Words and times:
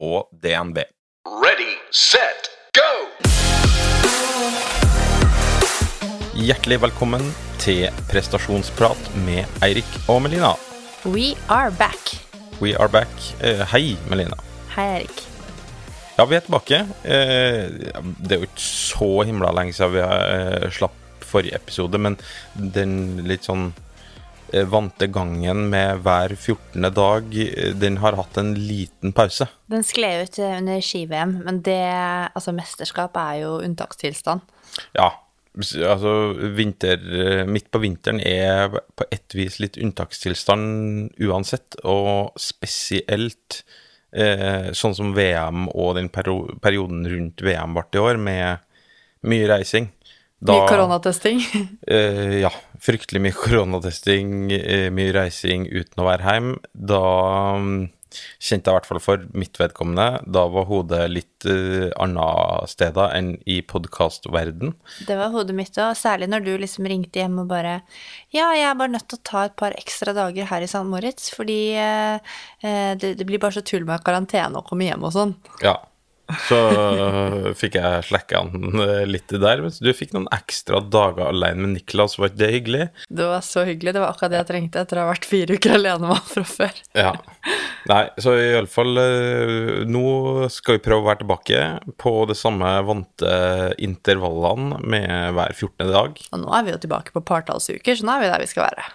og 0.00 0.28
DNB. 0.42 0.78
Ready, 1.26 1.72
set, 1.90 2.50
go! 2.76 2.90
Hjertelig 6.36 6.80
velkommen 6.82 7.24
til 7.62 7.88
prestasjonsprat 8.10 9.08
med 9.24 9.62
Eirik 9.64 9.88
og 10.12 10.20
Melina. 10.26 10.52
We 11.06 11.32
are 11.48 11.72
back. 11.72 12.12
We 12.60 12.74
are 12.76 12.88
back. 12.92 13.08
Eh, 13.40 13.64
hei, 13.72 13.96
Melina. 14.10 14.36
Hei, 14.74 14.86
Eirik. 14.98 15.24
Ja, 16.18 16.24
vi 16.24 16.36
er 16.36 16.44
tilbake. 16.44 16.82
Eh, 17.04 17.72
det 18.20 18.36
er 18.36 18.44
jo 18.44 18.50
ikke 18.50 18.68
så 18.68 19.10
himla 19.28 19.52
lenge 19.56 19.72
siden 19.76 19.96
vi 19.96 20.04
eh, 20.04 20.68
slapp 20.76 21.24
forrige 21.26 21.56
episode, 21.56 21.98
men 21.98 22.20
den 22.54 23.24
litt 23.26 23.48
sånn 23.48 23.70
vante 24.64 25.06
gangen 25.12 25.68
med 25.70 26.00
hver 26.04 26.32
14. 26.36 26.88
dag, 26.94 27.24
eh, 27.36 27.72
den 27.74 27.96
har 27.98 28.16
hatt 28.16 28.36
en 28.40 28.54
liten 28.54 29.12
pause. 29.12 29.46
Den 29.68 29.84
skled 29.84 30.22
ut 30.28 30.38
under 30.38 30.80
ski-VM, 30.80 31.42
men 31.44 31.60
det, 31.62 31.78
altså 32.34 32.52
mesterskap 32.56 33.16
er 33.16 33.42
jo 33.42 33.58
unntakstilstand. 33.60 34.40
Ja, 34.96 35.10
altså 35.56 36.34
vinter, 36.56 36.96
eh, 37.00 37.46
midt 37.48 37.70
på 37.72 37.80
vinteren 37.80 38.20
er 38.20 38.68
på 38.96 39.04
et 39.12 39.32
vis 39.34 39.58
litt 39.60 39.76
unntakstilstand 39.76 41.14
uansett, 41.20 41.76
og 41.84 42.32
spesielt 42.40 43.62
eh, 44.16 44.70
sånn 44.72 44.94
som 44.96 45.12
VM 45.16 45.66
og 45.74 45.96
den 45.98 46.08
perioden 46.08 47.04
rundt 47.10 47.42
VM 47.44 47.74
ble 47.76 47.84
i 47.92 47.98
år, 48.00 48.16
med 48.16 48.58
mye 49.26 49.48
reising. 49.50 49.90
Da- 50.40 50.52
Mye 50.52 50.68
koronatesting. 50.68 51.40
Eh, 51.88 52.40
ja, 52.42 52.50
fryktelig 52.82 53.22
mye 53.24 53.36
koronatesting, 53.42 54.32
eh, 54.52 54.88
mye 54.94 55.12
reising 55.16 55.68
uten 55.70 56.02
å 56.02 56.08
være 56.08 56.26
hjemme. 56.26 56.56
Da 56.72 57.02
mm, 57.60 57.86
kjente 58.40 58.70
jeg 58.70 58.72
i 58.72 58.76
hvert 58.78 58.88
fall 58.88 59.00
for 59.02 59.24
mitt 59.36 59.58
vedkommende, 59.60 60.22
da 60.32 60.44
var 60.52 60.68
hodet 60.70 61.02
litt 61.10 61.46
uh, 61.48 61.88
andre 62.00 62.28
steder 62.70 63.12
enn 63.16 63.32
i 63.50 63.58
podkastverden. 63.66 64.72
Det 65.08 65.18
var 65.18 65.34
hodet 65.34 65.56
mitt 65.58 65.76
òg, 65.82 65.92
særlig 65.98 66.30
når 66.32 66.46
du 66.46 66.52
liksom 66.62 66.88
ringte 66.88 67.20
hjem 67.20 67.42
og 67.42 67.50
bare 67.50 67.80
Ja, 68.34 68.52
jeg 68.56 68.68
er 68.70 68.78
bare 68.78 68.94
nødt 68.94 69.08
til 69.10 69.20
å 69.20 69.26
ta 69.26 69.44
et 69.48 69.58
par 69.58 69.76
ekstra 69.76 70.14
dager 70.16 70.48
her 70.48 70.64
i 70.64 70.70
St. 70.70 70.86
Moritz, 70.88 71.28
fordi 71.34 71.60
eh, 71.80 72.38
det, 72.62 73.16
det 73.18 73.28
blir 73.28 73.42
bare 73.42 73.58
så 73.58 73.66
tull 73.66 73.84
med 73.88 74.04
karantene 74.06 74.62
og 74.62 74.70
komme 74.70 74.88
hjem 74.88 75.04
og 75.06 75.14
sånn. 75.16 75.36
Ja. 75.64 75.76
Så 76.48 76.56
øh, 76.58 77.50
fikk 77.58 77.76
jeg 77.78 78.06
slacka 78.08 78.40
han 78.42 78.80
øh, 78.82 79.04
litt 79.06 79.30
der, 79.30 79.62
mens 79.62 79.78
du 79.82 79.90
fikk 79.94 80.14
noen 80.16 80.26
ekstra 80.34 80.80
dager 80.82 81.28
alene 81.30 81.62
med 81.62 81.74
Niklas. 81.76 82.16
Var 82.18 82.32
ikke 82.32 82.40
det 82.40 82.50
hyggelig? 82.54 82.86
Det 83.20 83.28
var 83.30 83.44
så 83.46 83.62
hyggelig. 83.68 83.94
Det 83.94 84.02
var 84.02 84.14
akkurat 84.14 84.34
det 84.34 84.40
jeg 84.40 84.48
trengte 84.50 84.82
etter 84.82 84.98
å 84.98 85.06
ha 85.06 85.12
vært 85.12 85.28
fire 85.28 85.58
uker 85.58 85.76
alene 85.78 86.02
med 86.02 86.16
han 86.16 86.28
fra 86.32 86.44
før. 86.50 86.82
Ja. 86.98 87.14
Nei, 87.86 88.02
så 88.18 88.34
i 88.34 88.50
alle 88.58 88.70
fall 88.70 88.98
øh, 88.98 89.86
Nå 89.86 90.06
skal 90.50 90.78
vi 90.78 90.84
prøve 90.88 91.04
å 91.04 91.08
være 91.12 91.22
tilbake 91.22 91.64
på 92.02 92.14
det 92.26 92.38
samme 92.38 92.74
vante 92.88 93.32
intervallene 93.86 94.82
med 94.82 95.36
hver 95.38 95.54
14. 95.54 95.90
dag. 95.94 96.22
Og 96.32 96.42
nå 96.42 96.54
er 96.58 96.66
vi 96.66 96.74
jo 96.74 96.84
tilbake 96.86 97.14
på 97.14 97.26
partallsuker, 97.26 97.94
så 97.94 98.06
nå 98.06 98.16
er 98.16 98.26
vi 98.26 98.32
der 98.34 98.42
vi 98.42 98.50
skal 98.50 98.66
være. 98.66 98.92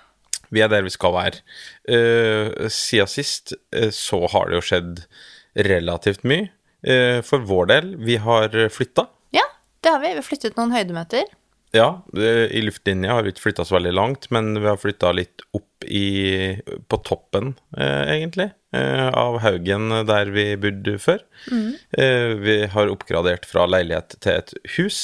Vi 0.51 0.59
er 0.59 0.67
der 0.67 0.83
vi 0.83 0.91
skal 0.91 1.13
være. 1.15 1.39
Uh, 1.87 2.67
siden 2.67 3.07
sist 3.07 3.53
så 3.95 4.25
har 4.33 4.49
det 4.49 4.57
jo 4.57 4.65
skjedd 4.67 5.05
relativt 5.55 6.25
mye. 6.27 6.49
Øh, 6.87 7.19
for 7.25 7.45
vår 7.47 7.71
del. 7.73 7.93
Vi 8.01 8.17
har 8.21 8.55
flytta. 8.73 9.07
Ja, 9.35 9.45
det 9.83 9.93
har 9.95 10.01
vi. 10.03 10.15
Vi 10.15 10.21
har 10.21 10.27
flyttet 10.27 10.59
noen 10.59 10.75
høydemeter. 10.75 11.29
Ja, 11.71 12.03
eh, 12.17 12.51
i 12.51 12.61
luftlinja 12.61 13.13
har 13.15 13.23
vi 13.23 13.31
ikke 13.31 13.45
flytta 13.45 13.65
så 13.67 13.77
veldig 13.77 13.93
langt, 13.95 14.27
men 14.35 14.51
vi 14.59 14.67
har 14.67 14.79
flytta 14.79 15.13
litt 15.15 15.43
opp 15.55 15.85
i, 15.87 16.59
på 16.91 16.99
toppen, 17.07 17.53
eh, 17.77 18.11
egentlig, 18.17 18.49
eh, 18.75 19.07
av 19.07 19.39
haugen 19.43 19.87
der 20.07 20.33
vi 20.35 20.49
bodde 20.59 20.97
før. 20.99 21.23
Mm. 21.51 21.71
vi 22.43 22.57
har 22.67 22.91
oppgradert 22.91 23.47
fra 23.49 23.65
leilighet 23.65 24.15
til 24.19 24.33
et 24.33 24.53
hus. 24.77 24.99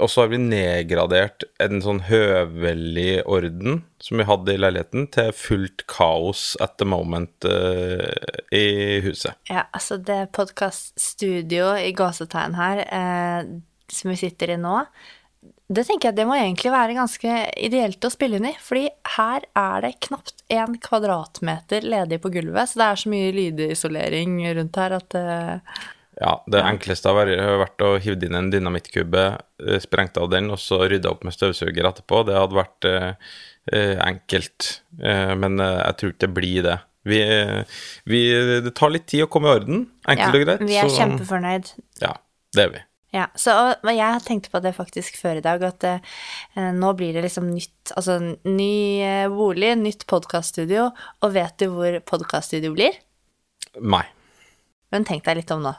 Og 0.00 0.10
så 0.10 0.24
har 0.24 0.32
vi 0.32 0.40
nedgradert 0.42 1.44
en 1.62 1.82
sånn 1.84 2.02
høvelig 2.08 3.22
orden 3.28 3.82
som 4.00 4.20
vi 4.20 4.26
hadde 4.28 4.54
i 4.54 4.60
leiligheten, 4.60 5.06
til 5.12 5.32
fullt 5.36 5.84
kaos 5.90 6.54
at 6.64 6.78
the 6.80 6.88
moment 6.88 7.46
uh, 7.46 8.08
i 8.56 9.00
huset. 9.04 9.36
Ja, 9.50 9.66
altså 9.76 10.00
det 10.00 10.32
podkaststudioet 10.36 11.86
i 11.86 11.94
gåsetegn 11.96 12.56
her, 12.56 12.84
eh, 12.88 13.50
som 13.92 14.12
vi 14.12 14.20
sitter 14.20 14.54
i 14.54 14.60
nå, 14.60 14.78
det 15.70 15.84
tenker 15.86 16.10
jeg 16.10 16.18
det 16.18 16.26
må 16.26 16.34
egentlig 16.34 16.72
være 16.74 16.96
ganske 16.96 17.34
ideelt 17.62 18.04
å 18.04 18.10
spille 18.10 18.40
inn 18.40 18.48
i, 18.50 18.56
fordi 18.58 18.88
her 19.14 19.44
er 19.56 19.84
det 19.84 19.92
knapt 20.08 20.42
én 20.50 20.74
kvadratmeter 20.82 21.86
ledig 21.86 22.18
på 22.24 22.32
gulvet, 22.34 22.72
så 22.72 22.80
det 22.80 22.88
er 22.88 23.00
så 23.02 23.12
mye 23.12 23.30
lydisolering 23.36 24.40
rundt 24.58 24.80
her 24.82 24.96
at 24.98 25.16
eh, 25.20 25.78
Ja, 26.20 26.34
det 26.52 26.60
enkleste 26.68 27.08
har 27.08 27.30
vært, 27.62 27.80
å 27.80 27.94
hive 28.02 28.26
inn 28.28 28.36
en 28.36 28.50
dynamittkubbe, 28.52 29.22
sprengte 29.56 29.80
sprengt 29.86 30.18
av 30.20 30.28
den, 30.34 30.50
og 30.52 30.58
så 30.60 30.82
rydde 30.84 31.08
opp 31.08 31.22
med 31.24 31.32
støvsuger 31.32 31.86
etterpå. 31.88 32.20
Det 32.28 32.36
hadde 32.36 32.58
vært 32.58 32.88
eh, 32.90 33.32
eh, 33.72 33.96
enkelt, 34.04 34.82
eh, 35.00 35.32
men 35.40 35.56
eh, 35.64 35.78
jeg 35.86 35.96
tror 36.02 36.12
ikke 36.12 36.26
det 36.26 36.32
blir 36.36 36.62
det. 36.68 36.76
Vi, 37.08 37.22
eh, 37.24 37.64
vi, 38.04 38.20
det 38.66 38.74
tar 38.76 38.92
litt 38.92 39.08
tid 39.08 39.24
å 39.24 39.30
komme 39.32 39.48
i 39.48 39.56
orden, 39.62 39.86
enkelt 40.12 40.36
og 40.36 40.44
greit. 40.44 40.66
vi 40.68 40.76
er 40.76 40.92
så- 40.92 41.00
kjempefornøyd. 41.00 41.72
Ja, 42.04 42.12
det 42.52 42.66
er 42.66 42.72
vi. 42.76 42.84
Ja, 43.16 43.24
så 43.34 43.74
jeg 43.82 44.22
tenkte 44.22 44.52
på 44.52 44.60
det 44.62 44.76
faktisk 44.76 45.16
før 45.18 45.40
i 45.40 45.42
dag, 45.42 45.62
at 45.66 45.82
eh, 45.88 45.98
nå 46.76 46.92
blir 47.00 47.16
det 47.16 47.24
liksom 47.24 47.48
nytt, 47.50 47.94
altså 47.96 48.20
ny 48.44 49.00
eh, 49.02 49.28
bolig, 49.32 49.72
nytt 49.80 50.04
podkaststudio, 50.06 50.90
og 51.24 51.32
vet 51.34 51.56
du 51.58 51.70
hvor 51.72 51.96
podkaststudio 52.12 52.70
blir? 52.76 53.00
Nei. 53.80 54.04
Men 54.92 55.08
tenk 55.08 55.24
deg 55.24 55.40
litt 55.40 55.50
om 55.56 55.64
nå. 55.64 55.72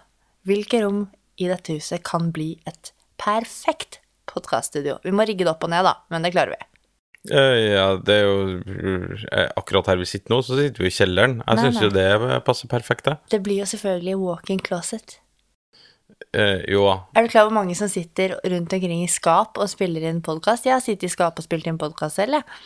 Hvilke 0.47 0.81
rom 0.81 1.05
i 1.37 1.47
dette 1.49 1.77
huset 1.77 2.01
kan 2.05 2.31
bli 2.33 2.55
et 2.69 2.91
perfekt 3.21 3.99
podkaststudio? 4.29 4.97
Vi 5.05 5.13
må 5.13 5.25
rigge 5.29 5.45
det 5.45 5.53
opp 5.53 5.65
og 5.67 5.73
ned, 5.73 5.85
da, 5.85 5.99
men 6.13 6.25
det 6.25 6.33
klarer 6.33 6.55
vi. 6.55 6.67
Eh, 7.29 7.57
ja, 7.75 7.85
det 8.01 8.15
er 8.15 8.23
jo 8.25 8.37
eh, 8.65 9.51
Akkurat 9.59 9.91
her 9.91 9.99
vi 9.99 10.07
sitter 10.09 10.33
nå, 10.33 10.39
så 10.41 10.57
sitter 10.57 10.81
vi 10.81 10.89
i 10.89 10.95
kjelleren. 10.95 11.43
Jeg 11.45 11.61
syns 11.61 11.83
jo 11.83 11.91
det 11.93 12.07
passer 12.47 12.71
perfekt, 12.71 13.05
det. 13.05 13.19
Det 13.29 13.41
blir 13.45 13.61
jo 13.61 13.69
selvfølgelig 13.69 14.17
walk-in 14.23 14.63
closet. 14.65 15.19
Eh, 16.33 16.65
jo 16.71 16.87
da. 16.87 16.97
Er 17.13 17.27
du 17.27 17.33
klar 17.33 17.45
over 17.45 17.59
mange 17.59 17.77
som 17.77 17.89
sitter 17.91 18.39
rundt 18.41 18.73
omkring 18.73 19.05
i 19.05 19.11
skap 19.11 19.61
og 19.61 19.69
spiller 19.69 20.09
inn 20.09 20.23
podkast? 20.25 20.65
Jeg 20.65 20.77
har 20.79 20.81
sittet 20.81 21.11
i 21.11 21.13
skap 21.13 21.37
og 21.37 21.45
spilt 21.45 21.69
inn 21.69 21.77
podkast 21.81 22.17
selv, 22.17 22.39
jeg. 22.39 22.61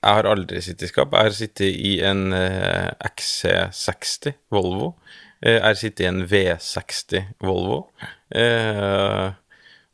Jeg 0.00 0.16
har 0.16 0.26
aldri 0.26 0.62
sittet 0.64 0.88
i 0.88 0.90
skap. 0.90 1.14
Jeg 1.14 1.28
har 1.28 1.36
sittet 1.36 1.78
i 1.78 1.98
en 2.10 2.32
eh, 2.34 2.90
XC60 3.12 4.34
Volvo. 4.50 4.94
Eh, 5.42 5.58
jeg 5.58 5.80
sitter 5.80 6.04
i 6.04 6.10
en 6.10 6.24
V60 6.28 7.22
Volvo. 7.44 7.84
Eh, 8.30 9.30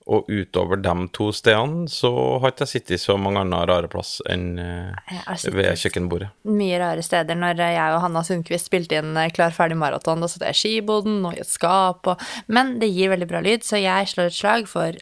og 0.07 0.29
utover 0.31 0.79
de 0.79 0.93
to 1.15 1.33
stedene 1.35 1.89
så 1.91 2.11
har 2.39 2.53
ikke 2.53 2.63
jeg 2.63 2.73
sittet 2.77 3.03
så 3.03 3.17
mange 3.19 3.41
andre 3.43 3.65
rare 3.67 3.89
plass 3.91 4.21
enn 4.31 4.53
eh, 4.63 5.17
ved 5.51 5.73
kjøkkenbordet. 5.81 6.29
mye 6.47 6.79
rare 6.79 7.03
steder. 7.03 7.39
Når 7.39 7.63
jeg 7.65 7.95
og 7.97 8.03
Hanna 8.05 8.23
Sundquist 8.27 8.71
spilte 8.71 9.01
inn 9.01 9.17
eh, 9.19 9.33
Klar 9.35 9.55
ferdig 9.55 9.79
maraton, 9.81 10.23
da 10.23 10.31
satt 10.31 10.47
jeg 10.47 10.55
i 10.55 10.61
skiboden 10.61 11.27
og 11.27 11.35
i 11.35 11.43
et 11.43 11.51
skap 11.51 12.07
og 12.07 12.23
Men 12.47 12.77
det 12.83 12.93
gir 12.95 13.11
veldig 13.11 13.29
bra 13.31 13.43
lyd, 13.43 13.67
så 13.67 13.83
jeg 13.83 14.13
slår 14.13 14.31
et 14.31 14.39
slag 14.39 14.71
for 14.71 14.95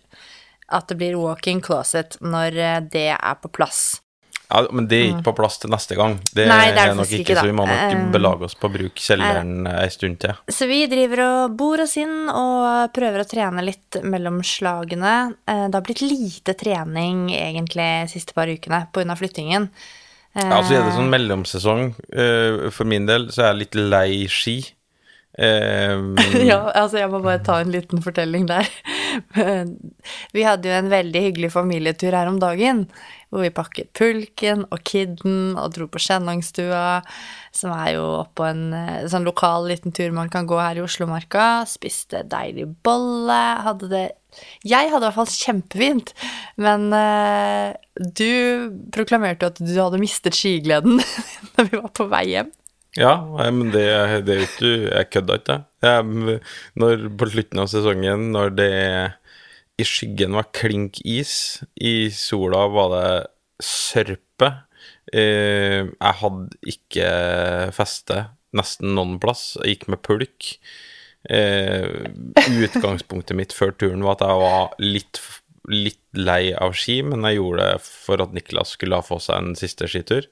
at 0.73 0.89
det 0.89 0.97
blir 0.97 1.19
walk-in 1.21 1.61
closet 1.61 2.17
når 2.25 2.57
eh, 2.57 2.81
det 2.89 3.11
er 3.19 3.37
på 3.43 3.53
plass. 3.53 4.01
Ja, 4.51 4.61
men 4.71 4.87
det 4.87 4.99
er 5.01 5.07
ikke 5.15 5.25
på 5.31 5.35
plass 5.41 5.57
til 5.59 5.71
neste 5.73 5.97
gang. 5.97 6.19
Det, 6.35 6.45
Mm. 6.45 6.51
Nei, 6.53 6.67
det 6.71 6.79
er 6.83 6.89
det 6.93 6.97
nok 6.99 7.09
ikke, 7.11 7.21
ikke, 7.25 7.37
så 7.41 7.47
vi 7.49 7.55
må 7.57 7.65
nok 7.67 7.93
Eh, 7.95 8.11
belage 8.13 8.43
oss 8.45 8.55
på 8.55 8.69
å 8.69 8.73
bruke 8.75 9.01
kjelleren 9.01 9.67
ei 9.73 9.89
stund 9.89 10.19
til. 10.21 10.35
Så 10.53 10.69
vi 10.69 10.87
driver 10.87 11.23
og 11.25 11.57
bor 11.57 11.81
oss 11.81 11.97
inn 11.97 12.29
og 12.29 12.93
prøver 12.93 13.25
å 13.25 13.29
trene 13.29 13.65
litt 13.65 13.99
mellom 14.05 14.43
slagene. 14.45 15.35
Eh, 15.49 15.67
Det 15.69 15.75
har 15.75 15.83
blitt 15.83 16.03
lite 16.05 16.55
trening 16.55 17.31
egentlig 17.33 17.89
de 18.05 18.13
siste 18.13 18.35
par 18.35 18.47
ukene 18.47 18.87
pga. 18.93 19.17
flyttingen. 19.17 19.71
Eh, 20.37 20.45
Ja, 20.45 20.63
så 20.63 20.75
er 20.77 20.85
det 20.85 20.93
sånn 20.99 21.11
mellomsesong. 21.11 21.95
Eh, 22.13 22.71
For 22.71 22.85
min 22.85 23.07
del 23.07 23.29
så 23.29 23.43
er 23.45 23.53
jeg 23.55 23.59
litt 23.65 23.75
lei 23.75 24.27
ski. 24.29 24.73
Um, 25.37 26.15
ja, 26.47 26.61
altså 26.79 27.01
jeg 27.01 27.11
må 27.11 27.19
bare 27.21 27.43
ta 27.43 27.57
en 27.59 27.73
liten 27.73 28.01
fortelling 28.01 28.47
der. 28.47 28.69
Vi 30.37 30.45
hadde 30.47 30.71
jo 30.71 30.77
en 30.77 30.91
veldig 30.93 31.23
hyggelig 31.29 31.53
familietur 31.55 32.15
her 32.17 32.31
om 32.31 32.41
dagen, 32.43 32.85
hvor 33.31 33.45
vi 33.45 33.53
pakket 33.55 33.91
pulken 33.97 34.65
og 34.71 34.83
kidden 34.87 35.57
og 35.59 35.75
dro 35.75 35.89
på 35.91 36.01
Skjennangstua, 36.03 37.03
som 37.55 37.75
er 37.75 37.95
jo 37.97 38.05
oppå 38.21 38.47
en 38.47 38.65
eh, 38.79 39.07
sånn 39.11 39.27
lokal 39.27 39.69
liten 39.71 39.95
tur 39.95 40.15
man 40.15 40.31
kan 40.33 40.47
gå 40.51 40.59
her 40.61 40.79
i 40.79 40.85
Oslomarka. 40.85 41.65
Spiste 41.71 42.23
deilig 42.31 42.69
bolle. 42.87 43.41
Hadde 43.67 43.91
det 43.91 44.05
Jeg 44.67 44.91
hadde 44.91 45.05
i 45.05 45.09
hvert 45.09 45.19
fall 45.21 45.31
kjempefint, 45.31 46.11
men 46.59 46.89
uh, 46.91 47.71
du 47.95 48.75
proklamerte 48.95 49.47
jo 49.47 49.53
at 49.53 49.61
du 49.63 49.75
hadde 49.79 50.01
mistet 50.03 50.35
skigleden 50.35 50.99
da 51.55 51.67
vi 51.69 51.79
var 51.79 51.93
på 51.95 52.09
vei 52.11 52.27
hjem. 52.33 52.51
Ja, 52.95 53.15
men 53.51 53.73
det, 53.75 53.85
det 54.27 54.37
er 54.37 54.43
jo 54.45 54.73
Jeg 54.87 55.11
kødda 55.11 55.39
ikke. 55.41 55.59
Jeg, 55.83 56.41
når, 56.79 57.09
på 57.19 57.29
slutten 57.33 57.63
av 57.65 57.71
sesongen, 57.73 58.29
når 58.35 58.55
det 58.55 58.73
i 59.81 59.87
skyggen 59.87 60.37
var 60.39 60.53
klink 60.55 61.01
is, 61.03 61.65
i 61.75 62.11
sola 62.15 62.69
var 62.71 62.93
det 62.93 63.09
sørpe 63.65 64.51
eh, 65.11 65.83
Jeg 65.91 66.19
hadde 66.21 66.59
ikke 66.75 67.09
feste 67.75 68.21
nesten 68.55 68.95
noen 68.95 69.19
plass. 69.23 69.57
Jeg 69.59 69.75
gikk 69.75 69.89
med 69.91 70.03
pulk. 70.07 70.53
Eh, 71.25 71.89
utgangspunktet 72.69 73.39
mitt 73.39 73.55
før 73.57 73.73
turen 73.75 74.05
var 74.07 74.19
at 74.19 74.27
jeg 74.29 74.43
var 74.45 74.77
litt, 74.85 75.21
litt 75.73 76.03
lei 76.15 76.53
av 76.55 76.77
ski, 76.79 77.01
men 77.03 77.27
jeg 77.27 77.41
gjorde 77.41 77.67
det 77.73 77.83
for 77.89 78.23
at 78.23 78.37
Niklas 78.37 78.77
skulle 78.77 79.01
ha 79.01 79.07
få 79.07 79.19
seg 79.25 79.41
en 79.41 79.59
siste 79.59 79.91
skitur. 79.91 80.29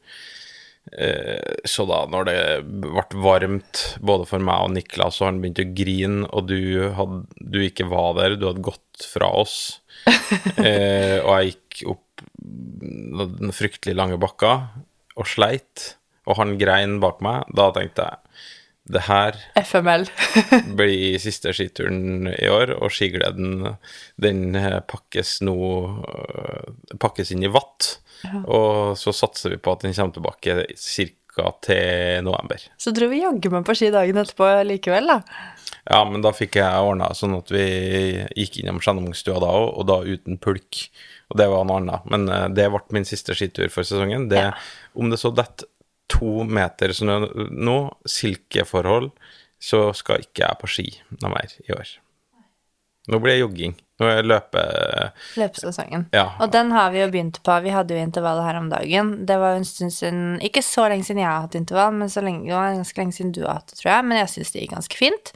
Eh, 0.91 1.63
så 1.69 1.87
da, 1.89 2.03
når 2.11 2.27
det 2.27 2.39
ble 2.83 3.23
varmt 3.23 3.83
både 4.03 4.27
for 4.29 4.43
meg 4.45 4.67
og 4.67 4.75
Niklas, 4.75 5.21
og 5.23 5.31
han 5.31 5.41
begynte 5.43 5.67
å 5.67 5.75
grine, 5.79 6.27
og 6.35 6.51
du, 6.51 6.59
hadde, 6.97 7.23
du 7.39 7.61
ikke 7.63 7.87
var 7.91 8.17
der, 8.19 8.37
du 8.37 8.49
hadde 8.51 8.65
gått 8.67 9.07
fra 9.09 9.31
oss, 9.43 9.57
eh, 10.59 11.23
og 11.23 11.31
jeg 11.39 11.53
gikk 11.53 11.85
opp 11.95 12.25
den 12.43 13.55
fryktelig 13.55 13.95
lange 13.95 14.19
bakka 14.21 14.55
og 15.15 15.29
sleit, 15.31 15.95
og 16.27 16.39
han 16.41 16.59
grein 16.59 16.99
bak 17.03 17.23
meg, 17.25 17.47
da 17.55 17.71
tenkte 17.75 18.09
jeg 18.09 18.51
det 18.91 19.05
her 19.07 19.37
FML. 19.63 20.09
blir 20.79 21.19
siste 21.23 21.53
skituren 21.55 22.27
i 22.33 22.49
år, 22.51 22.75
og 22.79 22.91
skigleden 22.95 23.77
den 24.21 24.57
pakkes 24.91 25.39
nå 25.47 25.57
øh, 26.03 26.97
pakkes 27.03 27.31
inn 27.35 27.47
i 27.47 27.53
vatt. 27.53 27.97
Og 28.47 28.99
så 28.99 29.15
satser 29.15 29.55
vi 29.55 29.63
på 29.63 29.75
at 29.75 29.87
den 29.87 29.95
kommer 29.97 30.15
tilbake 30.15 30.59
ca. 30.79 31.49
til 31.65 32.23
november. 32.27 32.67
Så 32.79 32.93
dro 32.95 33.09
vi 33.11 33.23
jaggu 33.23 33.51
meg 33.55 33.65
på 33.67 33.75
ski 33.79 33.91
dagen 33.95 34.21
etterpå 34.21 34.51
likevel, 34.69 35.15
da. 35.15 35.23
Ja, 35.91 36.05
men 36.07 36.23
da 36.23 36.31
fikk 36.35 36.61
jeg 36.61 36.85
ordna 36.87 37.09
sånn 37.17 37.35
at 37.35 37.51
vi 37.51 37.65
gikk 38.39 38.61
innom 38.61 38.79
Skjennungstua 38.83 39.41
da 39.43 39.51
òg, 39.51 39.69
og 39.81 39.89
da 39.89 39.99
uten 40.07 40.39
pulk. 40.43 40.85
Og 41.33 41.39
det 41.41 41.49
var 41.51 41.65
noe 41.67 41.81
annet. 41.81 42.07
Men 42.13 42.29
eh, 42.31 42.49
det 42.55 42.69
ble 42.71 42.83
min 42.95 43.09
siste 43.09 43.35
skitur 43.35 43.73
for 43.73 43.89
sesongen. 43.89 44.29
Det, 44.31 44.51
Om 44.95 45.11
det 45.11 45.19
så 45.19 45.33
detter 45.35 45.71
to 46.13 46.47
meter 46.49 46.95
snø 46.97 47.19
nå, 47.51 47.79
silkeforhold, 48.09 49.11
så 49.63 49.89
skal 49.97 50.25
ikke 50.25 50.45
jeg 50.45 50.61
på 50.61 50.71
ski 50.71 50.89
noe 51.21 51.33
mer 51.33 51.57
i 51.63 51.75
år. 51.75 51.97
Nå 53.11 53.19
blir 53.19 53.35
det 53.35 53.43
jogging. 53.43 53.73
Nå 53.99 54.09
er 54.11 54.27
løpe... 54.27 54.63
Løpesesongen. 55.39 56.05
Ja. 56.15 56.25
Og 56.43 56.53
den 56.55 56.71
har 56.75 56.93
vi 56.95 57.01
jo 57.01 57.09
begynt 57.11 57.41
på. 57.43 57.55
Vi 57.65 57.73
hadde 57.75 57.97
jo 57.97 58.03
intervallet 58.03 58.47
her 58.47 58.59
om 58.61 58.69
dagen. 58.71 59.11
Det 59.27 59.39
var 59.43 59.55
jo 59.55 59.63
en 59.63 59.67
stund 59.67 59.95
siden 59.95 60.23
Ikke 60.43 60.63
så 60.63 60.87
lenge 60.91 61.07
siden 61.07 61.23
jeg 61.23 61.31
har 61.31 61.45
hatt 61.45 61.59
intervall, 61.59 61.97
men 61.99 62.11
så 62.13 62.23
lenge, 62.23 62.47
det 62.47 62.55
var 62.55 62.79
ganske 62.79 63.03
lenge 63.03 63.17
siden 63.19 63.35
du 63.35 63.43
har 63.43 63.59
hatt 63.59 63.73
det, 63.73 63.81
tror 63.81 63.91
jeg. 63.91 64.07
Men 64.07 64.23
jeg 64.23 64.33
syns 64.37 64.55
det 64.55 64.63
gikk 64.63 64.77
ganske 64.77 64.99
fint. 64.99 65.35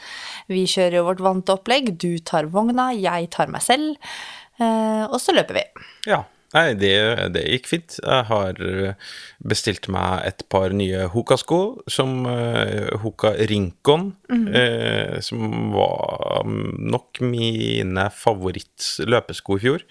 Vi 0.50 0.62
kjører 0.70 0.98
jo 1.00 1.04
vårt 1.10 1.24
vante 1.26 1.58
opplegg. 1.58 1.92
Du 1.98 2.10
tar 2.22 2.50
vogna, 2.54 2.88
jeg 2.94 3.30
tar 3.34 3.50
meg 3.50 3.66
selv. 3.66 4.14
Eh, 4.62 5.04
og 5.06 5.18
så 5.22 5.34
løper 5.34 5.58
vi. 5.58 5.66
Ja. 6.10 6.22
Nei, 6.54 6.66
det, 6.78 6.94
det 7.34 7.42
gikk 7.50 7.66
fint. 7.68 7.96
Jeg 7.98 8.26
har 8.28 8.60
eh, 8.62 9.10
bestilt 9.42 9.88
meg 9.92 10.28
et 10.28 10.44
par 10.52 10.74
nye 10.76 11.08
Hoka-sko, 11.12 11.60
som 11.90 12.22
uh, 12.28 12.92
Hoka 13.02 13.34
Rincon, 13.50 14.12
eh, 14.30 15.18
som 15.26 15.72
var 15.74 16.46
nok 16.46 17.20
mine 17.26 18.06
favoritt-løpesko 18.14 19.58
i 19.58 19.64
fjor. 19.66 19.86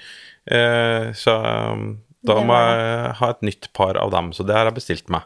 Eh, 0.45 1.11
så 1.17 1.35
um, 1.73 1.87
da 2.25 2.39
må 2.41 2.57
jeg 2.57 3.13
ha 3.19 3.29
et 3.33 3.45
nytt 3.45 3.69
par 3.77 3.99
av 4.01 4.11
dem, 4.13 4.31
så 4.33 4.45
det 4.45 4.55
har 4.57 4.69
jeg 4.69 4.77
bestilt 4.79 5.11
meg. 5.13 5.25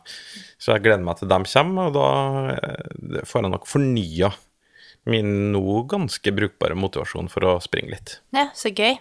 Så 0.59 0.73
jeg 0.73 0.85
gleder 0.87 1.03
meg 1.05 1.19
til 1.19 1.31
dem 1.31 1.47
kommer, 1.47 1.89
og 1.89 1.95
da 1.95 2.09
eh, 2.55 3.27
får 3.27 3.45
jeg 3.45 3.53
nok 3.55 3.67
fornya 3.69 4.33
min 5.09 5.53
nå 5.53 5.83
ganske 5.89 6.33
brukbare 6.35 6.75
motivasjon 6.77 7.31
for 7.31 7.47
å 7.47 7.59
springe 7.63 7.95
litt. 7.95 8.19
Ja, 8.35 8.49
så 8.57 8.71
gøy. 8.73 8.99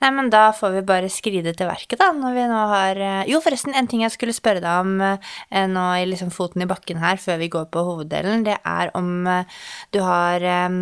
Nei, 0.00 0.08
men 0.16 0.30
da 0.32 0.46
får 0.56 0.72
vi 0.78 0.82
bare 0.88 1.10
skride 1.12 1.52
til 1.52 1.68
verket, 1.68 1.98
da, 2.00 2.08
når 2.16 2.32
vi 2.32 2.44
nå 2.48 2.60
har 2.70 3.00
eh, 3.04 3.26
Jo, 3.28 3.42
forresten, 3.44 3.74
en 3.76 3.88
ting 3.90 4.00
jeg 4.00 4.14
skulle 4.14 4.32
spørre 4.32 4.62
deg 4.64 4.86
om 4.86 4.94
eh, 5.04 5.66
nå 5.68 5.82
i 6.00 6.06
liksom 6.08 6.30
foten 6.32 6.64
i 6.64 6.68
bakken 6.70 7.02
her, 7.02 7.20
før 7.20 7.36
vi 7.42 7.50
går 7.52 7.66
på 7.68 7.82
hoveddelen, 7.84 8.46
det 8.46 8.56
er 8.64 8.94
om 8.96 9.28
eh, 9.28 9.60
du 9.92 10.00
har 10.06 10.40
eh, 10.40 10.78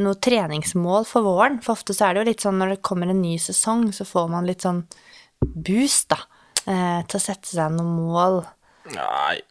noe 0.00 0.20
treningsmål 0.24 1.04
for 1.08 1.28
våren. 1.28 1.60
For 1.64 1.76
ofte 1.76 1.92
så 1.92 2.08
er 2.08 2.16
det 2.16 2.24
jo 2.24 2.30
litt 2.30 2.46
sånn 2.46 2.56
når 2.62 2.76
det 2.76 2.86
kommer 2.88 3.12
en 3.12 3.20
ny 3.20 3.36
sesong, 3.42 3.90
så 3.92 4.08
får 4.08 4.32
man 4.32 4.48
litt 4.48 4.64
sånn 4.64 4.86
boost, 5.44 6.14
da, 6.14 6.22
til 6.64 7.18
å 7.18 7.20
sette 7.20 7.50
seg 7.50 7.74
noen 7.74 7.90
mål. 7.98 8.38
Nei, 8.94 9.42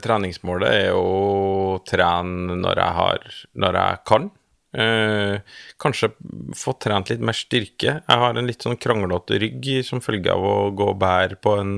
treningsmålet 0.00 0.72
er 0.72 0.86
jo 0.94 1.04
å 1.04 1.80
trene 1.88 2.56
når 2.60 2.80
jeg 2.80 2.96
har 2.96 3.26
Når 3.60 3.78
jeg 3.80 4.00
kan. 4.08 4.30
Eh, 4.70 5.40
kanskje 5.82 6.12
få 6.54 6.74
trent 6.78 7.10
litt 7.10 7.22
mer 7.24 7.34
styrke. 7.34 7.96
Jeg 7.98 8.22
har 8.22 8.36
en 8.36 8.46
litt 8.46 8.62
sånn 8.62 8.78
kranglete 8.78 9.40
rygg 9.42 9.70
som 9.86 10.02
følge 10.04 10.30
av 10.34 10.44
å 10.46 10.58
gå 10.76 10.92
og 10.92 11.00
bære 11.00 11.40
på 11.42 11.56
en 11.58 11.72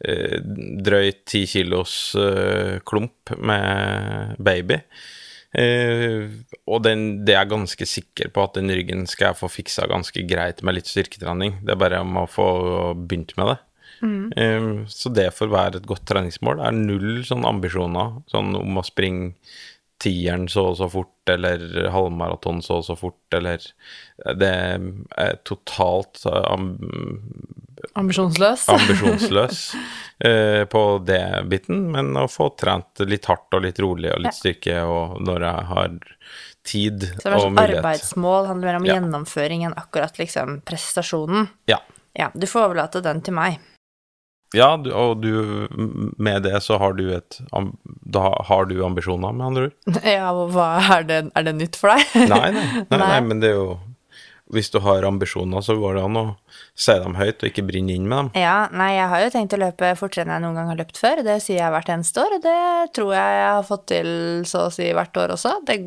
eh, 0.00 0.38
drøyt 0.84 1.24
ti 1.28 1.44
kilos 1.50 2.14
eh, 2.16 2.80
klump 2.88 3.34
med 3.36 4.40
baby. 4.40 4.80
Eh, 5.54 6.32
og 6.66 6.80
den, 6.82 7.04
det 7.26 7.36
er 7.36 7.44
jeg 7.44 7.52
ganske 7.52 7.86
sikker 7.86 8.32
på 8.34 8.46
at 8.46 8.56
den 8.56 8.72
ryggen 8.74 9.04
skal 9.10 9.30
jeg 9.30 9.40
få 9.42 9.52
fiksa 9.60 9.86
ganske 9.90 10.24
greit 10.26 10.64
med 10.64 10.78
litt 10.78 10.90
styrketrening. 10.90 11.60
Det 11.62 11.76
er 11.76 11.84
bare 11.84 12.02
om 12.02 12.24
å 12.24 12.26
få 12.30 12.48
begynt 13.04 13.36
med 13.38 13.52
det. 13.52 13.60
Eh, 14.40 14.70
så 14.90 15.12
det 15.14 15.28
får 15.36 15.52
være 15.52 15.80
et 15.80 15.86
godt 15.88 16.08
treningsmål. 16.10 16.58
Det 16.60 16.66
er 16.68 16.80
null 16.80 17.22
sånn 17.26 17.46
ambisjoner 17.48 18.18
sånn 18.32 18.56
om 18.58 18.80
å 18.80 18.86
springe 18.86 19.34
tieren 20.02 20.48
så 20.50 20.66
og 20.72 20.76
så 20.76 20.88
fort, 20.90 21.12
eller 21.30 21.88
halvmaraton 21.94 22.60
så 22.62 22.80
og 22.80 22.84
så 22.84 22.96
fort, 22.98 23.20
eller 23.32 23.58
Det 24.36 24.50
er 25.18 25.36
totalt 25.44 26.24
amb 26.26 26.78
Ambisjonsløs. 27.94 28.68
ambisjonsløs 28.68 29.58
eh, 30.24 30.64
på 30.70 30.82
det 31.06 31.44
biten, 31.50 31.90
men 31.92 32.14
å 32.16 32.26
få 32.30 32.48
trent 32.58 33.02
litt 33.06 33.26
hardt 33.30 33.54
og 33.54 33.62
litt 33.66 33.78
rolig 33.82 34.10
og 34.14 34.22
litt 34.24 34.34
styrke 34.38 34.78
og 34.88 35.18
når 35.24 35.44
jeg 35.48 35.66
har 35.70 35.98
tid 36.64 37.04
Så 37.10 37.18
det 37.20 37.26
er 37.28 37.36
og 37.36 37.42
sånn 37.44 37.54
mulighet. 37.58 37.78
arbeidsmål 37.82 38.46
handler 38.48 38.70
mer 38.72 38.80
om 38.80 38.86
Ja. 38.88 38.94
gjennomføring 38.98 39.66
enn 39.68 39.76
akkurat 39.76 40.16
liksom 40.18 40.62
prestasjonen. 40.64 41.48
Ja. 41.68 41.78
Ja, 42.16 42.30
du 42.34 42.46
får 42.46 42.68
overlate 42.70 43.02
den 43.04 43.20
til 43.26 43.34
meg. 43.34 43.58
Ja, 44.54 44.74
du, 44.78 44.90
og 44.94 45.22
du, 45.22 45.32
med 46.16 46.44
det 46.46 46.60
så 46.64 46.78
har 46.82 46.94
du 46.98 47.08
et 47.16 47.40
Da 47.50 48.28
har 48.48 48.68
du 48.70 48.76
ambisjoner, 48.86 49.34
med 49.34 49.46
andre 49.46 49.66
ord? 49.68 49.80
Ja, 50.16 50.30
hva 50.32 50.68
er 50.98 51.08
det, 51.08 51.24
er 51.34 51.48
det 51.48 51.56
nytt 51.58 51.80
for 51.80 51.94
deg? 51.94 52.30
Nei, 52.30 52.46
nei, 52.54 52.68
nei, 52.92 53.00
nei, 53.02 53.18
men 53.26 53.42
det 53.42 53.50
er 53.52 53.58
jo 53.58 53.74
Hvis 54.54 54.70
du 54.70 54.78
har 54.84 55.06
ambisjoner, 55.08 55.64
så 55.64 55.74
går 55.80 55.96
det 55.98 56.04
an 56.04 56.20
å 56.20 56.24
si 56.78 56.94
dem 57.00 57.16
høyt 57.16 57.40
og 57.40 57.48
ikke 57.48 57.64
brenne 57.66 57.94
inn 57.96 58.04
med 58.06 58.18
dem. 58.18 58.28
Ja, 58.44 58.68
nei, 58.70 58.90
jeg 58.92 59.08
har 59.10 59.22
jo 59.24 59.30
tenkt 59.32 59.54
å 59.56 59.60
løpe 59.62 59.88
fortere 59.98 60.26
enn 60.26 60.34
jeg 60.34 60.44
noen 60.44 60.58
gang 60.58 60.68
har 60.70 60.78
løpt 60.78 61.00
før. 61.00 61.22
Det 61.26 61.38
sier 61.42 61.62
jeg 61.62 61.72
hvert 61.74 61.90
eneste 61.94 62.22
år, 62.22 62.36
og 62.36 62.44
det 62.44 62.60
tror 62.98 63.10
jeg 63.16 63.38
jeg 63.38 63.48
har 63.48 63.66
fått 63.70 63.86
til 63.90 64.10
så 64.50 64.66
å 64.66 64.72
si 64.74 64.90
hvert 64.94 65.20
år 65.22 65.34
også. 65.34 65.56
Det 65.66 65.78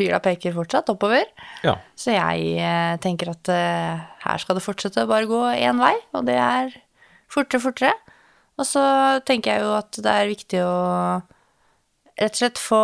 Pila 0.00 0.20
peker 0.24 0.56
fortsatt 0.58 0.90
oppover. 0.92 1.30
Ja. 1.64 1.78
Så 1.94 2.16
jeg 2.16 2.52
eh, 2.58 2.98
tenker 3.04 3.32
at 3.32 3.52
eh, 3.54 4.04
her 4.26 4.42
skal 4.42 4.58
det 4.58 4.66
fortsette 4.66 5.06
å 5.06 5.10
bare 5.12 5.30
gå 5.30 5.44
én 5.54 5.80
vei, 5.80 5.94
og 6.18 6.26
det 6.28 6.36
er 6.42 6.74
fortere, 7.30 7.62
fortere. 7.62 7.94
Og 8.60 8.66
så 8.68 8.82
tenker 9.26 9.56
jeg 9.56 9.64
jo 9.64 9.76
at 9.78 10.00
det 10.04 10.12
er 10.12 10.30
viktig 10.30 10.60
å 10.64 10.74
rett 12.20 12.34
og 12.34 12.40
slett 12.42 12.60
få 12.60 12.82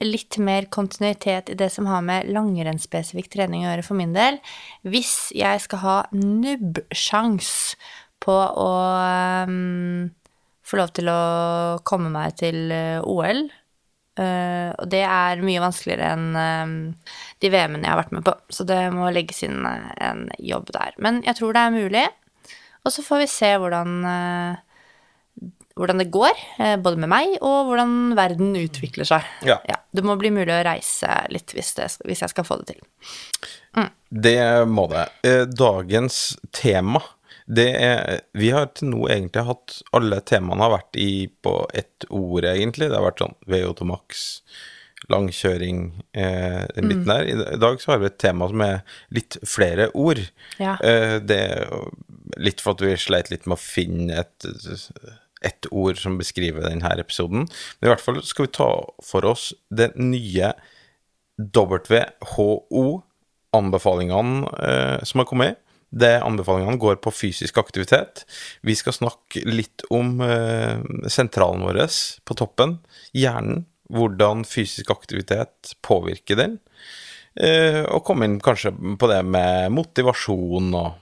litt 0.00 0.38
mer 0.40 0.64
kontinuitet 0.72 1.50
i 1.52 1.58
det 1.60 1.68
som 1.74 1.88
har 1.90 2.00
med 2.04 2.30
langrennsspesifikk 2.32 3.28
trening 3.34 3.66
å 3.66 3.68
gjøre 3.68 3.84
for 3.84 3.98
min 3.98 4.14
del. 4.16 4.38
Hvis 4.88 5.28
jeg 5.36 5.60
skal 5.66 5.82
ha 5.82 5.96
nubbsjans 6.16 7.50
på 8.24 8.32
å 8.32 8.70
um, 9.44 10.08
få 10.64 10.80
lov 10.80 10.94
til 10.96 11.10
å 11.12 11.20
komme 11.84 12.12
meg 12.12 12.38
til 12.40 12.70
eh, 12.74 13.00
OL, 13.04 13.48
Uh, 14.20 14.74
og 14.82 14.88
det 14.90 15.00
er 15.06 15.40
mye 15.40 15.60
vanskeligere 15.62 16.08
enn 16.12 16.34
uh, 16.34 17.12
de 17.40 17.48
VM-ene 17.48 17.86
jeg 17.86 17.92
har 17.92 18.00
vært 18.02 18.10
med 18.12 18.24
på, 18.26 18.34
så 18.52 18.66
det 18.68 18.80
må 18.92 19.06
legges 19.14 19.38
inn 19.46 19.62
uh, 19.64 19.86
en 20.02 20.26
jobb 20.44 20.68
der. 20.74 20.96
Men 21.00 21.22
jeg 21.24 21.38
tror 21.38 21.54
det 21.56 21.62
er 21.62 21.76
mulig, 21.76 22.02
og 22.84 22.92
så 22.92 23.04
får 23.06 23.22
vi 23.22 23.28
se 23.30 23.50
hvordan 23.62 23.94
eh, 24.08 24.60
hvordan 25.78 26.02
det 26.02 26.10
går, 26.12 26.42
eh, 26.58 26.76
både 26.82 27.00
med 27.00 27.12
meg 27.12 27.36
og 27.40 27.70
hvordan 27.70 28.16
verden 28.18 28.56
utvikler 28.58 29.08
seg. 29.08 29.26
Ja. 29.46 29.60
Det 29.90 30.04
må 30.06 30.16
bli 30.18 30.32
mulig 30.34 30.52
å 30.54 30.64
reise 30.66 31.22
litt 31.32 31.54
hvis, 31.56 31.74
det, 31.78 31.88
hvis 32.06 32.22
jeg 32.24 32.32
skal 32.32 32.46
få 32.46 32.60
det 32.60 32.74
til. 32.74 32.82
Det 34.10 34.66
må 34.66 34.88
det. 34.90 35.06
Eh, 35.26 35.44
Dagens 35.46 36.36
tema 36.56 37.02
det 37.50 37.70
er 37.82 38.20
Vi 38.38 38.50
har 38.54 38.68
til 38.74 38.92
nå 38.92 39.06
egentlig 39.10 39.42
hatt 39.46 39.80
Alle 39.96 40.20
temaene 40.26 40.62
har 40.62 40.74
vært 40.76 40.98
i 41.02 41.26
på 41.42 41.54
ett 41.74 42.06
ord, 42.08 42.44
egentlig. 42.46 42.90
Det 42.90 42.98
har 42.98 43.06
vært 43.08 43.22
sånn 43.24 43.34
VO2 43.50 43.86
Max, 43.90 44.26
langkjøring, 45.10 45.80
eh, 46.12 46.66
den 46.76 46.90
biten 46.90 47.08
der. 47.10 47.26
I 47.26 47.58
dag 47.58 47.80
så 47.82 47.94
har 47.94 48.02
vi 48.02 48.10
et 48.10 48.20
tema 48.22 48.48
som 48.50 48.62
er 48.62 48.82
litt 49.10 49.38
flere 49.48 49.88
ord. 49.98 50.20
Ja. 50.60 50.76
Eh, 50.78 51.18
det 51.18 51.40
er 51.40 51.74
litt 52.38 52.62
for 52.62 52.76
at 52.76 52.84
vi 52.84 52.94
sleit 53.00 53.32
litt 53.32 53.48
med 53.50 53.58
å 53.58 53.62
finne 53.62 54.20
et, 54.22 54.46
et 55.46 55.66
ord 55.70 55.98
som 56.00 56.18
beskriver 56.20 56.62
denne 56.66 56.90
episoden. 57.00 57.40
Men 57.48 57.84
i 57.86 57.88
hvert 57.92 58.04
fall 58.04 58.18
skal 58.26 58.46
vi 58.46 58.56
ta 58.58 58.70
for 59.04 59.24
oss 59.28 59.44
det 59.72 59.88
nye 59.96 60.52
WHO-anbefalingene 61.40 64.34
eh, 64.68 65.00
som 65.08 65.18
har 65.22 65.28
kommet. 65.30 65.54
Det 65.90 66.20
Anbefalingene 66.22 66.78
går 66.78 67.00
på 67.02 67.10
fysisk 67.10 67.56
aktivitet. 67.58 68.22
Vi 68.62 68.76
skal 68.78 68.94
snakke 68.94 69.42
litt 69.48 69.82
om 69.90 70.20
eh, 70.22 70.78
sentralen 71.10 71.64
vår 71.66 71.82
på 72.24 72.34
toppen, 72.38 72.78
hjernen. 73.16 73.66
Hvordan 73.90 74.44
fysisk 74.46 74.90
aktivitet 74.94 75.74
påvirker 75.82 76.38
den. 76.38 76.60
Eh, 77.34 77.82
og 77.90 78.04
komme 78.06 78.28
inn 78.28 78.38
kanskje 78.42 78.70
på 78.70 79.06
det 79.10 79.24
med 79.26 79.72
motivasjon 79.74 80.70
og 80.78 80.92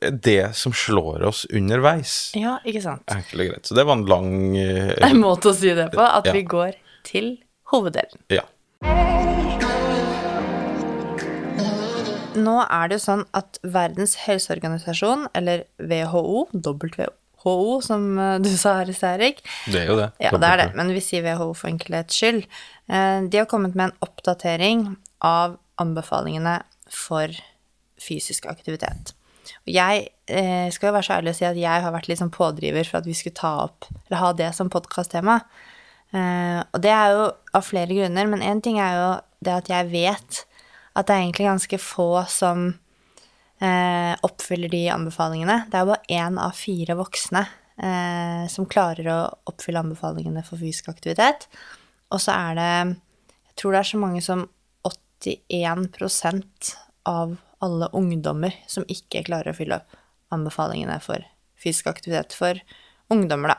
det 0.00 0.54
som 0.56 0.72
slår 0.72 1.22
oss 1.28 1.44
underveis. 1.52 2.32
Ja, 2.38 2.58
ikke 2.64 2.80
sant. 2.84 3.02
Enkelt 3.12 3.42
og 3.44 3.50
greit. 3.52 3.66
Så 3.68 3.74
det 3.76 3.84
var 3.84 3.98
en 3.98 4.06
lang 4.08 4.30
uh, 4.56 4.94
En 5.10 5.20
måte 5.20 5.50
å 5.52 5.54
si 5.56 5.74
det 5.76 5.90
på, 5.92 6.00
at 6.00 6.26
Ja. 6.26 6.32
vi 6.32 6.42
går 6.48 6.72
til 7.04 7.34
hoveddelen. 7.72 8.22
Ja. 8.32 8.46
Nå 12.40 12.54
er 12.62 12.88
det 12.88 12.96
jo 12.96 13.02
sånn 13.02 13.24
at 13.36 13.58
Verdens 13.66 14.14
helseorganisasjon, 14.22 15.26
eller 15.36 15.64
WHO, 15.82 16.46
WHO 16.54 17.80
som 17.84 18.04
eh, 18.20 18.36
du 18.40 18.48
sa, 18.54 18.76
her 18.80 18.92
i 18.92 18.94
sted, 18.96 19.18
Erik, 19.20 19.42
Det 19.66 19.82
er 19.82 19.88
jo 19.90 19.96
det. 19.98 20.08
Ja, 20.22 20.30
det 20.38 20.48
er 20.48 20.60
det, 20.62 20.68
men 20.78 20.92
vi 20.94 21.02
sier 21.04 21.24
WHO 21.26 21.50
for 21.58 21.68
enkelhets 21.72 22.16
skyld. 22.20 22.46
Eh, 22.88 23.20
De 23.28 23.40
har 23.42 23.48
kommet 23.50 23.74
med 23.76 23.90
en 23.90 23.96
oppdatering 24.06 24.86
av 25.26 25.58
anbefalingene 25.82 26.60
for 26.92 27.34
fysisk 28.00 28.46
aktivitet. 28.48 29.12
Jeg 29.68 30.06
eh, 30.30 30.68
skal 30.74 30.90
jo 30.90 30.94
være 30.96 31.06
så 31.06 31.16
ærlig 31.18 31.34
å 31.34 31.38
si 31.38 31.46
at 31.48 31.58
jeg 31.58 31.84
har 31.84 31.94
vært 31.94 32.10
litt 32.10 32.20
sånn 32.20 32.32
pådriver 32.34 32.86
for 32.88 33.00
at 33.00 33.08
vi 33.08 33.16
skulle 33.16 33.38
ta 33.38 33.52
opp, 33.66 33.88
eller 34.06 34.22
ha 34.22 34.30
det 34.36 34.50
som 34.56 34.70
podkasttema. 34.72 35.40
Eh, 36.10 36.60
og 36.60 36.82
det 36.82 36.92
er 36.94 37.14
jo 37.14 37.26
av 37.56 37.66
flere 37.66 37.94
grunner, 37.94 38.30
men 38.30 38.44
én 38.44 38.62
ting 38.64 38.80
er 38.82 38.96
jo 38.98 39.10
det 39.44 39.56
at 39.62 39.72
jeg 39.72 39.90
vet 39.92 40.44
at 40.98 41.06
det 41.06 41.14
er 41.14 41.22
egentlig 41.22 41.46
ganske 41.46 41.78
få 41.80 42.10
som 42.30 42.66
eh, 43.62 44.14
oppfyller 44.26 44.72
de 44.72 44.84
anbefalingene. 44.92 45.64
Det 45.70 45.78
er 45.78 45.84
jo 45.84 45.92
bare 45.92 46.18
én 46.20 46.40
av 46.42 46.56
fire 46.58 46.96
voksne 46.98 47.44
eh, 47.46 48.46
som 48.50 48.68
klarer 48.70 49.10
å 49.12 49.20
oppfylle 49.52 49.82
anbefalingene 49.84 50.44
for 50.46 50.60
fysisk 50.60 50.90
aktivitet. 50.92 51.46
Og 52.10 52.22
så 52.22 52.34
er 52.34 52.58
det 52.58 52.72
Jeg 53.50 53.62
tror 53.62 53.72
det 53.74 53.80
er 53.80 53.90
så 53.90 54.00
mange 54.00 54.22
som 54.24 54.48
81% 55.20 56.74
av 57.10 57.36
alle 57.64 57.90
ungdommer 57.96 58.54
som 58.70 58.86
ikke 58.88 59.24
klarer 59.26 59.52
å 59.52 59.56
fylle 59.56 59.80
opp 59.80 59.98
anbefalingene 60.34 61.00
for 61.02 61.24
fysisk 61.60 61.90
aktivitet 61.90 62.36
for 62.36 62.60
ungdommer, 63.12 63.54
da. 63.54 63.58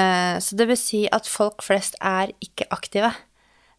Eh, 0.00 0.38
Så 0.38 0.56
det 0.56 0.68
vil 0.68 0.78
si 0.78 1.08
at 1.10 1.26
folk 1.26 1.62
flest 1.62 1.96
er 2.00 2.32
ikke 2.40 2.68
aktive. 2.70 3.12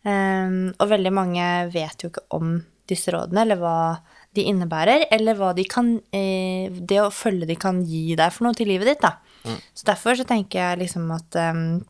Um, 0.03 0.73
og 0.81 0.89
veldig 0.89 1.11
mange 1.13 1.45
vet 1.69 2.01
jo 2.01 2.09
ikke 2.09 2.23
om 2.33 2.55
disse 2.89 3.11
rådene, 3.13 3.43
eller 3.43 3.59
hva 3.61 4.01
de 4.33 4.47
innebærer, 4.49 5.05
eller 5.13 5.37
hva 5.37 5.51
de 5.55 5.63
kan, 5.69 6.01
eh, 6.11 6.69
det 6.73 6.97
å 7.03 7.11
følge 7.13 7.45
de 7.47 7.55
kan 7.55 7.83
gi 7.85 8.15
deg 8.15 8.33
for 8.33 8.47
noe 8.47 8.57
til 8.57 8.67
livet 8.67 8.89
ditt. 8.89 9.01
Da. 9.01 9.19
Så 9.75 9.85
derfor 9.85 10.17
så 10.17 10.25
tenker 10.25 10.59
jeg 10.59 10.79
liksom 10.79 11.11
at 11.13 11.37
um, 11.53 11.85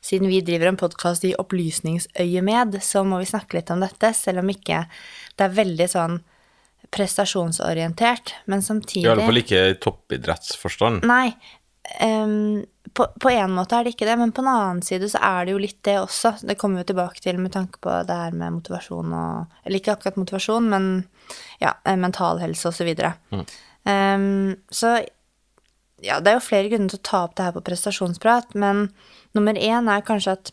siden 0.00 0.28
vi 0.30 0.40
driver 0.46 0.70
en 0.70 0.78
podkast 0.80 1.24
i 1.24 1.34
opplysningsøyemed, 1.34 2.78
så 2.82 3.02
må 3.04 3.18
vi 3.20 3.28
snakke 3.28 3.58
litt 3.58 3.72
om 3.74 3.82
dette, 3.82 4.14
selv 4.14 4.44
om 4.44 4.48
ikke 4.54 4.84
det 5.36 5.44
er 5.44 5.58
veldig 5.58 5.88
sånn 5.90 6.20
prestasjonsorientert, 6.92 8.34
men 8.50 8.62
samtidig 8.62 9.06
I 9.06 9.12
alle 9.12 9.26
fall 9.28 9.40
ikke 9.40 9.66
i 9.70 9.76
toppidrettsforstand. 9.82 11.06
Nei. 11.08 11.34
Um, 12.00 12.64
på, 12.94 13.06
på 13.20 13.30
en 13.30 13.52
måte 13.52 13.76
er 13.76 13.84
det 13.84 13.94
ikke 13.94 14.06
det, 14.08 14.14
men 14.20 14.32
på 14.32 14.40
en 14.44 14.50
annen 14.52 14.82
side 14.84 15.08
så 15.12 15.20
er 15.24 15.46
det 15.46 15.54
jo 15.54 15.62
litt 15.62 15.80
det 15.86 15.96
også. 16.00 16.36
Det 16.46 16.56
kommer 16.60 16.80
vi 16.80 16.88
tilbake 16.92 17.20
til 17.24 17.40
med 17.42 17.52
tanke 17.56 17.80
på 17.82 17.96
det 18.08 18.18
her 18.20 18.36
med 18.36 18.58
motivasjon 18.60 19.16
og 19.18 19.58
Eller 19.64 19.80
ikke 19.80 19.96
akkurat 19.96 20.20
motivasjon, 20.20 20.70
men 20.70 20.88
ja, 21.62 21.74
eh, 21.84 21.98
mental 22.00 22.40
helse 22.42 22.70
og 22.70 22.76
så 22.76 22.86
videre. 22.86 23.14
Em, 23.88 24.54
så 24.70 24.96
ja, 26.04 26.20
det 26.20 26.30
er 26.30 26.38
jo 26.38 26.44
flere 26.44 26.70
grunner 26.70 26.92
til 26.92 27.00
å 27.00 27.08
ta 27.08 27.24
opp 27.26 27.34
det 27.36 27.48
her 27.48 27.56
på 27.56 27.64
prestasjonsprat, 27.66 28.54
men 28.60 28.88
nummer 29.36 29.58
én 29.58 29.90
er 29.90 30.06
kanskje 30.06 30.36
at 30.38 30.52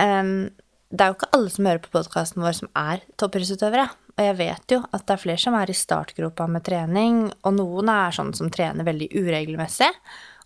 em, 0.00 0.50
det 0.90 1.04
er 1.04 1.12
jo 1.12 1.18
ikke 1.18 1.30
alle 1.36 1.50
som 1.54 1.66
hører 1.68 1.82
på 1.84 1.92
podkasten 1.94 2.42
vår 2.42 2.56
som 2.58 2.70
er 2.78 3.04
toppidrettsutøvere. 3.20 3.86
Og 4.16 4.24
jeg 4.26 4.36
vet 4.40 4.74
jo 4.74 4.80
at 4.90 5.04
det 5.06 5.14
er 5.14 5.22
flere 5.22 5.40
som 5.40 5.54
er 5.56 5.70
i 5.70 5.76
startgropa 5.76 6.48
med 6.50 6.64
trening, 6.66 7.22
og 7.46 7.54
noen 7.56 7.92
er 7.92 8.16
sånn 8.16 8.34
som 8.36 8.50
trener 8.52 8.86
veldig 8.86 9.08
uregelmessig 9.14 9.88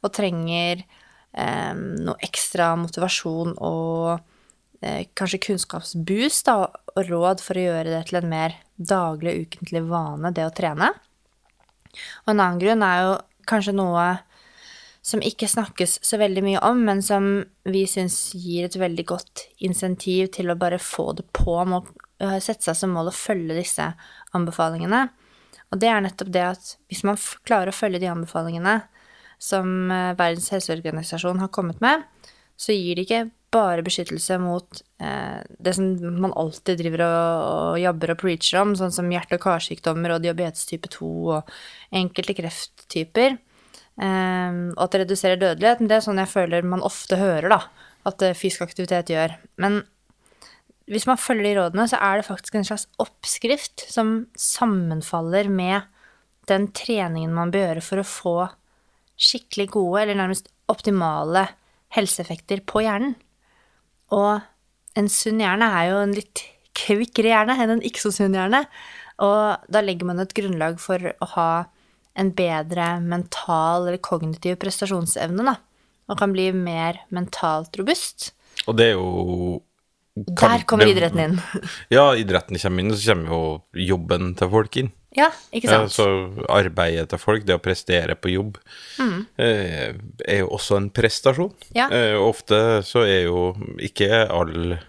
og 0.05 0.13
trenger 0.15 0.85
eh, 0.85 1.73
noe 1.75 2.21
ekstra 2.23 2.75
motivasjon 2.77 3.57
og 3.57 4.21
eh, 4.85 5.09
kanskje 5.17 5.41
kunnskapsboost 5.49 6.51
da, 6.51 6.69
og 6.69 7.09
råd 7.09 7.43
for 7.43 7.59
å 7.59 7.65
gjøre 7.65 7.97
det 7.97 8.05
til 8.11 8.21
en 8.21 8.31
mer 8.31 8.59
daglig, 8.77 9.49
ukentlig 9.49 9.83
vane, 9.89 10.35
det 10.37 10.45
å 10.45 10.55
trene. 10.55 10.93
Og 12.27 12.35
en 12.35 12.37
annen 12.37 12.61
grunn 12.61 12.85
er 12.85 13.01
jo 13.01 13.17
kanskje 13.49 13.75
noe 13.81 14.07
som 15.05 15.21
ikke 15.21 15.49
snakkes 15.51 15.99
så 16.07 16.17
veldig 16.21 16.43
mye 16.47 16.63
om, 16.65 16.81
men 16.87 17.03
som 17.05 17.27
vi 17.69 17.83
syns 17.91 18.17
gir 18.39 18.65
et 18.65 18.79
veldig 18.81 19.05
godt 19.11 19.45
insentiv 19.67 20.31
til 20.33 20.49
å 20.49 20.57
bare 20.57 20.81
få 20.81 21.11
det 21.19 21.27
på 21.37 21.59
med 21.69 21.83
å 21.83 22.09
øh, 22.25 22.39
sette 22.41 22.65
seg 22.65 22.79
som 22.79 22.97
mål 22.97 23.11
å 23.11 23.17
følge 23.17 23.59
disse 23.59 23.91
anbefalingene. 24.37 25.05
Og 25.69 25.81
det 25.83 25.93
er 25.93 26.01
nettopp 26.05 26.33
det 26.33 26.47
at 26.55 26.73
hvis 26.89 27.05
man 27.05 27.21
klarer 27.45 27.73
å 27.73 27.77
følge 27.77 28.01
de 28.01 28.11
anbefalingene 28.15 28.79
som 29.37 29.93
øh, 29.93 30.17
Verdens 30.17 30.49
helseorganisasjon 30.57 31.45
har 31.45 31.53
kommet 31.53 31.85
med, 31.85 32.09
så 32.57 32.73
gir 32.73 32.97
det 32.97 33.05
ikke 33.05 33.25
bare 33.55 33.85
beskyttelse 33.85 34.39
mot 34.41 34.81
eh, 35.05 35.41
det 35.61 35.77
som 35.77 35.91
man 36.17 36.33
alltid 36.33 36.81
driver 36.81 37.05
og, 37.07 37.49
og 37.51 37.83
jabber 37.83 38.15
og 38.15 38.23
preacher 38.25 38.63
om, 38.63 38.73
sånn 38.79 38.95
som 38.95 39.11
hjerte- 39.13 39.37
og 39.37 39.45
karsykdommer 39.45 40.17
og 40.17 40.25
diabetes 40.25 40.65
type 40.71 40.91
2 40.97 41.11
og 41.37 41.53
enkelte 41.95 42.41
krefttyper, 42.41 43.37
eh, 43.37 43.54
og 44.75 44.81
at 44.87 44.95
det 44.95 45.05
reduserer 45.05 45.41
dødelighet. 45.41 45.81
Men 45.81 45.91
det 45.91 45.99
er 45.99 46.07
sånn 46.07 46.21
jeg 46.23 46.33
føler 46.33 46.67
man 46.67 46.85
ofte 46.87 47.19
hører, 47.21 47.49
da, 47.53 47.61
at 48.09 48.25
eh, 48.27 48.37
fysisk 48.37 48.65
aktivitet 48.67 49.13
gjør. 49.13 49.37
Men 49.63 49.83
hvis 50.91 51.07
man 51.09 51.21
følger 51.21 51.47
de 51.47 51.55
rådene, 51.61 51.87
så 51.89 52.01
er 52.03 52.21
det 52.21 52.29
faktisk 52.29 52.59
en 52.59 52.67
slags 52.69 52.89
oppskrift 53.01 53.87
som 53.89 54.27
sammenfaller 54.37 55.49
med 55.49 55.87
den 56.51 56.69
treningen 56.77 57.33
man 57.33 57.53
bør 57.55 57.71
gjøre 57.71 57.85
for 57.85 58.03
å 58.03 58.09
få 58.09 58.35
skikkelig 59.15 59.71
gode, 59.77 60.03
eller 60.03 60.19
nærmest 60.19 60.51
optimale 60.69 61.47
helseeffekter 61.95 62.65
på 62.67 62.83
hjernen. 62.85 63.15
Og 64.13 64.43
en 64.99 65.09
sunn 65.11 65.41
hjerne 65.43 65.71
er 65.79 65.89
jo 65.93 66.03
en 66.03 66.17
litt 66.17 66.43
kvikkere 66.75 67.31
hjerne 67.31 67.57
enn 67.63 67.77
en 67.77 67.87
ikke 67.87 68.03
så 68.03 68.13
sunn 68.15 68.37
hjerne. 68.37 68.65
Og 69.25 69.71
da 69.71 69.83
legger 69.85 70.11
man 70.11 70.21
et 70.23 70.35
grunnlag 70.37 70.81
for 70.83 71.01
å 71.01 71.31
ha 71.37 71.49
en 72.15 72.33
bedre 72.37 72.89
mental 73.03 73.89
eller 73.89 74.01
kognitiv 74.03 74.59
prestasjonsevne, 74.63 75.47
da. 75.47 75.59
Og 76.11 76.19
kan 76.21 76.35
bli 76.35 76.51
mer 76.55 77.01
mentalt 77.15 77.77
robust. 77.81 78.33
Og 78.69 78.77
det 78.79 78.91
er 78.93 78.99
jo 78.99 79.63
Der 80.15 80.63
kommer 80.69 80.87
idretten 80.87 81.23
inn. 81.25 81.39
Ja, 81.97 82.13
idretten 82.15 82.61
kommer 82.61 82.85
inn, 82.85 82.93
og 82.93 83.01
så 83.01 83.15
kommer 83.15 83.33
jo 83.33 83.87
jobben 83.89 84.35
til 84.39 84.53
folk 84.53 84.77
inn. 84.83 84.93
Ja, 85.15 85.29
ikke 85.55 85.71
Ja, 85.71 85.79
sant? 85.85 85.95
så 85.95 86.07
arbeidet 86.51 87.09
til 87.11 87.21
folk, 87.23 87.45
det 87.47 87.55
å 87.55 87.63
prestere 87.63 88.17
på 88.19 88.33
jobb, 88.33 88.59
mm. 88.99 89.21
er 89.39 90.41
jo 90.41 90.49
også 90.57 90.79
en 90.81 90.89
prestasjon. 90.91 91.53
Ja. 91.75 91.87
Eh, 91.87 92.17
ofte 92.19 92.83
så 92.87 93.05
er 93.07 93.29
jo 93.29 93.53
ikke 93.79 94.25
alle 94.27 94.81
eh, 94.81 94.89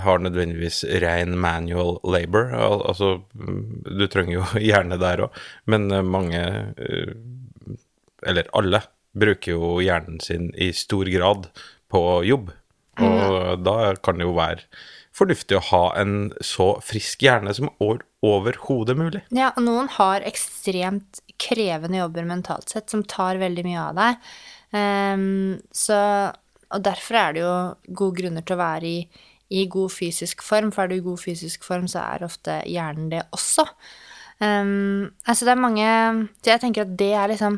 har 0.00 0.22
nødvendigvis 0.22 0.82
ren 1.02 1.34
manual 1.38 1.98
labor. 2.04 2.52
Al 2.56 2.84
altså, 2.88 3.18
mm, 3.34 3.82
du 3.98 4.06
trenger 4.08 4.38
jo 4.38 4.44
hjerne 4.70 5.00
der 5.00 5.26
òg, 5.26 5.42
men 5.68 5.90
eh, 5.92 6.04
mange, 6.04 6.44
eh, 6.78 7.78
eller 8.26 8.48
alle, 8.56 8.82
bruker 9.18 9.56
jo 9.56 9.78
hjernen 9.82 10.20
sin 10.22 10.50
i 10.54 10.70
stor 10.76 11.08
grad 11.10 11.48
på 11.90 12.02
jobb. 12.28 12.52
Og 12.98 13.62
da 13.64 13.74
kan 14.02 14.18
det 14.18 14.26
jo 14.26 14.34
være 14.36 14.66
fornuftig 15.18 15.56
å 15.58 15.64
ha 15.70 15.82
en 15.98 16.30
så 16.44 16.68
frisk 16.84 17.24
hjerne 17.26 17.54
som 17.56 17.70
over- 17.82 18.04
overhodet 18.22 18.96
mulig. 18.98 19.22
Ja, 19.34 19.50
og 19.56 19.64
noen 19.66 19.88
har 19.96 20.26
ekstremt 20.26 21.22
krevende 21.40 22.00
jobber 22.00 22.28
mentalt 22.28 22.70
sett, 22.70 22.90
som 22.90 23.02
tar 23.06 23.40
veldig 23.40 23.64
mye 23.66 23.86
av 23.88 23.98
deg. 23.98 24.28
Um, 24.76 25.58
så, 25.74 25.98
og 26.68 26.84
derfor 26.84 27.18
er 27.18 27.34
det 27.34 27.42
jo 27.44 27.56
gode 28.02 28.20
grunner 28.20 28.46
til 28.46 28.58
å 28.58 28.62
være 28.62 28.90
i, 28.90 28.98
i 29.50 29.64
god 29.70 29.92
fysisk 29.92 30.42
form, 30.44 30.70
for 30.72 30.84
er 30.84 30.90
du 30.90 30.98
i 30.98 31.04
god 31.04 31.20
fysisk 31.22 31.64
form, 31.64 31.88
så 31.88 32.02
er 32.04 32.26
ofte 32.26 32.60
hjernen 32.68 33.08
det 33.12 33.24
også. 33.32 33.64
Um, 34.38 35.08
altså 35.26 35.48
det 35.48 35.50
er 35.50 35.58
mange 35.58 35.86
Så 36.38 36.52
jeg 36.52 36.60
tenker 36.62 36.84
at 36.84 36.92
det 36.94 37.08
er 37.10 37.26
liksom 37.26 37.56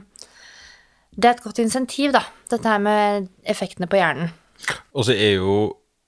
Det 1.12 1.26
er 1.28 1.34
et 1.34 1.42
godt 1.44 1.58
insentiv, 1.60 2.14
da, 2.14 2.22
dette 2.48 2.68
her 2.68 2.78
med 2.80 3.28
effektene 3.44 3.88
på 3.90 3.98
hjernen. 4.00 4.30
Og 4.94 5.04
så 5.04 5.12
er 5.12 5.34
jo 5.36 5.56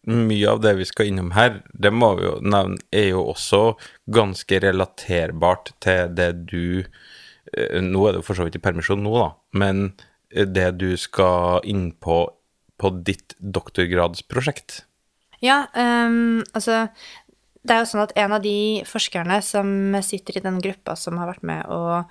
mye 0.08 0.48
av 0.48 0.62
det 0.62 0.72
vi 0.78 0.86
skal 0.88 1.10
innom 1.10 1.30
her, 1.36 1.60
det 1.78 1.92
må 1.94 2.14
vi 2.18 2.24
jo 2.24 2.38
nevne, 2.42 2.80
er 2.90 3.12
jo 3.12 3.26
også 3.30 3.76
ganske 4.10 4.58
relaterbart 4.64 5.74
til 5.84 6.10
det 6.16 6.30
du 6.50 6.82
eh, 6.82 7.78
Nå 7.82 8.06
er 8.08 8.16
du 8.16 8.24
for 8.26 8.34
så 8.34 8.46
vidt 8.46 8.58
i 8.58 8.62
permisjon 8.62 9.02
nå, 9.04 9.12
da, 9.14 9.28
men 9.58 9.92
det 10.32 10.70
du 10.80 10.90
skal 10.96 11.62
inn 11.68 11.90
på 11.92 12.24
på 12.82 12.90
ditt 13.06 13.36
doktorgradsprosjekt. 13.38 14.82
Ja, 15.42 15.64
um, 15.74 16.42
altså 16.54 16.86
Det 17.62 17.74
er 17.74 17.82
jo 17.82 17.90
sånn 17.92 18.04
at 18.04 18.14
en 18.18 18.34
av 18.34 18.42
de 18.42 18.82
forskerne 18.88 19.38
som 19.46 19.68
sitter 20.02 20.38
i 20.38 20.44
den 20.44 20.58
gruppa 20.62 20.96
som 20.98 21.18
har 21.20 21.28
vært 21.30 21.44
med 21.46 21.68
å 21.70 22.02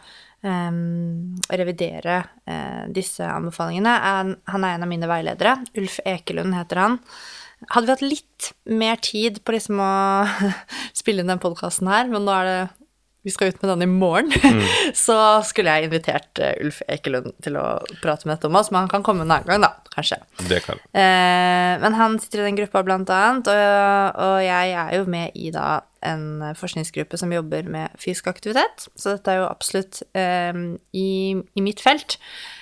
um, 0.48 1.36
revidere 1.52 2.22
uh, 2.48 2.88
disse 2.88 3.28
anbefalingene, 3.28 3.92
er, 3.92 4.32
han 4.54 4.68
er 4.68 4.78
en 4.78 4.86
av 4.88 4.92
mine 4.92 5.10
veiledere. 5.12 5.58
Ulf 5.76 6.00
Ekelund 6.08 6.56
heter 6.56 6.80
han. 6.80 7.00
Hadde 7.68 7.90
vi 7.90 7.94
hatt 7.94 8.06
litt 8.06 8.52
mer 8.72 9.02
tid 9.04 9.42
på 9.44 9.58
liksom 9.58 9.84
å 9.84 9.92
spille 11.02 11.20
inn 11.24 11.34
den 11.34 11.44
podkasten 11.44 11.92
her, 11.92 12.08
men 12.08 12.24
nå 12.24 12.38
er 12.38 12.48
det 12.48 12.62
vi 13.22 13.32
skal 13.34 13.52
ut 13.52 13.62
med 13.62 13.70
den 13.70 13.86
i 13.86 13.90
morgen, 13.90 14.32
så 15.06 15.18
skulle 15.46 15.76
jeg 15.76 15.90
invitert 15.90 16.42
eh, 16.42 16.56
Ulf 16.64 16.82
Ekelund 16.90 17.32
til 17.46 17.60
å 17.60 17.66
prate 18.02 18.26
med 18.28 18.36
dette 18.36 18.50
om 18.50 18.58
oss, 18.58 18.72
men 18.74 18.84
han 18.84 18.92
kan 18.92 19.06
komme 19.06 19.26
en 19.26 19.34
annen 19.34 19.48
gang, 19.48 19.62
da, 19.66 19.74
kanskje. 19.94 20.22
Det 20.50 20.64
kan 20.66 20.82
Eh, 20.92 21.76
men 21.82 21.96
han 21.96 22.18
sitter 22.20 22.42
i 22.42 22.50
den 22.50 22.58
gruppa 22.58 22.82
blant 22.84 23.10
annet, 23.14 23.48
og, 23.48 24.22
og 24.26 24.38
jeg 24.44 24.74
er 24.76 24.96
jo 24.98 25.06
med 25.10 25.38
i 25.38 25.52
da 25.54 25.82
en 26.06 26.56
forskningsgruppe 26.58 27.20
som 27.20 27.32
jobber 27.34 27.68
med 27.70 27.94
fysisk 28.02 28.32
aktivitet, 28.32 28.88
så 28.98 29.16
dette 29.16 29.32
er 29.32 29.44
jo 29.44 29.52
absolutt 29.52 30.02
eh, 30.18 30.64
i, 30.98 31.12
i 31.38 31.64
mitt 31.64 31.84
felt. 31.84 32.18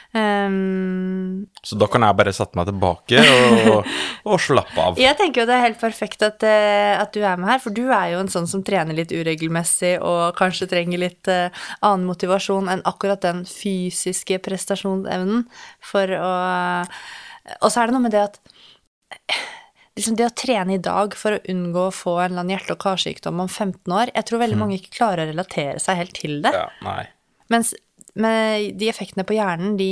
Eh, 0.10 0.50
Så 1.62 1.78
da 1.78 1.88
kan 1.92 2.02
jeg 2.02 2.18
bare 2.18 2.34
sette 2.34 2.58
meg 2.58 2.66
tilbake 2.70 3.22
og, 3.22 3.90
og 4.26 4.42
slappe 4.42 4.82
av. 4.82 4.98
jeg 5.06 5.18
tenker 5.20 5.44
jo 5.44 5.48
det 5.50 5.58
er 5.58 5.66
helt 5.68 5.82
perfekt 5.82 6.26
at, 6.26 6.46
eh, 6.48 6.96
at 6.98 7.14
du 7.14 7.22
er 7.22 7.38
med 7.38 7.52
her, 7.52 7.62
for 7.62 7.76
du 7.76 7.84
er 7.94 8.16
jo 8.16 8.24
en 8.24 8.32
sånn 8.32 8.50
som 8.50 8.64
trener 8.66 8.98
litt 8.98 9.14
uregelmessig 9.14 9.98
og 10.02 10.34
kanskje 10.40 10.70
trenger 10.72 11.04
litt 11.04 11.30
uh, 11.30 11.54
annen 11.86 12.08
motivasjon 12.10 12.72
enn 12.74 12.84
akkurat 12.90 13.22
den 13.26 13.44
fysiske 13.50 14.40
prestasjonsevnen 14.46 15.46
for 15.92 16.18
å 16.18 16.34
Og 17.66 17.72
så 17.72 17.82
er 17.82 17.90
det 17.90 17.96
noe 17.96 18.06
med 18.06 18.14
det 18.14 18.26
at 18.28 18.42
liksom 20.00 20.18
det 20.18 20.28
å 20.30 20.36
trene 20.38 20.78
i 20.78 20.82
dag 20.82 21.16
for 21.18 21.36
å 21.38 21.44
unngå 21.52 21.86
å 21.88 21.94
få 21.96 22.16
en 22.20 22.32
eller 22.32 22.44
annen 22.44 22.56
hjerte- 22.56 22.76
og 22.76 22.82
karsykdom 22.84 23.42
om 23.44 23.50
15 23.50 23.94
år 23.94 24.12
Jeg 24.16 24.28
tror 24.30 24.44
veldig 24.44 24.60
mange 24.60 24.78
ikke 24.80 24.96
klarer 25.00 25.26
å 25.26 25.32
relatere 25.32 25.80
seg 25.84 26.02
helt 26.02 26.16
til 26.18 26.42
det. 26.46 26.54
Ja, 26.56 26.68
nei. 26.86 27.04
Mens 27.50 27.74
med 28.22 28.76
de 28.80 28.90
effektene 28.92 29.26
på 29.28 29.38
hjernen, 29.38 29.76
de, 29.80 29.92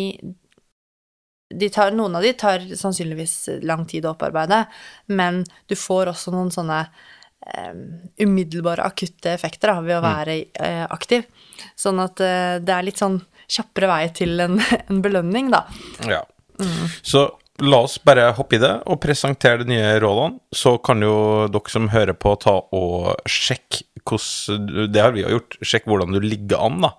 de 1.54 1.70
tar, 1.74 1.96
Noen 1.96 2.18
av 2.20 2.26
de 2.26 2.34
tar 2.38 2.66
sannsynligvis 2.76 3.64
lang 3.68 3.86
tid 3.90 4.06
å 4.06 4.14
opparbeide, 4.16 4.66
men 5.08 5.44
du 5.68 5.78
får 5.80 6.12
også 6.14 6.34
noen 6.36 6.52
sånne 6.54 6.84
um, 6.86 7.82
umiddelbare, 8.24 8.86
akutte 8.88 9.34
effekter 9.34 9.72
da, 9.74 9.80
ved 9.86 10.00
å 10.00 10.06
være 10.06 10.38
uh, 10.60 10.86
aktiv. 10.94 11.28
Sånn 11.80 12.04
at 12.04 12.24
uh, 12.24 12.58
det 12.64 12.76
er 12.76 12.88
litt 12.88 13.02
sånn 13.02 13.22
kjappere 13.48 13.92
vei 13.92 14.04
til 14.16 14.40
en, 14.44 14.60
en 14.90 15.04
belønning, 15.04 15.52
da. 15.54 15.66
Ja. 16.08 16.24
Så 17.06 17.28
la 17.64 17.80
oss 17.82 17.98
bare 18.06 18.30
hoppe 18.38 18.58
i 18.58 18.62
det 18.62 18.74
og 18.86 19.00
presentere 19.02 19.64
de 19.64 19.72
nye 19.72 19.98
rådene. 20.02 20.40
Så 20.54 20.78
kan 20.84 21.02
jo 21.02 21.48
dere 21.52 21.74
som 21.74 21.90
hører 21.94 22.18
på, 22.18 22.36
ta 22.42 22.60
og 22.76 23.14
sjekke 23.30 23.86
hvordan 24.08 24.88
Det 24.94 25.02
har 25.04 25.12
vi 25.12 25.24
jo 25.26 25.34
gjort. 25.34 25.58
Sjekk 25.68 25.90
hvordan 25.90 26.14
du 26.16 26.22
ligger 26.24 26.62
an, 26.64 26.78
da. 26.86 26.94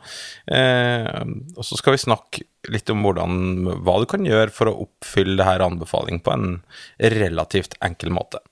Eh, 0.52 1.22
og 1.56 1.64
så 1.64 1.78
skal 1.80 1.94
vi 1.94 2.02
snakke 2.02 2.44
litt 2.68 2.90
om 2.92 3.00
hvordan, 3.06 3.70
hva 3.80 3.94
du 4.02 4.04
kan 4.10 4.26
gjøre 4.28 4.52
for 4.52 4.68
å 4.68 4.76
oppfylle 4.84 5.38
det 5.40 5.46
her 5.48 5.64
anbefalingen 5.64 6.20
på 6.20 6.34
en 6.34 6.58
relativt 7.00 7.78
enkel 7.80 8.12
måte. 8.12 8.42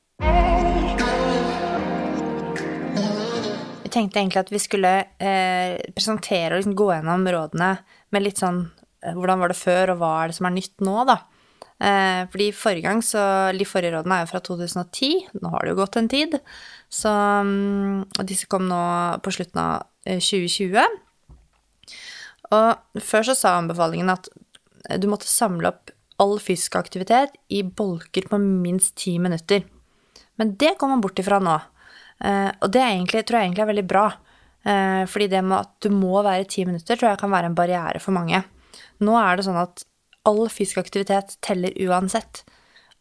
Jeg 3.85 3.93
tenkte 3.93 4.23
egentlig 4.23 4.41
at 4.41 4.53
vi 4.53 4.61
skulle 4.61 4.95
eh, 5.21 5.77
presentere 5.93 6.55
og 6.55 6.63
liksom 6.63 6.81
gå 6.81 6.91
gjennom 6.95 7.29
rådene 7.37 7.71
med 8.13 8.25
litt 8.25 8.41
sånn 8.41 8.67
eh, 9.05 9.13
Hvordan 9.13 9.45
var 9.45 9.53
det 9.53 9.61
før, 9.61 9.93
og 9.93 10.01
hva 10.01 10.13
er 10.23 10.33
det 10.33 10.41
som 10.41 10.49
er 10.49 10.57
nytt 10.57 10.85
nå, 10.85 10.97
da? 11.09 11.21
Eh, 11.77 12.23
fordi 12.33 12.53
forrige 12.57 12.87
gang, 12.87 13.03
så 13.05 13.53
De 13.53 13.65
forrige 13.69 13.93
rådene 13.93 14.17
er 14.17 14.25
jo 14.25 14.31
fra 14.33 14.41
2010. 14.41 15.27
Nå 15.43 15.53
har 15.53 15.65
det 15.65 15.75
jo 15.75 15.81
gått 15.83 15.97
en 16.01 16.09
tid. 16.09 16.39
Så 16.89 17.11
mm, 17.11 18.25
disse 18.25 18.49
kom 18.49 18.69
nå 18.69 18.81
på 19.21 19.35
slutten 19.35 19.61
av 19.61 19.87
eh, 20.07 20.21
2020. 20.21 20.81
Og 22.57 23.03
før 23.03 23.27
så 23.29 23.37
sa 23.37 23.57
anbefalingen 23.59 24.13
at 24.13 24.29
eh, 24.89 24.99
du 24.99 25.09
måtte 25.11 25.29
samle 25.29 25.73
opp 25.73 25.93
all 26.23 26.39
fysisk 26.41 26.79
aktivitet 26.79 27.35
i 27.53 27.63
bolker 27.63 28.29
på 28.31 28.39
minst 28.41 28.95
ti 28.97 29.19
minutter. 29.21 29.67
Men 30.41 30.55
det 30.57 30.77
går 30.81 30.89
man 30.89 31.03
bort 31.05 31.19
ifra 31.21 31.41
nå. 31.43 31.59
Eh, 32.25 32.51
og 32.61 32.73
det 32.73 32.85
egentlig, 32.85 33.27
tror 33.27 33.41
jeg 33.41 33.51
egentlig 33.51 33.67
er 33.67 33.73
veldig 33.73 33.89
bra. 33.91 34.07
Eh, 34.67 35.03
fordi 35.11 35.29
det 35.33 35.43
med 35.45 35.59
at 35.61 35.75
du 35.85 35.91
må 35.95 36.23
være 36.25 36.49
ti 36.51 36.65
minutter, 36.69 36.97
tror 36.97 37.13
jeg 37.13 37.21
kan 37.21 37.33
være 37.33 37.53
en 37.53 37.59
barriere 37.59 38.01
for 38.03 38.17
mange. 38.17 38.43
Nå 39.05 39.17
er 39.21 39.37
det 39.37 39.47
sånn 39.47 39.61
at 39.61 39.85
all 40.29 40.47
fysisk 40.53 40.83
aktivitet 40.83 41.37
teller 41.45 41.75
uansett. 41.87 42.45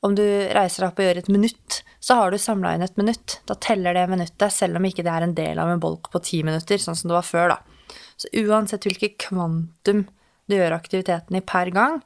Om 0.06 0.16
du 0.18 0.24
reiser 0.24 0.84
deg 0.84 0.92
opp 0.92 1.00
og 1.02 1.08
gjør 1.08 1.20
et 1.24 1.32
minutt, 1.34 1.80
så 2.04 2.20
har 2.20 2.32
du 2.32 2.38
samla 2.38 2.76
inn 2.76 2.86
et 2.86 3.00
minutt. 3.00 3.40
Da 3.50 3.56
teller 3.58 3.96
det 3.98 4.06
minuttet, 4.12 4.54
selv 4.54 4.78
om 4.78 4.86
ikke 4.86 5.06
det 5.06 5.14
er 5.14 5.26
en 5.26 5.38
del 5.38 5.62
av 5.62 5.72
en 5.72 5.82
bolk 5.82 6.12
på 6.14 6.22
ti 6.22 6.44
minutter, 6.46 6.78
sånn 6.82 6.98
som 6.98 7.10
det 7.10 7.18
var 7.18 7.26
før, 7.26 7.56
da. 7.56 7.96
Så 8.16 8.30
uansett 8.44 8.86
hvilket 8.86 9.18
kvantum 9.26 10.06
du 10.46 10.56
gjør 10.56 10.76
aktiviteten 10.78 11.40
i 11.40 11.44
per 11.46 11.72
gang, 11.74 12.04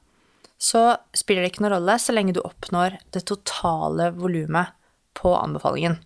så 0.59 0.93
spiller 1.15 1.43
det 1.43 1.53
ikke 1.53 1.65
noen 1.65 1.77
rolle 1.77 1.97
så 1.99 2.15
lenge 2.15 2.35
du 2.35 2.41
oppnår 2.43 2.97
det 3.15 3.25
totale 3.27 4.09
volumet 4.15 4.73
på 5.19 5.31
anbefalingen. 5.35 5.99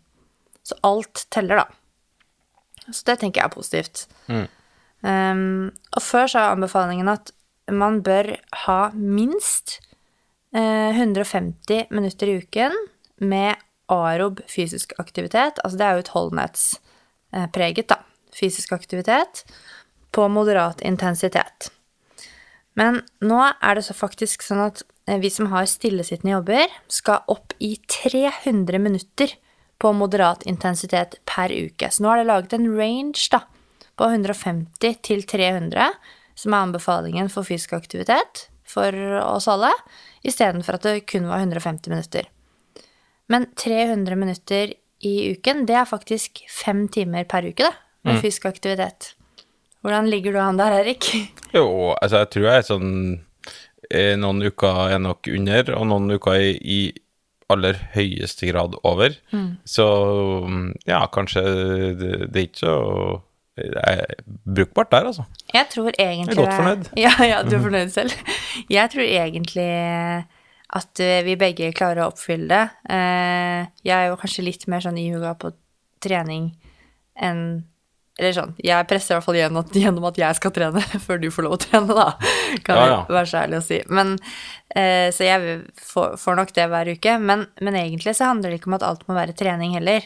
Så 0.65 0.77
alt 0.85 1.25
teller, 1.33 1.63
da. 1.63 2.89
Så 2.89 3.05
det 3.07 3.19
tenker 3.21 3.41
jeg 3.41 3.49
er 3.49 3.55
positivt. 3.55 4.05
Um, 5.03 5.71
og 5.93 6.03
før 6.03 6.29
sa 6.31 6.49
anbefalingen 6.51 7.09
at 7.11 7.33
man 7.71 8.01
bør 8.03 8.33
ha 8.65 8.79
minst 8.95 9.79
eh, 10.55 10.91
150 10.91 11.91
minutter 11.93 12.31
i 12.31 12.39
uken 12.41 12.75
med 13.23 13.61
arob 13.91 14.41
fysisk 14.49 14.93
aktivitet. 14.99 15.59
Altså 15.63 15.77
det 15.77 15.85
er 15.85 15.93
jo 15.95 16.03
utholdenhetspreget, 16.05 17.87
da. 17.91 18.01
Fysisk 18.33 18.73
aktivitet 18.73 19.43
på 20.13 20.27
moderat 20.29 20.81
intensitet. 20.81 21.69
Men 22.77 23.03
nå 23.21 23.39
er 23.53 23.77
det 23.77 23.85
så 23.85 23.93
faktisk 23.93 24.43
sånn 24.45 24.63
at 24.65 24.81
eh, 25.07 25.19
vi 25.21 25.29
som 25.33 25.51
har 25.53 25.69
stillesittende 25.69 26.35
jobber, 26.35 26.73
skal 26.89 27.25
opp 27.29 27.53
i 27.61 27.75
300 27.87 28.81
minutter 28.81 29.35
på 29.81 29.91
moderat 29.93 30.45
intensitet 30.49 31.19
per 31.29 31.53
uke. 31.53 31.89
Så 31.91 32.03
nå 32.03 32.11
er 32.11 32.21
det 32.21 32.29
laget 32.29 32.57
en 32.57 32.69
range 32.77 33.27
da, 33.33 33.43
på 33.99 34.09
150 34.09 35.01
til 35.05 35.25
300, 35.29 35.91
som 36.35 36.53
er 36.53 36.65
anbefalingen 36.67 37.29
for 37.31 37.47
fysisk 37.47 37.75
aktivitet 37.77 38.47
for 38.73 38.95
oss 39.21 39.47
alle, 39.51 39.71
istedenfor 40.25 40.79
at 40.79 40.87
det 40.87 41.03
kun 41.09 41.27
var 41.29 41.43
150 41.43 41.91
minutter. 41.91 42.29
Men 43.31 43.47
300 43.59 44.15
minutter 44.19 44.73
i 45.03 45.15
uken, 45.33 45.65
det 45.67 45.75
er 45.77 45.89
faktisk 45.89 46.43
fem 46.51 46.87
timer 46.91 47.27
per 47.29 47.45
uke, 47.45 47.67
det, 47.67 47.73
med 48.07 48.23
fysisk 48.23 48.47
aktivitet. 48.49 49.13
Hvordan 49.83 50.09
ligger 50.11 50.35
du 50.35 50.39
an 50.39 50.59
der, 50.59 50.79
Erik? 50.79 51.09
Jo, 51.55 51.93
altså 51.99 52.23
jeg 52.23 52.31
tror 52.33 52.47
jeg 52.47 52.61
er 52.61 52.67
sånn 52.67 52.91
eh, 53.91 54.13
Noen 54.19 54.39
uker 54.47 54.93
er 54.95 55.01
nok 55.03 55.27
under, 55.31 55.73
og 55.75 55.87
noen 55.91 56.15
uker 56.15 56.37
er 56.37 56.61
i 56.61 56.81
aller 57.51 57.77
høyeste 57.93 58.47
grad 58.49 58.77
over. 58.87 59.13
Så 59.67 59.85
mm, 60.47 60.69
ja, 60.89 61.03
kanskje 61.13 61.43
det, 61.99 62.13
det 62.31 62.39
er 62.39 62.47
ikke 62.47 62.63
så 62.63 62.77
Det 63.55 63.69
er 63.85 64.15
brukbart 64.49 64.89
der, 64.91 65.05
altså. 65.11 65.25
Jeg 65.53 65.67
tror 65.69 65.91
egentlig 65.99 66.33
Jeg 66.33 66.37
er 66.37 66.39
godt 66.39 66.55
fornøyd. 66.57 66.87
Ja, 67.05 67.11
ja, 67.27 67.41
du 67.45 67.53
er 67.57 67.61
fornøyd 67.67 67.91
selv. 67.93 68.15
Jeg 68.71 68.89
tror 68.93 69.03
egentlig 69.05 69.67
at 70.73 70.99
eh, 71.05 71.19
vi 71.27 71.35
begge 71.37 71.69
klarer 71.77 72.01
å 72.01 72.07
oppfylle 72.09 72.47
det. 72.49 72.63
Eh, 72.89 73.67
Jeg 73.85 73.93
er 73.99 74.07
jo 74.09 74.17
kanskje 74.17 74.45
litt 74.47 74.65
mer 74.71 74.81
sånn 74.81 74.97
ihuga 74.97 75.35
på 75.37 75.51
trening 76.01 76.49
enn 77.21 77.43
Eller 78.17 78.33
sånn, 78.33 78.51
jeg 78.61 78.85
presser 78.89 79.13
i 79.13 79.15
hvert 79.17 79.25
fall 79.25 79.37
gjennom, 79.37 79.69
gjennom 79.73 80.03
at 80.09 80.17
jeg 80.21 80.37
skal 80.37 80.51
trene 80.53 80.81
før 81.05 81.21
du 81.21 81.29
får 81.33 81.45
lov 81.47 81.53
å 81.55 81.61
trene, 81.61 81.93
da. 81.97 82.09
Kan 82.65 82.77
Ja, 82.77 82.83
jeg 82.83 82.91
ja. 82.91 82.97
være 83.15 83.29
så 83.31 83.37
ærlig 83.43 83.57
å 83.57 83.63
si. 83.65 83.79
Men, 83.89 84.11
eh, 84.75 85.07
så 85.13 85.25
jeg 85.29 85.55
får, 85.81 86.17
får 86.21 86.37
nok 86.41 86.51
det 86.57 86.67
hver 86.73 86.91
uke. 86.93 87.15
Men, 87.21 87.45
men 87.61 87.77
egentlig 87.79 88.13
så 88.17 88.29
handler 88.29 88.49
det 88.53 88.59
ikke 88.61 88.69
om 88.73 88.77
at 88.77 88.85
alt 88.89 89.05
må 89.09 89.17
være 89.17 89.33
trening 89.37 89.73
heller. 89.77 90.05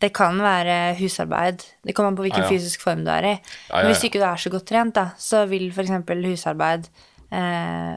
Det 0.00 0.12
kan 0.14 0.38
være 0.38 0.94
husarbeid. 1.00 1.64
Det 1.84 1.94
kommer 1.96 2.12
an 2.12 2.16
på 2.16 2.22
hvilken 2.26 2.44
ah, 2.44 2.46
ja. 2.46 2.54
fysisk 2.54 2.84
form 2.86 3.04
du 3.04 3.10
er 3.10 3.24
i. 3.24 3.34
Ja, 3.34 3.42
ja, 3.72 3.82
Men 3.82 3.92
hvis 3.92 4.04
ikke 4.06 4.20
du 4.22 4.26
er 4.28 4.36
så 4.38 4.50
godt 4.54 4.66
trent, 4.70 4.94
da, 4.94 5.08
så 5.18 5.44
vil 5.50 5.70
f.eks. 5.74 5.90
husarbeid 6.24 6.86
eh, 7.34 7.94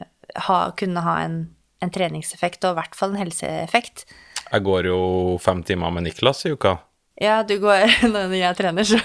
ha, 0.48 0.58
kunne 0.78 1.04
ha 1.06 1.16
en, 1.24 1.36
en 1.82 1.90
treningseffekt, 1.94 2.64
og 2.64 2.74
i 2.74 2.80
hvert 2.80 2.98
fall 2.98 3.14
en 3.14 3.22
helseeffekt. 3.22 4.06
Jeg 4.52 4.64
går 4.66 4.88
jo 4.90 4.98
fem 5.40 5.62
timer 5.62 5.90
med 5.94 6.08
Niklas 6.08 6.42
i 6.46 6.52
uka. 6.56 6.76
Ja, 7.22 7.42
du 7.46 7.54
går 7.60 7.86
når 8.14 8.32
jeg 8.34 8.56
trener, 8.58 8.86
så 8.88 8.98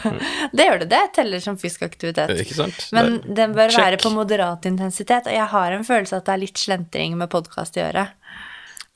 Det 0.55 0.65
gjør 0.65 0.79
du, 0.81 0.85
det 0.89 1.01
teller 1.13 1.41
som 1.43 1.57
fysisk 1.59 1.83
aktivitet. 1.89 2.31
Ikke 2.41 2.55
sant? 2.57 2.87
Men 2.95 3.17
Det- 3.19 3.35
den 3.35 3.53
bør 3.53 3.69
check. 3.69 3.83
være 3.83 3.97
på 4.01 4.09
moderat 4.15 4.65
intensitet, 4.65 5.27
og 5.27 5.33
jeg 5.37 5.45
har 5.53 5.71
en 5.75 5.83
følelse 5.85 6.17
at 6.17 6.25
det 6.25 6.33
er 6.33 6.41
litt 6.47 6.57
slentring 6.57 7.17
med 7.19 7.29
podkast 7.29 7.77
i 7.77 7.83
øret. 7.85 8.15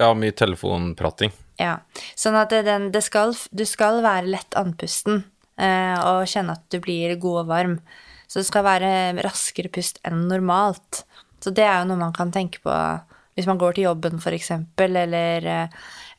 Ja, 0.01 0.13
mye 0.17 0.31
telefonprating. 0.33 1.29
Ja. 1.61 1.75
Sånn 2.17 2.37
at 2.39 2.49
det, 2.53 2.63
den, 2.65 2.89
det 2.93 3.03
skal, 3.05 3.35
du 3.53 3.63
skal 3.69 4.01
være 4.01 4.31
lett 4.33 4.57
andpusten 4.57 5.21
eh, 5.61 5.97
og 5.99 6.25
kjenne 6.29 6.57
at 6.57 6.65
du 6.73 6.79
blir 6.83 7.13
god 7.21 7.43
og 7.43 7.51
varm. 7.51 7.77
Så 8.25 8.41
det 8.41 8.47
skal 8.47 8.65
være 8.65 8.91
raskere 9.25 9.71
pust 9.73 9.99
enn 10.07 10.25
normalt. 10.31 11.03
Så 11.43 11.53
det 11.53 11.65
er 11.67 11.81
jo 11.81 11.91
noe 11.91 12.01
man 12.01 12.15
kan 12.15 12.33
tenke 12.33 12.63
på 12.63 12.75
hvis 13.37 13.47
man 13.47 13.59
går 13.61 13.77
til 13.77 13.85
jobben, 13.87 14.19
eksempel, 14.19 14.95
eller, 15.05 15.45
eh, 15.47 15.67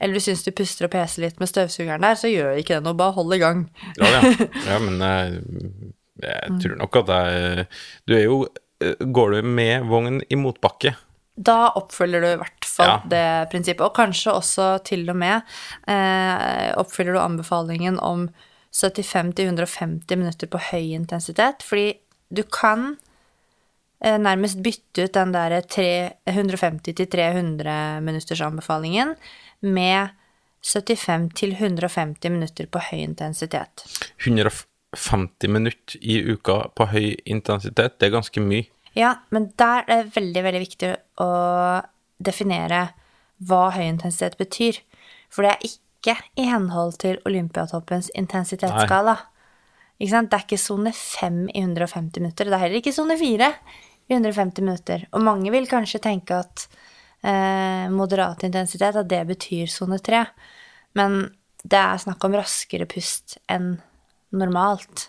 eller 0.00 0.16
du 0.16 0.24
syns 0.24 0.44
du 0.46 0.50
puster 0.57 0.88
og 0.88 0.94
peser 0.94 1.26
litt 1.26 1.40
med 1.42 1.50
støvsugeren 1.50 2.02
der, 2.02 2.16
så 2.16 2.31
gjør 2.31 2.57
ikke 2.59 2.78
det 2.78 2.87
noe, 2.87 2.96
bare 2.98 3.16
hold 3.18 3.37
i 3.37 3.40
gang. 3.42 3.66
Ja, 4.00 4.09
ja. 4.16 4.48
ja 4.70 4.78
men 4.83 5.02
jeg, 5.05 5.42
jeg 6.24 6.59
tror 6.64 6.76
nok 6.81 7.00
at 7.02 7.12
jeg 7.12 7.66
Du 8.07 8.14
er 8.16 8.26
jo 8.26 8.37
Går 8.83 9.37
du 9.37 9.46
med 9.46 9.85
vogn 9.87 10.20
i 10.26 10.37
motbakke? 10.38 10.96
Da 11.38 11.70
oppfølger 11.78 12.24
du 12.24 12.31
hvert 12.40 12.62
fall 12.76 12.88
Ja. 12.88 13.00
det 13.08 13.48
prinsippet, 13.52 13.85
og 13.87 13.94
kanskje 13.96 14.32
også 14.32 14.78
til 14.85 15.08
og 15.11 15.16
med 15.16 15.42
eh, 15.88 16.72
oppfyller 16.80 17.12
du 17.16 17.20
anbefalingen 17.22 17.98
om 18.00 18.28
75-150 18.72 20.16
minutter 20.16 20.46
på 20.48 20.58
høy 20.70 20.92
intensitet, 20.96 21.62
fordi 21.62 21.98
du 22.32 22.42
kan 22.48 22.96
eh, 24.00 24.16
nærmest 24.18 24.62
bytte 24.64 25.02
ut 25.04 25.12
den 25.12 25.32
der 25.35 25.50
150-300 25.61 28.00
minutters 28.00 28.40
anbefalingen 28.40 29.14
med 29.61 30.08
75-150 30.62 32.30
minutter 32.30 32.66
på 32.70 32.78
høy 32.90 32.98
intensitet. 33.02 33.85
150 34.24 35.48
minutter 35.50 35.98
i 36.00 36.20
uka 36.32 36.68
på 36.76 36.87
høy 36.92 37.14
intensitet, 37.24 37.98
det 37.98 38.06
er 38.08 38.14
ganske 38.16 38.40
mye. 38.44 38.66
Ja, 38.94 39.14
men 39.32 39.50
der 39.56 39.85
er 39.87 40.02
det 40.04 40.12
veldig, 40.16 40.42
veldig 40.44 40.61
viktig 40.62 40.90
å 41.24 41.28
definere 42.24 42.87
hva 43.42 43.68
høy 43.74 43.85
intensitet 43.87 44.38
betyr. 44.40 44.78
For 45.32 45.44
det 45.44 45.54
er 45.54 45.68
ikke 45.68 46.16
i 46.38 46.46
henhold 46.50 46.98
til 47.02 47.20
Olympiatoppens 47.28 48.11
intensitetsskala. 48.18 49.16
Det 50.02 50.11
er 50.11 50.40
ikke 50.42 50.58
sone 50.58 50.90
5 50.92 51.44
i 51.52 51.62
150 51.62 52.18
minutter. 52.20 52.48
Det 52.48 52.56
er 52.56 52.64
heller 52.64 52.80
ikke 52.80 52.94
sone 52.94 53.18
4 53.18 53.50
i 54.11 54.16
150 54.16 54.64
minutter. 54.64 55.06
Og 55.12 55.22
mange 55.22 55.52
vil 55.54 55.68
kanskje 55.70 56.02
tenke 56.02 56.40
at 56.42 56.66
eh, 57.22 57.87
moderat 57.92 58.42
intensitet, 58.42 58.98
at 58.98 59.08
det 59.11 59.22
betyr 59.30 59.70
sone 59.70 60.00
3. 60.02 60.24
Men 60.98 61.22
det 61.62 61.78
er 61.78 62.02
snakk 62.02 62.24
om 62.26 62.35
raskere 62.35 62.88
pust 62.90 63.38
enn 63.52 63.76
normalt. 64.35 65.08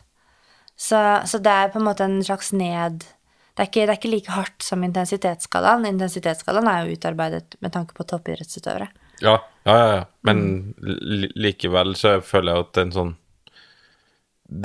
Så, 0.77 0.99
så 1.25 1.39
det 1.41 1.51
er 1.51 1.73
på 1.73 1.81
en 1.81 1.87
måte 1.87 2.05
en 2.05 2.21
slags 2.25 2.51
ned 2.53 3.05
det 3.53 3.61
er, 3.61 3.69
ikke, 3.69 3.81
det 3.85 3.93
er 3.93 3.99
ikke 3.99 4.09
like 4.09 4.33
hardt 4.33 4.65
som 4.65 4.83
intensitetsskalaen. 4.85 5.85
Intensitetsskalaen 5.85 6.69
er 6.71 6.87
jo 6.87 6.95
utarbeidet 6.97 7.57
med 7.61 7.73
tanke 7.75 7.93
på 7.93 8.05
toppidrettsutøvere. 8.09 8.87
Ja, 9.21 9.35
ja, 9.67 9.75
ja. 9.77 9.91
ja. 9.99 10.05
Men 10.25 10.73
likevel 11.37 11.93
så 11.99 12.15
føler 12.25 12.55
jeg 12.55 12.65
at 12.65 12.73
den 12.79 12.95
sånn 12.95 13.13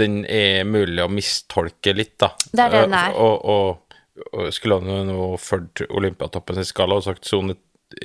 Den 0.01 0.23
er 0.25 0.65
mulig 0.69 1.05
å 1.05 1.11
mistolke 1.13 1.93
litt, 1.93 2.17
da. 2.21 2.33
Det 2.49 2.65
er 2.65 2.73
det 2.73 2.83
den 2.87 2.97
er. 2.97 3.15
Og, 3.21 3.45
og, 3.45 4.01
og 4.33 4.51
skulle 4.57 4.81
han 4.81 5.13
nå 5.13 5.31
fulgt 5.41 5.85
Olympiatoppens 5.89 6.73
skala 6.73 6.99
og 6.99 7.05
sagt 7.07 7.29
intensitetssonen 7.29 7.57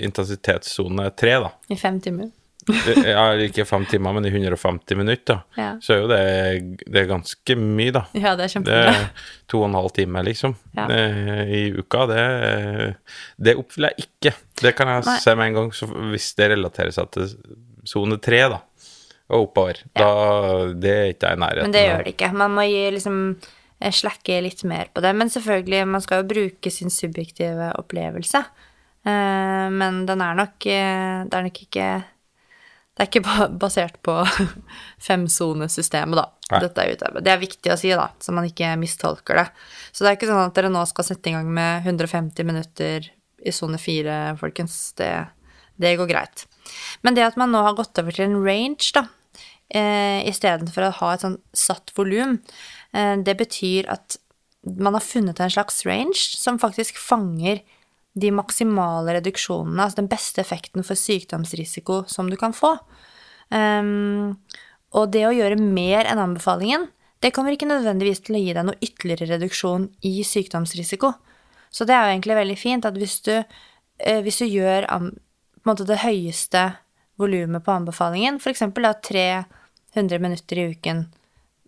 intensitetssone 0.04 1.10
tre, 1.20 1.40
da. 1.48 1.56
I 1.72 1.80
fem 1.80 2.04
timer. 2.04 2.30
Ja, 3.06 3.26
ikke 3.44 3.66
fem 3.68 3.86
timer, 3.90 4.14
men 4.16 4.26
i 4.26 4.32
150 4.32 4.96
minutter, 5.00 5.40
da. 5.40 5.62
Ja. 5.62 5.70
Så 5.84 5.96
er 5.96 6.02
jo 6.02 6.08
det, 6.12 6.20
det 6.88 7.02
er 7.04 7.10
ganske 7.10 7.56
mye, 7.60 7.92
da. 7.96 8.04
Ja, 8.18 8.36
det 8.40 8.48
er 8.50 8.64
Det 8.68 8.78
er 8.90 9.00
to 9.52 9.62
og 9.64 9.70
en 9.70 9.78
halv 9.80 9.92
time, 9.96 10.24
liksom, 10.28 10.56
Ja. 10.78 10.86
eh, 10.90 11.44
i 11.54 11.64
uka. 11.78 12.06
Det, 12.10 12.26
det 13.44 13.56
oppfyller 13.60 13.94
jeg 13.98 14.08
ikke. 14.08 14.34
Det 14.62 14.76
kan 14.78 14.88
jeg 14.94 15.06
Nei. 15.08 15.18
se 15.24 15.36
med 15.36 15.48
en 15.52 15.58
gang, 15.60 15.72
så 15.76 15.88
hvis 16.12 16.30
det 16.40 16.52
relaterer 16.54 16.94
seg 16.96 17.12
til 17.16 17.34
sone 17.86 18.18
tre, 18.24 18.44
da, 18.54 18.62
og 19.34 19.48
oppover. 19.50 19.82
Da, 19.98 20.08
det 20.78 20.94
er 20.94 21.12
ikke 21.14 21.30
jeg 21.32 21.40
i 21.40 21.42
nærheten 21.44 21.68
Men 21.68 21.76
det 21.76 21.86
gjør 21.88 22.04
det 22.06 22.14
ikke. 22.16 22.32
Man 22.44 22.52
må 22.56 22.66
gi 22.70 22.84
liksom 22.96 23.18
eh, 23.82 23.92
slakke 23.92 24.42
litt 24.46 24.64
mer 24.70 24.92
på 24.94 25.02
det. 25.04 25.14
Men 25.16 25.32
selvfølgelig, 25.34 25.88
man 25.88 26.04
skal 26.04 26.22
jo 26.24 26.30
bruke 26.32 26.72
sin 26.72 26.92
subjektive 26.94 27.72
opplevelse. 27.80 28.44
Eh, 29.04 29.68
men 29.74 30.06
den 30.08 30.22
er 30.24 30.38
nok 30.38 30.54
Det 30.64 31.36
er 31.36 31.44
nok 31.50 31.58
ikke 31.66 31.88
Det 32.94 33.02
er 33.02 33.10
ikke 33.10 33.48
basert 33.58 33.96
på 34.06 34.20
femsonesystemet, 35.08 36.20
da. 36.20 36.28
Nei. 36.52 36.60
Dette 36.62 36.84
er 36.84 36.94
utarbeidet. 36.94 37.26
Det 37.26 37.34
er 37.34 37.42
viktig 37.42 37.74
å 37.74 37.78
si, 37.80 37.90
da, 37.98 38.12
så 38.22 38.36
man 38.36 38.46
ikke 38.46 38.76
mistolker 38.78 39.40
det. 39.42 39.48
Så 39.90 40.04
det 40.04 40.12
er 40.12 40.18
ikke 40.20 40.30
sånn 40.30 40.44
at 40.44 40.58
dere 40.58 40.70
nå 40.74 40.84
skal 40.90 41.08
sette 41.08 41.32
i 41.32 41.34
gang 41.34 41.50
med 41.56 41.88
150 41.88 42.46
minutter 42.46 43.10
i 43.44 43.54
sone 43.56 43.80
4, 43.82 44.20
folkens. 44.38 44.78
Det, 45.00 45.10
det 45.82 45.96
går 45.98 46.12
greit. 46.12 46.46
Men 47.02 47.18
det 47.18 47.26
at 47.26 47.40
man 47.40 47.52
nå 47.54 47.64
har 47.66 47.78
gått 47.80 47.98
over 48.00 48.14
til 48.14 48.28
en 48.28 48.44
range, 48.46 48.92
da, 48.94 49.08
eh, 49.74 50.22
istedenfor 50.30 50.88
å 50.88 50.96
ha 51.02 51.14
et 51.14 51.26
sånn 51.26 51.40
satt 51.56 51.94
volum, 51.98 52.38
eh, 52.94 53.16
det 53.26 53.38
betyr 53.42 53.90
at 53.92 54.20
man 54.64 54.96
har 54.96 55.04
funnet 55.04 55.42
en 55.42 55.52
slags 55.52 55.82
range 55.88 56.38
som 56.38 56.62
faktisk 56.62 57.02
fanger 57.02 57.64
de 58.14 58.30
maksimale 58.34 59.18
reduksjonene, 59.18 59.82
altså 59.82 60.02
den 60.04 60.10
beste 60.12 60.44
effekten 60.44 60.86
for 60.86 61.00
sykdomsrisiko 61.00 62.04
som 62.12 62.30
du 62.30 62.38
kan 62.38 62.54
få. 62.54 62.76
Um, 63.50 64.36
og 64.94 65.10
det 65.14 65.26
å 65.26 65.34
gjøre 65.34 65.58
mer 65.58 66.06
enn 66.10 66.22
anbefalingen, 66.22 66.88
det 67.24 67.32
kommer 67.34 67.56
ikke 67.56 67.70
nødvendigvis 67.70 68.22
til 68.26 68.38
å 68.38 68.42
gi 68.44 68.54
deg 68.54 68.68
noe 68.68 68.82
ytterligere 68.84 69.38
reduksjon 69.38 69.88
i 70.06 70.18
sykdomsrisiko. 70.28 71.14
Så 71.74 71.88
det 71.90 71.96
er 71.96 72.06
jo 72.06 72.16
egentlig 72.18 72.38
veldig 72.38 72.58
fint 72.60 72.86
at 72.86 72.98
hvis 73.00 73.18
du, 73.26 73.34
eh, 73.34 74.22
hvis 74.22 74.42
du 74.44 74.46
gjør 74.46 74.86
måte 75.66 75.88
det 75.88 76.04
høyeste 76.04 76.66
volumet 77.18 77.64
på 77.66 77.74
anbefalingen, 77.74 78.38
f.eks. 78.38 78.66
da 78.76 78.94
300 79.10 80.20
minutter 80.22 80.60
i 80.60 80.68
uken 80.76 81.06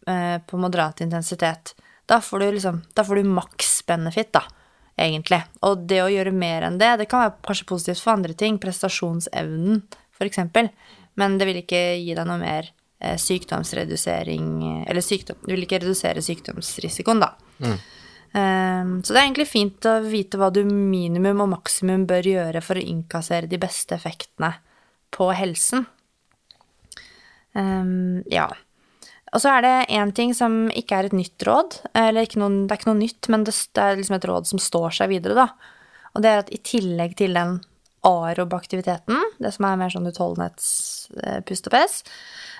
eh, 0.07 0.37
på 0.45 0.59
moderat 0.61 1.01
intensitet, 1.01 1.73
da 2.05 2.19
får 2.21 2.39
du 2.39 2.51
liksom 2.51 2.83
Da 2.93 3.03
får 3.03 3.15
du 3.15 3.31
maks 3.33 3.79
benefit, 3.87 4.33
da, 4.35 4.43
egentlig. 4.99 5.41
Og 5.67 5.83
det 5.89 6.01
å 6.03 6.11
gjøre 6.11 6.33
mer 6.35 6.67
enn 6.67 6.79
det, 6.81 6.91
det 7.01 7.09
kan 7.11 7.25
være 7.25 7.35
kanskje 7.45 7.67
positivt 7.69 8.03
for 8.03 8.15
andre 8.15 8.35
ting, 8.37 8.59
prestasjonsevnen, 8.61 9.83
f.eks., 10.15 10.41
men 11.15 11.37
det 11.39 11.47
vil 11.47 11.61
ikke 11.61 11.81
gi 12.01 12.15
deg 12.15 12.27
noe 12.27 12.41
mer 12.41 12.65
eh, 12.99 13.15
sykdomsredusering 13.15 14.47
Eller 14.83 14.99
sykdom, 14.99 15.37
det 15.45 15.53
vil 15.53 15.63
ikke 15.63 15.79
redusere 15.79 16.23
sykdomsrisikoen, 16.23 17.21
da. 17.23 17.29
Um, 18.35 18.97
så 18.99 19.13
det 19.13 19.19
er 19.21 19.23
egentlig 19.29 19.47
fint 19.47 19.85
å 19.87 19.93
vite 20.03 20.35
hva 20.35 20.49
du 20.51 20.59
minimum 20.67 21.45
og 21.45 21.53
maksimum 21.53 22.03
bør 22.09 22.27
gjøre 22.27 22.61
for 22.65 22.75
å 22.75 22.83
innkassere 22.83 23.47
de 23.47 23.59
beste 23.61 23.95
effektene 23.95 24.57
på 25.15 25.29
helsen. 25.31 25.85
Um, 27.55 28.25
ja. 28.27 28.49
Og 29.35 29.41
så 29.43 29.51
er 29.51 29.65
det 29.65 29.73
én 29.91 30.13
ting 30.15 30.31
som 30.35 30.69
ikke 30.71 30.95
er 30.95 31.09
et 31.09 31.15
nytt 31.15 31.43
råd, 31.43 31.81
eller 31.99 32.37
noen, 32.39 32.61
det 32.65 32.71
er 32.71 32.79
ikke 32.79 32.91
noe 32.93 33.01
nytt, 33.01 33.27
men 33.33 33.43
det, 33.43 33.55
er 33.75 33.97
liksom 33.99 34.15
et 34.15 34.27
råd 34.31 34.47
som 34.47 34.61
står 34.63 34.95
seg 34.95 35.11
videre, 35.11 35.35
da. 35.35 35.73
Og 36.15 36.23
det 36.23 36.31
er 36.31 36.43
at 36.45 36.51
i 36.55 36.61
tillegg 36.63 37.17
til 37.19 37.35
den 37.35 37.57
aerob-aktiviteten, 38.07 39.19
det 39.43 39.51
som 39.51 39.67
er 39.67 39.81
mer 39.81 39.91
sånn 39.91 40.07
utholdenhetspust 40.07 41.67
og 41.67 41.75
pes, 41.75 41.97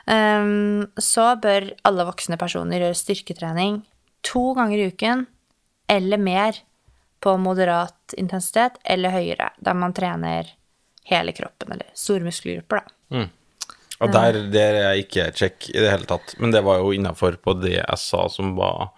um, 0.09 0.83
så 0.99 1.29
bør 1.39 1.69
alle 1.87 2.07
voksne 2.09 2.39
personer 2.41 2.83
gjøre 2.83 2.99
styrketrening 2.99 3.79
to 4.25 4.49
ganger 4.57 4.81
i 4.81 4.89
uken 4.91 5.23
eller 5.95 6.19
mer 6.19 6.59
på 7.23 7.37
moderat 7.39 8.17
intensitet 8.19 8.81
eller 8.83 9.13
høyere, 9.15 9.53
der 9.63 9.77
man 9.77 9.95
trener 9.95 10.49
hele 11.05 11.31
kroppen, 11.37 11.71
eller 11.77 11.87
store 11.95 12.25
muskelgrupper, 12.25 12.81
da. 12.83 12.95
Og 14.03 14.11
der, 14.11 14.39
der 14.51 14.75
er 14.75 14.87
jeg 14.89 15.05
ikke 15.05 15.27
check 15.37 15.69
i 15.71 15.77
det 15.79 15.91
hele 15.91 16.07
tatt. 16.09 16.35
Men 16.41 16.51
det 16.51 16.65
var 16.67 16.81
jo 16.81 16.91
innafor 16.95 17.37
på 17.39 17.55
det 17.61 17.77
jeg 17.77 17.99
sa 18.01 18.25
som 18.31 18.55
var 18.57 18.89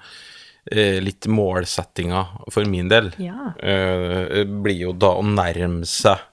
eh, 0.72 0.98
litt 1.04 1.28
målsettinga 1.30 2.24
for 2.54 2.66
min 2.70 2.90
del. 2.90 3.12
Ja. 3.22 3.52
Eh, 3.62 4.42
blir 4.48 4.88
jo 4.88 4.96
da 4.98 5.14
å 5.20 5.26
nærme 5.26 5.86
seg 5.90 6.24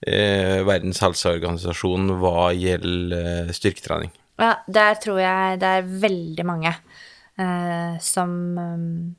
eh, 0.00 0.62
Verdens 0.66 1.02
helseorganisasjon 1.04 2.16
hva 2.22 2.50
gjelder 2.56 3.44
eh, 3.48 3.52
styrketrening. 3.56 4.14
Ja, 4.40 4.56
der 4.68 4.98
tror 5.00 5.20
jeg 5.20 5.60
det 5.62 5.68
er 5.78 5.94
veldig 6.02 6.44
mange 6.44 6.72
eh, 6.72 7.94
som, 8.04 8.32
um, 8.60 9.14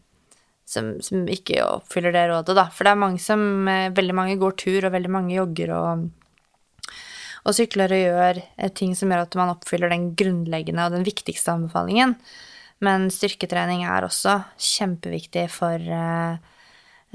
som 0.66 0.92
Som 1.02 1.26
ikke 1.26 1.64
oppfyller 1.66 2.14
det 2.14 2.28
rådet, 2.30 2.54
da. 2.58 2.68
For 2.70 2.86
det 2.86 2.94
er 2.94 3.02
mange 3.02 3.22
som 3.22 3.68
eh, 3.70 3.90
Veldig 3.98 4.18
mange 4.18 4.38
går 4.38 4.58
tur, 4.62 4.86
og 4.86 4.94
veldig 4.94 5.14
mange 5.14 5.34
jogger 5.38 5.74
og, 5.74 6.10
og 7.48 7.56
sykler 7.56 7.94
og 7.96 8.04
gjør 8.04 8.42
eh, 8.44 8.74
ting 8.76 8.94
som 8.98 9.12
gjør 9.12 9.24
at 9.24 9.40
man 9.40 9.54
oppfyller 9.54 9.94
den 9.94 10.12
grunnleggende 10.20 10.88
og 10.88 10.98
den 10.98 11.08
viktigste 11.08 11.54
anbefalingen. 11.56 12.18
Men 12.84 13.08
styrketrening 13.14 13.86
er 13.88 14.06
også 14.06 14.36
kjempeviktig 14.62 15.48
for, 15.50 15.80
eh, 15.82 16.38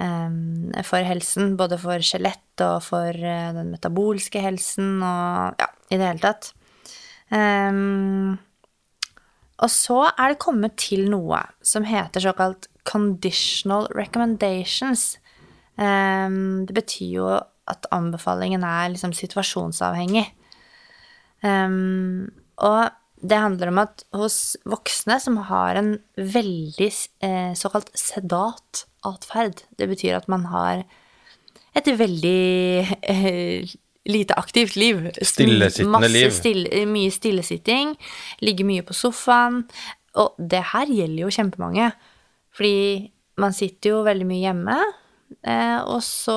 eh, 0.00 0.82
for 0.88 1.06
helsen. 1.06 1.54
Både 1.60 1.78
for 1.82 2.02
skjelett 2.02 2.64
og 2.64 2.80
for 2.86 3.12
den 3.12 3.70
metabolske 3.74 4.42
helsen 4.42 4.98
og 5.04 5.60
ja, 5.60 5.68
i 5.90 6.00
det 6.00 6.08
hele 6.08 6.24
tatt. 6.24 6.52
Um, 7.32 8.36
og 9.62 9.70
så 9.72 10.02
er 10.10 10.32
det 10.32 10.42
kommet 10.42 10.74
til 10.76 11.06
noe 11.08 11.38
som 11.64 11.86
heter 11.88 12.20
såkalt 12.20 12.68
conditional 12.84 13.86
recommendations. 13.96 15.16
Um, 15.80 16.66
det 16.68 16.76
betyr 16.76 17.14
jo 17.14 17.30
at 17.70 17.86
anbefalingen 17.94 18.64
er 18.66 18.90
liksom 18.92 19.14
situasjonsavhengig. 19.16 20.26
Um, 21.42 22.30
og 22.62 22.90
det 23.22 23.38
handler 23.38 23.70
om 23.70 23.80
at 23.82 24.02
hos 24.14 24.56
voksne 24.68 25.18
som 25.22 25.38
har 25.48 25.78
en 25.78 25.94
veldig 26.16 26.90
eh, 27.22 27.52
såkalt 27.58 27.90
sedat 27.98 28.84
atferd 29.06 29.64
Det 29.78 29.88
betyr 29.90 30.16
at 30.18 30.28
man 30.30 30.46
har 30.50 30.82
et 31.74 31.86
veldig 31.98 32.98
eh, 33.08 33.70
lite 34.06 34.34
aktivt 34.34 34.76
liv. 34.76 35.06
Stillesittende 35.22 36.10
liv. 36.10 36.30
Stille, 36.34 36.82
mye 36.90 37.10
stillesitting. 37.14 37.94
Ligger 38.42 38.68
mye 38.68 38.84
på 38.86 38.94
sofaen. 38.96 39.62
Og 40.18 40.34
det 40.38 40.60
her 40.74 40.90
gjelder 40.90 41.22
jo 41.24 41.32
kjempemange. 41.32 41.92
Fordi 42.52 43.08
man 43.40 43.54
sitter 43.56 43.94
jo 43.94 44.02
veldig 44.04 44.26
mye 44.28 44.42
hjemme, 44.42 44.76
eh, 45.40 45.78
og 45.82 46.00
så 46.04 46.36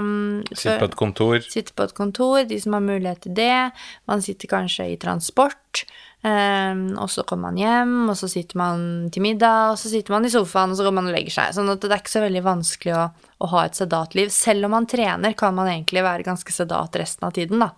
um, 0.00 0.42
Sitter 0.52 0.80
på 0.82 0.90
et 0.90 0.98
kontor. 0.98 1.38
Sitte 1.44 1.74
på 1.76 1.86
et 1.86 1.94
kontor, 1.96 2.42
de 2.48 2.58
som 2.62 2.76
har 2.76 2.84
mulighet 2.84 3.24
til 3.26 3.36
det. 3.38 3.70
Man 4.10 4.24
sitter 4.24 4.50
kanskje 4.50 4.88
i 4.92 4.98
transport, 5.00 5.84
eh, 6.26 6.82
og 6.96 7.08
så 7.12 7.24
kommer 7.28 7.50
man 7.50 7.60
hjem, 7.60 7.94
og 8.10 8.18
så 8.20 8.30
sitter 8.32 8.60
man 8.60 8.84
til 9.14 9.24
middag, 9.26 9.72
og 9.72 9.80
så 9.80 9.92
sitter 9.92 10.16
man 10.16 10.28
i 10.28 10.32
sofaen, 10.32 10.74
og 10.74 10.80
så 10.80 10.86
går 10.86 10.98
man 10.98 11.10
og 11.10 11.16
legger 11.16 11.38
seg. 11.38 11.56
Sånn 11.56 11.72
at 11.72 11.82
det 11.82 11.92
er 11.92 12.04
ikke 12.04 12.16
så 12.16 12.26
veldig 12.26 12.44
vanskelig 12.46 12.94
å, 12.98 13.08
å 13.40 13.50
ha 13.54 13.64
et 13.66 13.80
sedat 13.80 14.18
liv. 14.18 14.30
Selv 14.34 14.68
om 14.68 14.76
man 14.76 14.90
trener, 14.90 15.38
kan 15.38 15.56
man 15.56 15.72
egentlig 15.72 16.04
være 16.06 16.28
ganske 16.28 16.54
sedat 16.54 17.00
resten 17.00 17.28
av 17.30 17.34
tiden, 17.36 17.64
da. 17.64 17.72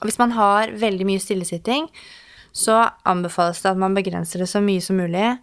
Og 0.00 0.08
hvis 0.10 0.20
man 0.20 0.34
har 0.36 0.74
veldig 0.76 1.06
mye 1.08 1.22
stillesitting, 1.22 1.88
så 2.54 2.84
anbefales 3.08 3.62
det 3.64 3.72
at 3.72 3.80
man 3.80 3.96
begrenser 3.96 4.42
det 4.44 4.50
så 4.50 4.60
mye 4.62 4.82
som 4.84 5.00
mulig, 5.00 5.34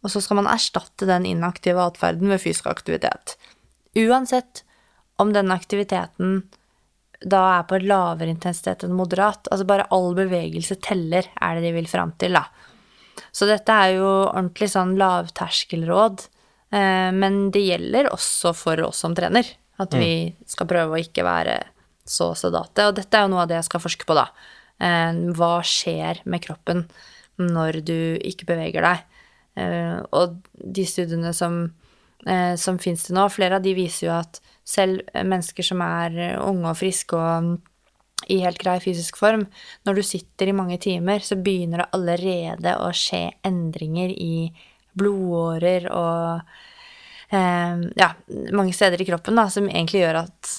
og 0.00 0.12
så 0.12 0.22
skal 0.24 0.38
man 0.40 0.48
erstatte 0.48 1.08
den 1.08 1.26
inaktive 1.28 1.82
atferden 1.82 2.30
ved 2.32 2.40
fysisk 2.40 2.68
aktivitet. 2.70 3.36
Uansett 3.98 4.64
om 5.20 5.32
denne 5.34 5.54
aktiviteten 5.56 6.42
da 7.20 7.40
er 7.58 7.64
på 7.68 7.76
lavere 7.84 8.32
intensitet 8.32 8.84
enn 8.86 8.94
moderat. 8.96 9.48
Altså 9.52 9.66
bare 9.68 9.88
all 9.92 10.14
bevegelse 10.16 10.78
teller, 10.80 11.26
er 11.40 11.58
det 11.58 11.66
de 11.66 11.72
vil 11.76 11.88
fram 11.90 12.14
til, 12.20 12.32
da. 12.38 12.46
Så 13.32 13.44
dette 13.50 13.68
er 13.74 13.98
jo 13.98 14.06
ordentlig 14.30 14.70
sånn 14.72 14.94
lavterskelråd, 14.98 16.22
eh, 16.72 17.10
men 17.12 17.50
det 17.52 17.66
gjelder 17.66 18.08
også 18.14 18.54
for 18.56 18.80
oss 18.86 19.02
som 19.04 19.14
trener. 19.14 19.44
At 19.80 19.92
vi 19.96 20.34
skal 20.46 20.66
prøve 20.68 20.96
å 20.96 21.00
ikke 21.00 21.24
være 21.24 21.58
så 22.04 22.34
sedate. 22.36 22.88
Og 22.88 22.96
dette 22.96 23.16
er 23.16 23.22
jo 23.24 23.32
noe 23.32 23.42
av 23.44 23.48
det 23.48 23.56
jeg 23.60 23.68
skal 23.68 23.80
forske 23.80 24.04
på, 24.08 24.16
da. 24.16 24.26
Eh, 24.80 25.12
Hva 25.36 25.60
skjer 25.64 26.20
med 26.24 26.42
kroppen 26.44 26.86
når 27.38 27.80
du 27.84 28.18
ikke 28.20 28.46
beveger 28.48 28.82
deg? 28.82 29.04
Eh, 29.56 30.00
Og 30.12 30.36
de 30.54 30.84
studiene 30.84 31.32
som, 31.34 31.72
eh, 32.26 32.54
som 32.60 32.78
fins 32.82 33.06
til 33.06 33.16
nå, 33.16 33.26
flere 33.32 33.58
av 33.58 33.64
de 33.64 33.74
viser 33.76 34.06
jo 34.08 34.14
at 34.18 34.40
selv 34.66 35.02
mennesker 35.14 35.66
som 35.66 35.82
er 35.84 36.16
eh, 36.18 36.38
unge 36.40 36.70
og 36.70 36.78
friske 36.78 37.18
og 37.18 37.56
i 38.30 38.40
helt 38.44 38.60
grei 38.60 38.76
fysisk 38.82 39.16
form, 39.16 39.46
når 39.88 39.96
du 39.96 40.02
sitter 40.04 40.50
i 40.50 40.56
mange 40.56 40.76
timer, 40.82 41.22
så 41.24 41.38
begynner 41.40 41.84
det 41.84 41.92
allerede 41.96 42.74
å 42.84 42.90
skje 42.94 43.22
endringer 43.48 44.12
i 44.12 44.50
blodårer 45.00 45.86
og 45.94 46.42
eh, 47.32 47.86
ja, 47.96 48.10
mange 48.52 48.74
steder 48.76 49.00
i 49.00 49.08
kroppen 49.08 49.40
da, 49.40 49.48
som 49.52 49.70
egentlig 49.70 50.04
gjør 50.04 50.20
at 50.26 50.52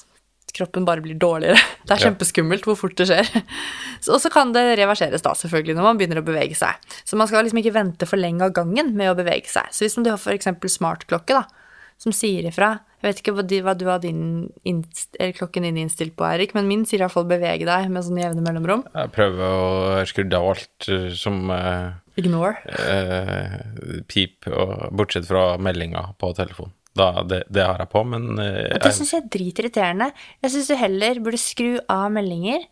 kroppen 0.58 0.86
bare 0.88 1.02
blir 1.04 1.18
dårligere. 1.20 1.60
Det 1.88 1.96
er 1.98 2.04
kjempeskummelt 2.08 2.66
hvor 2.68 2.78
fort 2.80 2.96
det 3.00 3.08
skjer. 3.10 3.28
Så- 4.04 4.14
Og 4.16 4.22
så 4.24 4.30
kan 4.34 4.52
det 4.56 4.78
reverseres 4.80 5.22
da, 5.26 5.34
selvfølgelig, 5.38 5.76
når 5.78 5.84
man 5.90 5.98
begynner 6.00 6.22
å 6.22 6.26
bevege 6.28 6.56
seg. 6.58 6.78
Så 7.06 7.18
man 7.20 7.28
skal 7.30 7.44
liksom 7.46 7.60
ikke 7.62 7.74
vente 7.76 8.08
for 8.10 8.18
lenge 8.22 8.44
av 8.48 8.54
gangen 8.54 8.94
med 8.98 9.12
å 9.12 9.18
bevege 9.18 9.50
seg. 9.50 9.68
Så 9.72 9.86
hvis 9.86 9.96
du 10.00 10.10
har 10.10 10.34
eksempel 10.36 10.70
smartklokke, 10.72 11.42
da, 11.42 11.44
som 12.02 12.12
sier 12.16 12.48
ifra 12.50 12.80
Jeg 13.02 13.08
vet 13.10 13.20
ikke 13.22 13.34
hva, 13.34 13.74
du 13.78 13.86
har 13.90 13.98
din 14.02 14.52
innst, 14.66 15.16
eller 15.20 15.34
klokken 15.34 15.64
din 15.66 15.78
innstilt 15.82 16.14
på, 16.18 16.26
Erik, 16.30 16.52
men 16.54 16.68
min 16.70 16.84
sier 16.86 17.00
i 17.00 17.04
hvert 17.04 17.16
fall 17.16 17.26
'bevege 17.26 17.66
deg' 17.66 17.90
med 17.90 18.04
sånne 18.06 18.22
jevne 18.22 18.44
mellomrom. 18.46 18.84
Jeg 18.94 19.10
prøver 19.16 19.42
å 19.42 20.06
skru 20.06 20.22
av 20.38 20.46
alt 20.52 20.88
eh, 20.88 21.08
som 21.18 21.50
eh, 21.50 21.94
Ignore. 22.22 22.58
eh, 22.78 24.02
pip, 24.08 24.46
bortsett 24.94 25.26
fra 25.26 25.58
meldinga 25.58 26.14
på 26.22 26.30
telefon. 26.38 26.70
Da, 26.97 27.23
det, 27.23 27.43
det 27.47 27.63
har 27.63 27.80
jeg 27.80 27.88
på, 27.93 28.01
men 28.04 28.25
eh, 28.41 28.65
Og 28.75 28.82
det 28.84 28.89
jeg, 28.89 28.97
syns 28.97 29.13
jeg 29.15 29.21
er 29.23 29.30
dritirriterende. 29.32 30.10
Jeg 30.43 30.51
syns 30.56 30.67
du 30.67 30.75
heller 30.75 31.21
burde 31.23 31.39
skru 31.39 31.69
av 31.91 32.10
meldinger. 32.12 32.65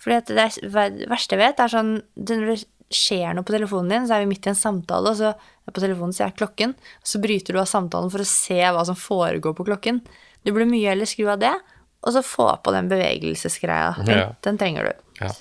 For 0.00 0.14
det, 0.14 0.32
det 0.32 0.46
er, 0.46 0.96
verste 1.10 1.36
jeg 1.36 1.42
vet, 1.42 1.60
er 1.60 1.72
sånn 1.72 1.92
Når 2.16 2.46
det 2.52 2.56
skjer 2.96 3.34
noe 3.34 3.44
på 3.44 3.52
telefonen 3.56 3.90
din, 3.92 4.04
så 4.08 4.16
er 4.16 4.22
vi 4.24 4.30
midt 4.30 4.46
i 4.46 4.52
en 4.52 4.58
samtale, 4.58 5.10
og 5.10 5.18
så 5.18 5.32
er 5.34 5.74
på 5.74 5.82
telefonen 5.82 6.14
så 6.14 6.28
er 6.28 6.36
klokken, 6.38 6.76
og 7.02 7.08
så 7.10 7.18
bryter 7.18 7.56
du 7.56 7.58
av 7.58 7.66
samtalen 7.66 8.12
for 8.12 8.22
å 8.22 8.28
se 8.30 8.60
hva 8.62 8.84
som 8.86 8.94
foregår 8.96 9.56
på 9.58 9.66
klokken. 9.66 9.98
Du 10.46 10.52
burde 10.52 10.68
mye 10.70 10.92
heller 10.92 11.08
skru 11.10 11.26
av 11.32 11.40
det, 11.42 11.50
og 12.06 12.14
så 12.14 12.22
få 12.22 12.46
på 12.62 12.70
den 12.76 12.86
bevegelsesgreia. 12.92 13.96
Den, 14.06 14.20
Ja. 14.20 14.28
den 14.46 14.60
trenger 14.60 14.86
du. 14.92 15.04
ja. 15.24 15.32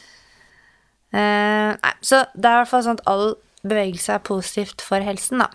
Uh, 1.16 1.78
nei, 1.80 1.94
så 2.04 2.26
det 2.36 2.50
er 2.50 2.58
i 2.58 2.62
hvert 2.64 2.72
fall 2.74 2.84
sånn 2.84 2.98
at 3.00 3.06
all 3.08 3.36
bevegelse 3.64 4.18
er 4.18 4.24
positivt 4.26 4.84
for 4.84 5.06
helsen, 5.06 5.40
da. 5.46 5.48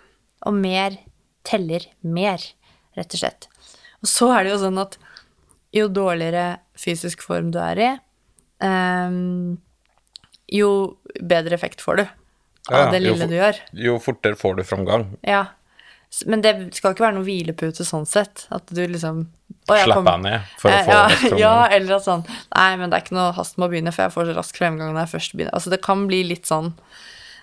Og 0.48 0.54
mer 0.56 0.96
teller 1.44 1.84
mer, 2.06 2.40
rett 2.96 3.14
og 3.14 3.20
slett. 3.22 3.48
Og 4.02 4.08
så 4.08 4.30
er 4.38 4.44
det 4.44 4.52
jo 4.54 4.58
sånn 4.64 4.80
at 4.80 4.96
jo 5.76 5.86
dårligere 5.88 6.58
fysisk 6.80 7.22
form 7.22 7.50
du 7.54 7.58
er 7.62 7.78
i, 7.78 7.90
um, 8.66 9.58
jo 10.50 10.70
bedre 11.20 11.54
effekt 11.54 11.80
får 11.84 11.96
du 12.00 12.02
av 12.70 12.86
Ja, 12.86 12.90
det 12.90 13.02
lille 13.02 13.18
for- 13.22 13.30
du 13.30 13.36
gjør. 13.38 13.60
Jo 13.72 13.98
fortere 14.02 14.36
får 14.36 14.56
du 14.56 14.62
framgang. 14.64 15.04
Ja. 15.26 15.46
Men 16.26 16.40
det 16.42 16.74
skal 16.74 16.92
ikke 16.92 17.04
være 17.06 17.14
noe 17.14 17.24
hvilepute 17.24 17.84
sånn 17.86 18.06
sett. 18.06 18.46
At 18.50 18.66
du 18.66 18.82
liksom 18.86 19.28
Slapp 19.70 20.02
deg 20.04 20.22
ned 20.24 20.40
for 20.58 20.70
å 20.70 20.74
Eh, 20.74 20.84
få 20.84 20.90
ja, 20.90 21.08
framgang. 21.08 21.38
ja, 21.38 21.66
eller 21.70 21.94
at 21.96 22.02
sånn 22.04 22.24
Nei, 22.56 22.76
men 22.76 22.90
det 22.90 22.96
er 22.98 23.04
ikke 23.04 23.14
noe 23.14 23.32
hast 23.36 23.58
med 23.58 23.68
å 23.68 23.70
begynne, 23.72 23.92
for 23.94 24.02
jeg 24.02 24.12
får 24.16 24.26
så 24.26 24.34
rask 24.34 24.56
fremgang 24.58 24.90
når 24.92 25.04
jeg 25.06 25.12
først 25.20 25.36
begynner. 25.36 25.54
Altså, 25.54 25.70
det 25.70 25.80
kan 25.82 26.06
bli 26.08 26.24
litt 26.26 26.46
sånn 26.50 26.72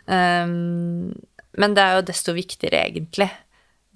um, 0.08 1.14
Men 1.58 1.74
det 1.74 1.84
er 1.84 1.96
jo 1.96 2.02
desto 2.12 2.34
viktigere, 2.36 2.84
egentlig. 2.92 3.30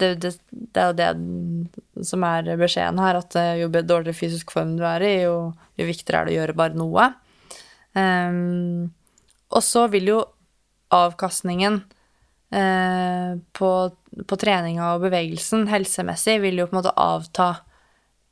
Det, 0.02 0.12
det, 0.24 0.34
det 0.50 0.82
er 0.82 0.90
jo 0.92 0.98
det 0.98 2.06
som 2.08 2.26
er 2.26 2.50
beskjeden 2.60 3.00
her, 3.02 3.22
at 3.22 3.38
eh, 3.40 3.62
jo 3.62 3.70
dårligere 3.72 4.18
fysisk 4.18 4.54
form 4.54 4.76
du 4.80 4.86
er 4.88 5.06
i, 5.06 5.16
jo, 5.28 5.36
jo 5.78 5.88
viktigere 5.88 6.24
er 6.24 6.30
det 6.30 6.36
å 6.36 6.40
gjøre 6.40 6.58
bare 6.58 6.80
noe. 6.80 7.08
Um, 7.94 8.92
og 9.52 9.64
så 9.66 9.86
vil 9.92 10.14
jo 10.14 10.20
avkastningen 10.96 11.82
uh, 12.56 13.32
på, 13.58 13.72
på 14.28 14.40
treninga 14.40 14.94
og 14.94 15.06
bevegelsen 15.06 15.68
helsemessig 15.72 16.40
vil 16.44 16.62
jo 16.62 16.70
på 16.70 16.76
en 16.76 16.80
måte 16.82 16.96
avta 17.00 17.52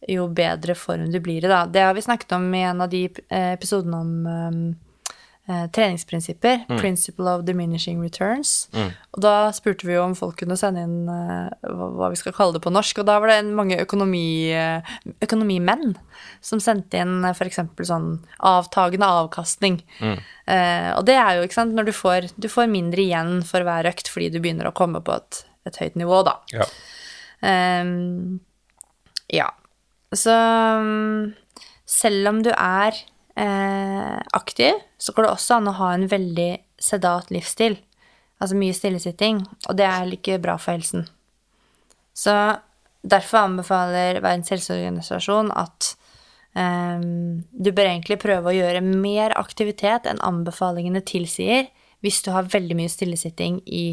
jo 0.08 0.30
bedre 0.32 0.76
form 0.80 1.10
du 1.12 1.20
blir 1.24 1.44
i, 1.44 1.52
da. 1.52 1.66
Det 1.68 1.84
har 1.84 1.96
vi 1.96 2.06
snakket 2.06 2.38
om 2.38 2.48
i 2.56 2.64
en 2.64 2.86
av 2.86 2.92
de 2.92 3.04
eh, 3.10 3.52
episodene 3.52 4.00
om 4.00 4.14
um, 4.28 4.62
eh, 5.50 5.66
treningsprinsipper. 5.76 6.64
Principle 6.80 7.34
of 7.34 7.46
diminishing 7.48 8.00
returns. 8.04 8.70
Og 9.16 9.24
da 9.26 9.34
spurte 9.56 9.88
vi 9.88 9.96
jo 9.96 10.06
om 10.06 10.16
folk 10.18 10.38
kunne 10.40 10.58
sende 10.60 10.86
inn 10.86 11.10
eh, 11.10 11.50
hva, 11.66 11.90
hva 11.98 12.12
vi 12.14 12.20
skal 12.22 12.36
kalle 12.38 12.56
det 12.56 12.64
på 12.66 12.74
norsk. 12.74 13.02
Og 13.02 13.10
da 13.10 13.18
var 13.20 13.32
det 13.32 13.40
en, 13.42 13.52
mange 13.58 13.80
økonomi, 13.82 14.52
eh, 14.54 14.94
økonomimenn 15.26 15.96
som 16.46 16.62
sendte 16.64 17.02
inn 17.02 17.24
eh, 17.28 17.46
eksempel 17.50 17.88
sånn 17.90 18.12
avtagende 18.46 19.10
avkastning. 19.24 19.82
Eh, 20.00 20.92
og 20.96 21.04
det 21.10 21.18
er 21.20 21.38
jo, 21.38 21.48
ikke 21.48 21.60
sant, 21.60 21.76
når 21.78 21.90
du 21.90 21.96
får, 21.96 22.32
du 22.38 22.50
får 22.52 22.70
mindre 22.72 23.04
igjen 23.06 23.40
for 23.48 23.66
hver 23.66 23.90
økt 23.90 24.12
fordi 24.12 24.32
du 24.34 24.40
begynner 24.42 24.70
å 24.70 24.76
komme 24.76 25.02
på 25.06 25.18
et, 25.18 25.44
et 25.70 25.82
høyt 25.82 25.98
nivå, 26.00 26.24
da. 26.28 26.38
Ja. 26.54 26.70
Um, 27.40 28.40
ja. 29.32 29.48
Så 30.16 30.34
mm, 30.34 31.34
selv 31.90 32.32
om 32.32 32.44
du 32.46 32.52
er 32.56 32.98
aktiv, 34.36 34.74
så 35.00 35.14
går 35.16 35.24
det 35.24 35.32
også 35.32 35.60
an 35.60 35.70
å 35.72 35.78
ha 35.78 35.94
en 35.96 36.08
veldig 36.12 36.50
sedat 36.82 37.30
livsstil. 37.32 37.78
Altså 38.40 38.56
mye 38.60 38.76
stillesitting, 38.76 39.42
og 39.68 39.78
det 39.80 39.86
er 39.88 40.12
ikke 40.16 40.40
bra 40.44 40.58
for 40.60 40.76
helsen. 40.78 41.06
Så 42.16 42.34
derfor 43.04 43.46
anbefaler 43.46 44.20
Verdens 44.24 44.52
helseorganisasjon 44.52 45.52
at 45.56 45.94
ehm, 46.60 47.44
du 47.52 47.72
bør 47.72 47.92
egentlig 47.94 48.20
prøve 48.20 48.52
å 48.52 48.56
gjøre 48.56 48.82
mer 48.84 49.36
aktivitet 49.40 50.08
enn 50.10 50.20
anbefalingene 50.26 51.04
tilsier 51.08 51.70
hvis 52.04 52.22
du 52.24 52.32
har 52.32 52.48
veldig 52.52 52.78
mye 52.80 52.92
stillesitting 52.92 53.60
i 53.68 53.86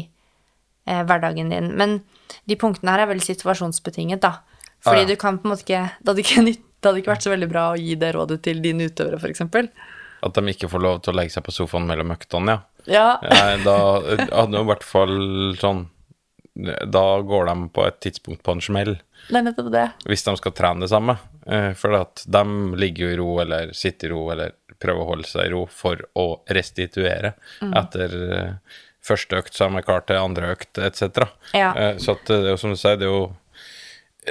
eh, 0.87 1.03
hverdagen 1.07 1.51
din. 1.51 1.73
Men 1.79 2.01
de 2.47 2.55
punktene 2.59 2.95
her 2.95 3.03
er 3.03 3.11
veldig 3.11 3.27
situasjonsbetinget, 3.27 4.23
da. 4.23 4.37
Fordi 4.83 5.03
Ah, 5.03 5.07
ja. 5.07 5.11
du 5.11 5.15
kan 5.19 5.39
på 5.41 5.47
en 5.47 5.51
måte 5.55 5.63
ikke 5.65 5.83
Det 5.99 6.11
hadde 6.11 6.23
ikke, 6.23 6.41
nytt, 6.45 6.63
det 6.87 6.93
hadde 6.93 7.03
ikke 7.03 7.11
vært 7.13 7.27
så 7.27 7.33
veldig 7.35 7.49
bra 7.51 7.65
å 7.73 7.77
gi 7.81 7.95
det 7.99 8.13
rådet 8.15 8.39
til 8.47 8.61
dine 8.63 8.87
utøvere, 8.87 9.19
f.eks. 9.19 9.43
At 10.23 10.33
de 10.39 10.53
ikke 10.55 10.69
får 10.71 10.81
lov 10.81 11.01
til 11.05 11.13
å 11.13 11.17
legge 11.19 11.35
seg 11.35 11.43
på 11.45 11.53
sofaen 11.53 11.85
mellom 11.89 12.15
øktene, 12.15 12.55
ja. 12.87 13.03
Ja. 13.21 13.57
Da 13.67 13.75
hadde 14.31 14.55
jo 14.57 14.63
i 14.63 14.69
hvert 14.71 14.85
fall 14.87 15.17
sånn 15.59 15.85
da 16.89 17.03
går 17.21 17.45
de 17.51 17.55
på 17.69 17.83
et 17.85 17.99
tidspunkt 18.01 18.41
på 18.41 18.55
en 18.55 18.61
smell, 18.65 18.95
er 19.29 19.43
nettopp 19.45 19.67
det. 19.73 19.83
hvis 20.09 20.23
de 20.25 20.33
skal 20.39 20.53
trene 20.57 20.81
det 20.81 20.89
samme. 20.89 21.17
Eh, 21.45 21.73
For 21.77 21.93
at 21.99 22.23
de 22.25 22.41
ligger 22.81 23.03
jo 23.05 23.11
i 23.13 23.17
ro, 23.19 23.27
eller 23.43 23.73
sitter 23.77 24.09
i 24.09 24.11
ro, 24.15 24.23
eller 24.33 24.55
prøver 24.81 25.03
å 25.03 25.09
holde 25.11 25.27
seg 25.29 25.45
i 25.45 25.51
ro 25.53 25.65
for 25.69 26.01
å 26.17 26.25
restituere 26.49 27.35
etter 27.61 28.15
eh, 28.39 28.79
første 29.05 29.37
økt, 29.43 29.53
så 29.53 29.67
er 29.67 29.75
de 29.77 29.83
klar 29.85 30.01
til 30.09 30.17
andre 30.17 30.55
økt, 30.55 30.81
etc. 30.81 31.27
Ja. 31.53 31.69
Eh, 31.77 31.97
Så 32.01 32.15
at 32.17 32.25
det 32.31 32.39
er 32.41 32.49
jo 32.55 32.57
som 32.63 32.73
du 32.73 32.79
sier, 32.79 32.97
det 32.97 33.05
er 33.05 33.13
jo 33.13 33.21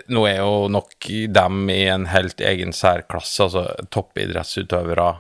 nå 0.08 0.26
er 0.28 0.38
jo 0.42 0.68
nok 0.72 1.08
dem 1.34 1.70
i 1.70 1.82
en 1.92 2.06
helt 2.12 2.40
egen 2.40 2.72
særklasse, 2.76 3.42
altså 3.46 3.66
toppidrettsutøvere 3.94 5.10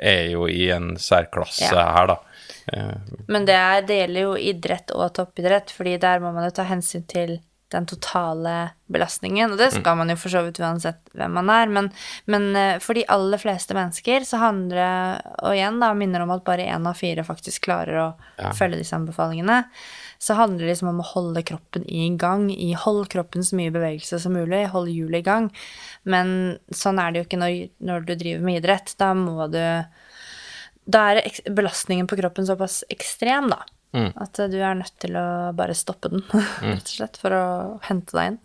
er 0.00 0.30
jo 0.32 0.46
i 0.48 0.70
en 0.72 0.94
særklasse 0.96 1.68
Ja. 1.74 1.86
her, 1.96 2.06
da. 2.14 2.18
Men 3.28 3.44
det, 3.48 3.54
er, 3.56 3.82
det 3.82 3.96
gjelder 3.98 4.20
jo 4.22 4.34
idrett 4.36 4.92
og 4.94 5.12
toppidrett, 5.16 5.70
fordi 5.74 5.96
der 6.00 6.20
må 6.22 6.30
man 6.32 6.46
jo 6.46 6.54
ta 6.54 6.62
hensyn 6.68 7.02
til 7.10 7.38
den 7.70 7.86
totale 7.86 8.70
belastningen, 8.90 9.52
og 9.54 9.58
det 9.60 9.68
skal 9.76 9.96
man 10.00 10.10
jo 10.10 10.16
for 10.18 10.32
så 10.32 10.40
vidt 10.42 10.58
uansett 10.58 10.98
hvem 11.14 11.32
man 11.38 11.50
er, 11.54 11.70
men, 11.70 11.88
men 12.26 12.48
eh, 12.58 12.78
for 12.82 12.98
de 12.98 13.04
aller 13.06 13.38
fleste 13.38 13.76
mennesker 13.76 14.26
så 14.26 14.40
handler 14.42 14.80
det, 14.80 15.32
og 15.46 15.54
igjen 15.54 15.78
da, 15.82 15.92
minner 15.94 16.24
om 16.24 16.32
at 16.34 16.42
bare 16.46 16.66
én 16.66 16.86
av 16.90 16.98
fire 16.98 17.22
faktisk 17.26 17.68
klarer 17.68 18.00
å 18.02 18.08
Ja. 18.40 18.50
følge 18.56 18.80
disse 18.80 18.96
anbefalingene, 18.96 19.64
så 20.18 20.34
handler 20.36 20.66
det 20.66 20.72
liksom 20.74 20.88
om 20.90 21.00
å 21.00 21.08
holde 21.14 21.42
kroppen 21.46 21.84
i 21.88 22.08
gang, 22.20 22.50
i 22.50 22.72
hold 22.74 23.08
kroppen 23.12 23.44
så 23.46 23.56
mye 23.56 23.72
bevegelse 23.72 24.18
som 24.20 24.34
mulig, 24.36 24.66
hold 24.74 24.88
hjulet 24.92 25.22
i 25.22 25.28
gang, 25.30 25.50
men 26.04 26.58
sånn 26.74 26.98
er 27.00 27.12
det 27.12 27.22
jo 27.22 27.28
ikke 27.28 27.40
når, 27.40 27.56
når 27.80 28.06
du 28.08 28.14
driver 28.16 28.44
med 28.44 28.60
idrett, 28.62 28.94
da 29.00 29.14
må 29.14 29.46
du 29.52 29.60
da 30.90 31.02
er 31.12 31.20
belastningen 31.54 32.08
på 32.10 32.16
kroppen 32.18 32.46
såpass 32.48 32.80
ekstrem, 32.90 33.50
da, 33.52 33.60
at 33.90 34.38
eh, 34.38 34.50
du 34.50 34.58
er 34.62 34.78
nødt 34.78 34.96
til 35.02 35.16
å 35.18 35.26
bare 35.56 35.76
stoppe 35.78 36.12
den, 36.12 36.22
rett 36.62 36.86
og 36.86 36.94
slett, 36.94 37.18
for 37.20 37.34
å 37.34 37.44
hente 37.88 38.16
deg 38.16 38.32
inn. 38.32 38.40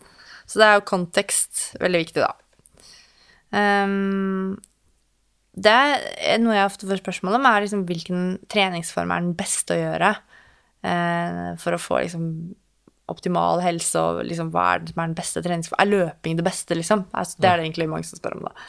Så 0.46 0.62
det 0.62 0.68
er 0.68 0.80
jo 0.80 0.88
kontekst 0.90 1.68
veldig 1.82 2.02
viktig, 2.04 2.26
da. 2.26 2.34
Um, 3.56 4.58
det 5.56 5.72
er 5.72 6.42
noe 6.42 6.58
jeg 6.58 6.68
ofte 6.68 6.90
får 6.90 7.00
spørsmål 7.00 7.38
om, 7.38 7.48
er 7.48 7.64
liksom 7.64 7.86
hvilken 7.88 8.24
treningsform 8.52 9.14
er 9.14 9.24
den 9.24 9.38
beste 9.40 9.78
å 9.78 9.80
gjøre 9.80 10.12
eh, 10.84 11.54
for 11.62 11.78
å 11.78 11.82
få 11.82 12.02
liksom 12.04 12.26
optimal 13.12 13.62
helse, 13.64 14.02
og 14.02 14.26
liksom 14.26 14.50
hva 14.54 14.66
er 14.74 14.84
det 14.84 14.92
som 14.92 15.02
er 15.02 15.10
den 15.12 15.18
beste 15.18 15.44
treningsformen? 15.46 15.86
Er 15.86 15.94
løping 15.94 16.38
det 16.40 16.46
beste, 16.46 16.78
liksom? 16.78 17.06
Altså, 17.14 17.40
det 17.40 17.50
er 17.50 17.60
det 17.62 17.68
egentlig 17.68 17.90
mange 17.94 18.10
som 18.10 18.20
spør 18.20 18.40
om, 18.40 18.48
da. 18.50 18.68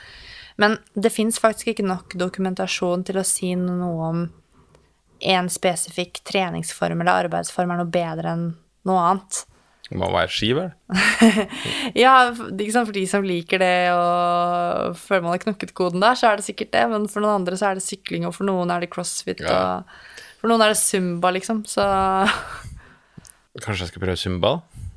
Men 0.62 0.78
det 0.94 1.12
fins 1.12 1.40
faktisk 1.40 1.72
ikke 1.72 1.84
nok 1.84 2.14
dokumentasjon 2.16 3.04
til 3.04 3.20
å 3.20 3.26
si 3.26 3.50
noe 3.60 4.10
om 4.10 4.22
en 5.20 5.48
spesifikk 5.52 6.20
treningsform 6.28 7.00
eller 7.00 7.24
arbeidsform 7.26 7.70
er 7.72 7.80
noe 7.82 7.90
bedre 7.92 8.32
enn 8.36 8.46
noe 8.86 9.02
annet. 9.10 9.44
det 9.90 9.98
må 9.98 10.08
være 10.12 10.28
ski, 10.34 10.52
vel? 10.56 10.70
Ja, 11.94 12.32
for- 12.34 12.50
for 12.86 12.92
de 12.92 13.06
som 13.06 13.22
liker 13.24 13.58
det 13.62 13.90
og 13.94 14.96
føler 14.98 15.22
man 15.22 15.32
har 15.36 15.42
knukket 15.44 15.74
koden 15.78 16.00
der, 16.02 16.14
så 16.18 16.30
er 16.32 16.36
det 16.40 16.44
sikkert 16.48 16.72
det, 16.74 16.84
men 16.90 17.06
for 17.08 17.20
noen 17.24 17.40
andre 17.42 17.56
så 17.56 17.70
er 17.70 17.74
det 17.80 17.86
sykling, 17.86 18.26
og 18.26 18.34
for 18.34 18.44
noen 18.48 18.70
er 18.74 18.80
det 18.84 18.90
crossfit, 18.92 19.40
Ja. 19.40 19.54
og 19.84 19.84
for 20.40 20.48
noen 20.52 20.62
er 20.62 20.74
det 20.74 20.78
zumba, 20.82 21.30
liksom, 21.32 21.64
så 21.66 21.86
Kanskje 23.62 23.86
jeg 23.86 23.88
skal 23.94 24.02
prøve 24.04 24.16
zumba? 24.20 24.50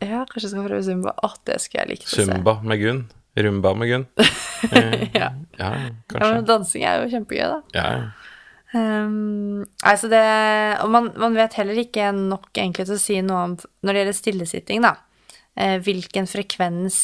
ja, 0.03 0.25
kanskje 0.27 0.45
jeg 0.47 0.51
skal 0.53 0.65
prøve 0.67 0.83
zumba. 0.83 1.13
Å, 1.23 1.29
det 1.47 1.57
skulle 1.63 1.81
jeg 1.85 1.89
likt 1.93 2.05
å 2.07 2.11
se. 2.11 2.25
Zumba 2.27 2.53
med 2.63 2.79
Gunn. 2.81 2.99
Rumba 3.39 3.71
med 3.75 3.89
Gunn. 3.91 4.05
ja. 5.15 5.29
Ja. 5.59 5.69
kanskje. 6.11 6.19
ja, 6.19 6.29
men 6.35 6.45
dansing 6.47 6.83
er 6.87 7.01
jo 7.03 7.09
kjempegøy, 7.13 7.45
da. 7.51 7.59
Ja, 7.75 7.85
ja. 7.93 8.18
Um, 8.69 9.63
altså 9.81 10.09
det, 10.11 10.21
og 10.83 10.91
man, 10.93 11.09
man 11.17 11.37
vet 11.37 11.55
heller 11.57 11.79
ikke 11.81 12.11
nok 12.13 12.51
egentlig 12.53 12.85
til 12.85 12.97
å 12.99 13.01
si 13.01 13.17
noe 13.25 13.45
om 13.47 13.55
når 13.57 13.89
det 13.95 14.03
gjelder 14.03 14.19
stillesitting, 14.19 14.85
da. 14.85 14.93
Eh, 15.59 15.79
hvilken 15.83 16.29
frekvens 16.29 16.99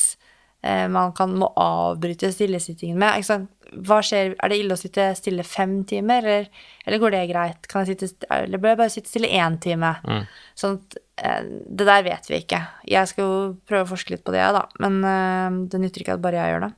eh, 0.61 0.85
man 0.91 1.13
kan, 1.17 1.33
må 1.35 1.49
avbryte 1.59 2.29
stillesittingen 2.31 3.01
med. 3.01 3.25
Hva 3.85 3.97
skjer, 4.05 4.35
er 4.37 4.51
det 4.51 4.59
ille 4.61 4.77
å 4.77 4.79
sitte 4.79 5.09
stille 5.17 5.43
fem 5.47 5.79
timer, 5.89 6.21
eller, 6.21 6.69
eller 6.85 7.01
går 7.01 7.15
det 7.15 7.23
greit? 7.33 7.67
Kan 7.71 7.83
jeg 7.83 7.97
sitte, 7.97 8.29
eller 8.31 8.61
bør 8.61 8.75
jeg 8.75 8.81
bare 8.83 8.93
sitte 8.93 9.11
stille 9.11 9.33
én 9.33 9.57
time? 9.63 9.95
Sånn 10.55 10.77
at, 10.77 10.97
eh, 11.17 11.41
det 11.49 11.89
der 11.89 12.05
vet 12.05 12.29
vi 12.29 12.39
ikke. 12.43 12.61
Jeg 12.93 13.11
skal 13.11 13.25
jo 13.25 13.43
prøve 13.67 13.87
å 13.87 13.91
forske 13.95 14.15
litt 14.15 14.23
på 14.27 14.37
det, 14.37 14.45
da, 14.55 14.67
men 14.85 15.01
eh, 15.01 15.61
det 15.73 15.81
nytter 15.81 16.05
ikke 16.05 16.19
at 16.19 16.23
bare 16.23 16.39
jeg 16.39 16.55
gjør 16.55 16.67
det. 16.69 16.73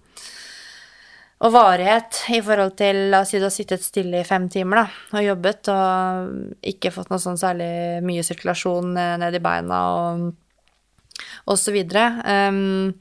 Og 1.37 1.53
varighet 1.53 2.23
i 2.33 2.39
forhold 2.41 2.73
til 2.79 3.03
La 3.11 3.21
oss 3.21 3.29
si 3.33 3.37
du 3.37 3.45
har 3.45 3.53
sittet 3.53 3.83
stille 3.85 4.23
i 4.23 4.25
fem 4.25 4.47
timer 4.49 4.81
da, 4.81 4.85
og 5.13 5.25
jobbet 5.27 5.69
og 5.69 6.65
ikke 6.71 6.91
fått 6.95 7.11
noe 7.13 7.21
sånn 7.21 7.37
særlig 7.37 7.69
mye 8.05 8.23
sirkulasjon 8.25 8.97
eh, 8.97 9.13
ned 9.21 9.37
i 9.37 9.43
beina 9.43 9.81
og, 9.99 10.23
og 11.45 11.59
så 11.61 11.75
videre. 11.75 12.07
Um, 12.25 12.97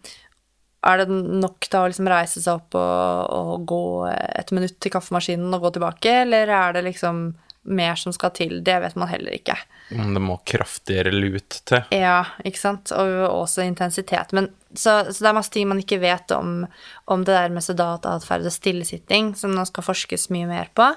er 0.87 1.01
det 1.01 1.09
nok 1.16 1.66
da 1.72 1.83
å 1.83 1.88
liksom 1.88 2.11
reise 2.12 2.42
seg 2.44 2.61
opp 2.61 2.77
og, 2.79 3.33
og 3.33 3.64
gå 3.72 3.83
et 4.12 4.53
minutt 4.55 4.77
til 4.85 4.92
kaffemaskinen 4.92 5.57
og 5.57 5.64
gå 5.64 5.72
tilbake, 5.79 6.12
eller 6.27 6.53
er 6.53 6.77
det 6.77 6.85
liksom 6.90 7.25
mer 7.66 7.98
som 8.00 8.14
skal 8.14 8.33
til? 8.37 8.59
Det 8.64 8.76
vet 8.83 8.96
man 8.98 9.11
heller 9.11 9.35
ikke. 9.37 9.57
Men 9.94 10.14
det 10.16 10.22
må 10.22 10.38
kraftigere 10.48 11.12
lut 11.14 11.61
til. 11.68 11.85
Ja, 11.94 12.24
ikke 12.46 12.61
sant? 12.61 12.92
Og 12.96 13.14
også 13.29 13.66
intensitet. 13.66 14.35
Men, 14.37 14.50
så, 14.72 14.98
så 15.11 15.24
det 15.24 15.31
er 15.31 15.38
masse 15.38 15.55
ting 15.55 15.68
man 15.70 15.83
ikke 15.83 16.00
vet 16.02 16.35
om, 16.35 16.64
om 17.07 17.24
det 17.26 17.37
der 17.37 17.55
med 17.55 17.64
sedatatferd 17.66 18.48
og 18.48 18.55
stillesitting, 18.55 19.35
som 19.38 19.55
nå 19.55 19.66
skal 19.68 19.87
forskes 19.87 20.29
mye 20.35 20.50
mer 20.50 20.72
på. 20.76 20.90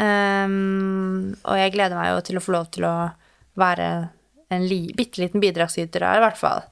Um, 0.00 1.34
og 1.44 1.58
jeg 1.58 1.74
gleder 1.74 1.98
meg 1.98 2.12
jo 2.12 2.20
til 2.28 2.38
å 2.38 2.44
få 2.44 2.54
lov 2.54 2.70
til 2.74 2.86
å 2.88 2.96
være 3.60 3.88
en 4.52 4.68
li, 4.68 4.84
bitte 4.96 5.20
liten 5.22 5.42
bidragsyter 5.42 6.04
her, 6.06 6.20
i 6.20 6.24
hvert 6.24 6.40
fall. 6.40 6.62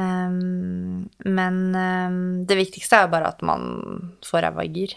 Ehm, 0.00 1.08
men 1.26 1.60
um, 1.74 2.46
det 2.46 2.58
viktigste 2.58 2.98
er 2.98 3.06
jo 3.06 3.12
bare 3.14 3.30
at 3.34 3.44
man 3.46 4.14
får 4.26 4.46
ræva 4.46 4.66
i 4.66 4.72
gir. 4.74 4.96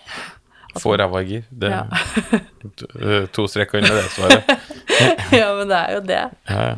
Få 0.81 0.95
ræva 0.97 1.21
i 1.21 1.27
gir. 1.29 1.43
Det 1.51 1.69
Ja. 1.69 1.83
to- 2.77 3.25
to 3.35 3.47
streker 3.47 3.77
under 3.81 3.95
det 4.01 4.09
svaret. 4.15 4.43
ja, 5.41 5.49
men 5.57 5.67
det 5.69 5.77
er 5.77 5.93
jo 5.93 6.01
det. 6.07 6.21
Ja, 6.49 6.61
ja. 6.71 6.75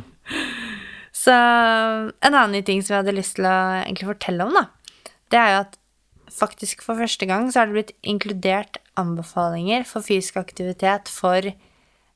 Så 1.15 1.31
en 1.34 2.36
annen 2.36 2.63
ting 2.67 2.81
som 2.84 2.93
jeg 2.95 3.03
hadde 3.03 3.15
lyst 3.17 3.38
til 3.39 3.47
å 3.47 3.55
egentlig 3.86 4.10
fortelle 4.12 4.45
om, 4.45 4.53
da, 4.53 4.65
det 5.34 5.39
er 5.39 5.51
jo 5.53 5.62
at 5.63 5.77
faktisk 6.36 6.84
for 6.84 6.99
første 6.99 7.25
gang 7.29 7.47
så 7.53 7.62
er 7.62 7.69
det 7.69 7.75
blitt 7.77 7.93
inkludert 8.03 8.77
anbefalinger 8.99 9.86
for 9.88 10.03
fysisk 10.05 10.36
aktivitet 10.41 11.08
for 11.10 11.47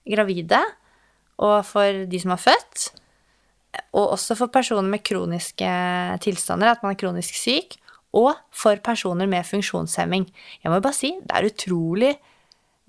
gravide 0.09 0.59
og 1.39 1.61
for 1.65 2.03
de 2.11 2.19
som 2.19 2.33
har 2.35 2.41
født, 2.43 2.89
og 3.95 4.11
også 4.17 4.35
for 4.35 4.51
personer 4.51 4.89
med 4.91 5.03
kroniske 5.07 5.69
tilstander, 6.25 6.73
at 6.73 6.83
man 6.83 6.91
er 6.95 6.99
kronisk 6.99 7.37
syk, 7.39 7.77
og 8.15 8.33
for 8.55 8.79
personer 8.83 9.29
med 9.29 9.45
funksjonshemming. 9.45 10.27
Jeg 10.63 10.71
må 10.71 10.79
bare 10.81 10.97
si, 10.97 11.13
det 11.21 11.35
er 11.35 11.49
utrolig 11.49 12.13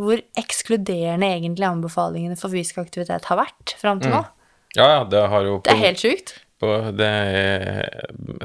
hvor 0.00 0.20
ekskluderende 0.40 1.28
egentlig 1.28 1.66
anbefalingene 1.68 2.38
for 2.40 2.52
fysisk 2.52 2.78
aktivitet 2.80 3.26
har 3.28 3.40
vært 3.42 3.74
fram 3.80 4.00
til 4.00 4.14
nå. 4.14 4.22
ja, 4.78 4.86
ja, 4.96 5.02
det 5.04 5.26
har 5.28 5.44
jo 5.44 5.58
Det 5.64 5.74
er 5.74 5.82
helt 5.82 6.00
sjukt. 6.00 6.38
det, 6.96 7.10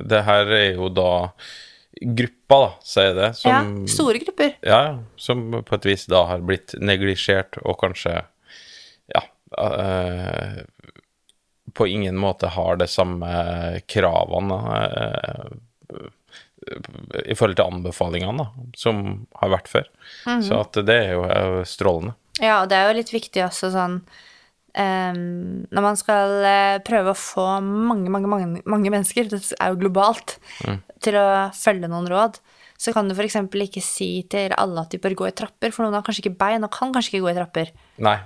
det 0.03 0.21
her 0.27 0.51
er 0.51 0.67
jo 0.75 0.89
da 0.91 1.13
gruppa, 1.95 2.57
da, 2.59 2.69
sier 2.83 3.05
jeg 3.07 3.15
det, 3.21 3.29
som 3.39 3.51
Ja, 3.51 3.87
store 3.87 4.19
grupper. 4.25 4.55
Ja, 4.67 4.81
som 5.15 5.45
på 5.63 5.77
et 5.77 5.87
vis 5.87 6.03
da 6.11 6.25
har 6.27 6.43
blitt 6.43 6.75
neglisjert, 6.83 7.55
og 7.63 7.79
kanskje 7.79 8.17
ja 9.13 9.21
øh, 9.61 10.65
på 11.75 11.87
ingen 11.87 12.17
måte 12.19 12.51
har 12.55 12.77
det 12.79 12.87
samme 12.91 13.31
kravene 13.91 14.59
eh, 14.83 16.03
i 17.25 17.35
forhold 17.37 17.57
til 17.59 17.67
anbefalingene 17.69 18.43
da, 18.43 18.67
som 18.77 19.01
har 19.41 19.51
vært 19.53 19.71
før. 19.71 19.89
Så 20.25 20.59
at 20.59 20.79
det 20.87 20.95
er 20.95 21.11
jo 21.15 21.25
eh, 21.29 21.59
strålende. 21.67 22.15
Ja, 22.41 22.61
og 22.61 22.69
det 22.71 22.77
er 22.77 22.89
jo 22.89 22.97
litt 22.97 23.13
viktig 23.13 23.45
også 23.45 23.69
sånn 23.71 23.93
um, 24.75 25.19
Når 25.71 25.83
man 25.85 25.95
skal 25.95 26.33
eh, 26.43 26.79
prøve 26.83 27.13
å 27.13 27.19
få 27.19 27.45
mange, 27.63 28.11
mange, 28.11 28.27
mange, 28.27 28.63
mange 28.67 28.91
mennesker, 28.91 29.29
det 29.31 29.39
er 29.55 29.71
jo 29.71 29.79
globalt, 29.85 30.35
til 31.05 31.19
å 31.19 31.27
følge 31.55 31.87
noen 31.91 32.09
råd, 32.11 32.41
så 32.81 32.91
kan 32.95 33.07
du 33.07 33.15
f.eks. 33.15 33.37
ikke 33.39 33.83
si 33.83 34.09
til 34.31 34.55
alle 34.57 34.83
at 34.83 34.91
de 34.91 34.99
bør 34.99 35.15
gå 35.21 35.29
i 35.29 35.35
trapper, 35.37 35.71
for 35.71 35.85
noen 35.85 35.95
har 35.95 36.03
kanskje 36.05 36.25
ikke 36.25 36.39
bein 36.41 36.65
og 36.67 36.73
kan 36.75 36.91
kanskje 36.95 37.13
ikke 37.13 37.27
gå 37.27 37.31
i 37.31 37.37
trapper. 37.37 37.71
Nei. 38.03 38.17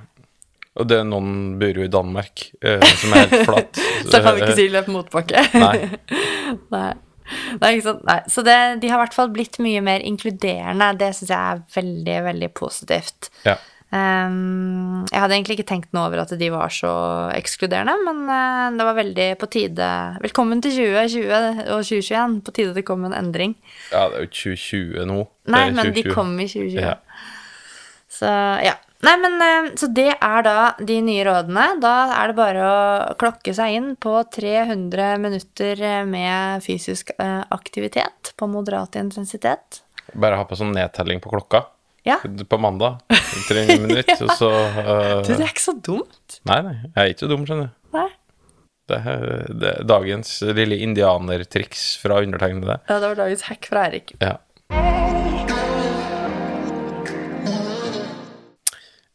Og 0.79 0.87
det 0.87 1.01
er 1.01 1.05
noen 1.05 1.59
bor 1.59 1.75
jo 1.75 1.85
i 1.85 1.91
Danmark, 1.91 2.47
uh, 2.63 2.81
som 3.01 3.13
er 3.13 3.27
helt 3.27 3.45
flatt. 3.49 3.83
Så 4.07 4.23
kan 4.23 4.37
vi 4.37 4.45
ikke 4.45 4.57
si 4.57 4.67
løp 4.73 4.89
motbakke. 4.93 5.45
Nei. 5.59 5.75
Nei. 6.77 6.89
Nei, 7.61 7.73
ikke 7.75 7.87
sant? 7.87 8.05
Nei. 8.07 8.19
Så 8.31 8.43
det, 8.45 8.59
de 8.83 8.91
har 8.91 8.99
i 8.99 9.03
hvert 9.05 9.17
fall 9.17 9.33
blitt 9.33 9.59
mye 9.63 9.81
mer 9.85 10.05
inkluderende. 10.05 10.93
Det 10.99 11.11
syns 11.17 11.33
jeg 11.33 11.39
er 11.39 11.65
veldig, 11.75 12.17
veldig 12.29 12.49
positivt. 12.57 13.29
Ja. 13.47 13.57
Um, 13.89 15.07
jeg 15.09 15.17
hadde 15.17 15.33
egentlig 15.33 15.55
ikke 15.57 15.69
tenkt 15.71 15.95
noe 15.97 16.11
over 16.11 16.21
at 16.21 16.33
de 16.37 16.49
var 16.53 16.69
så 16.69 16.91
ekskluderende, 17.33 17.95
men 18.05 18.19
uh, 18.29 18.67
det 18.77 18.85
var 18.85 18.97
veldig 18.99 19.25
på 19.41 19.49
tide 19.49 19.87
Velkommen 20.21 20.61
til 20.61 20.75
2020 20.77 21.63
og 21.73 21.87
2021. 21.87 22.35
På 22.45 22.53
tide 22.53 22.75
det 22.77 22.85
kom 22.85 23.07
en 23.07 23.17
endring. 23.17 23.55
ja, 23.89 24.05
det 24.11 24.19
er 24.19 24.27
jo 24.27 24.33
2020 24.35 25.09
nå. 25.09 25.23
Nei, 25.49 25.63
men 25.71 25.81
men 25.81 25.95
de 25.97 26.05
kom 26.05 26.35
i 26.37 26.45
2020. 26.45 26.77
Ja. 26.85 26.99
Så 28.19 28.35
ja. 28.67 28.77
Nei, 29.05 29.13
men 29.21 29.35
eh, 29.41 29.67
Så 29.79 29.87
det 29.95 30.09
er 30.17 30.43
da 30.43 30.55
de 30.83 30.97
nye 31.05 31.23
rådene. 31.27 31.65
Da 31.83 31.93
er 32.19 32.31
det 32.31 32.37
bare 32.39 32.65
å 32.67 33.17
klokke 33.19 33.53
seg 33.55 33.77
inn 33.77 33.89
på 34.01 34.17
300 34.35 35.13
minutter 35.23 35.83
med 36.09 36.63
fysisk 36.65 37.13
eh, 37.17 37.41
aktivitet 37.55 38.33
på 38.39 38.49
moderat 38.51 38.97
intensitet. 38.99 39.81
Bare 40.13 40.39
ha 40.39 40.45
på 40.49 40.57
sånn 40.59 40.73
nedtelling 40.75 41.21
på 41.23 41.31
klokka 41.31 41.63
Ja. 42.07 42.17
på 42.23 42.57
mandag. 42.59 42.99
300 43.47 43.79
minutter, 43.85 44.23
og 44.25 44.31
så 44.35 44.49
uh... 44.51 45.19
Du, 45.23 45.31
det 45.35 45.43
er 45.45 45.51
ikke 45.51 45.67
så 45.69 45.75
dumt. 45.77 46.39
Nei, 46.49 46.59
nei, 46.65 46.75
jeg 46.87 46.97
er 47.03 47.11
ikke 47.13 47.23
så 47.27 47.29
dum, 47.31 47.45
skjønner 47.47 47.69
du. 47.69 47.75
Nei. 47.95 48.07
Det 48.89 48.97
er, 49.05 49.25
det 49.53 49.69
er 49.69 49.83
dagens 49.85 50.31
lille 50.57 50.79
indianertriks 50.81 51.83
fra 52.01 52.17
undertegnede. 52.25 52.79
Ja, 52.89 52.95
det 52.97 53.11
var 53.11 53.19
dagens 53.19 53.43
hack 53.45 53.67
fra 53.69 53.83
Eirik. 53.85 54.15
Ja. 54.17 54.39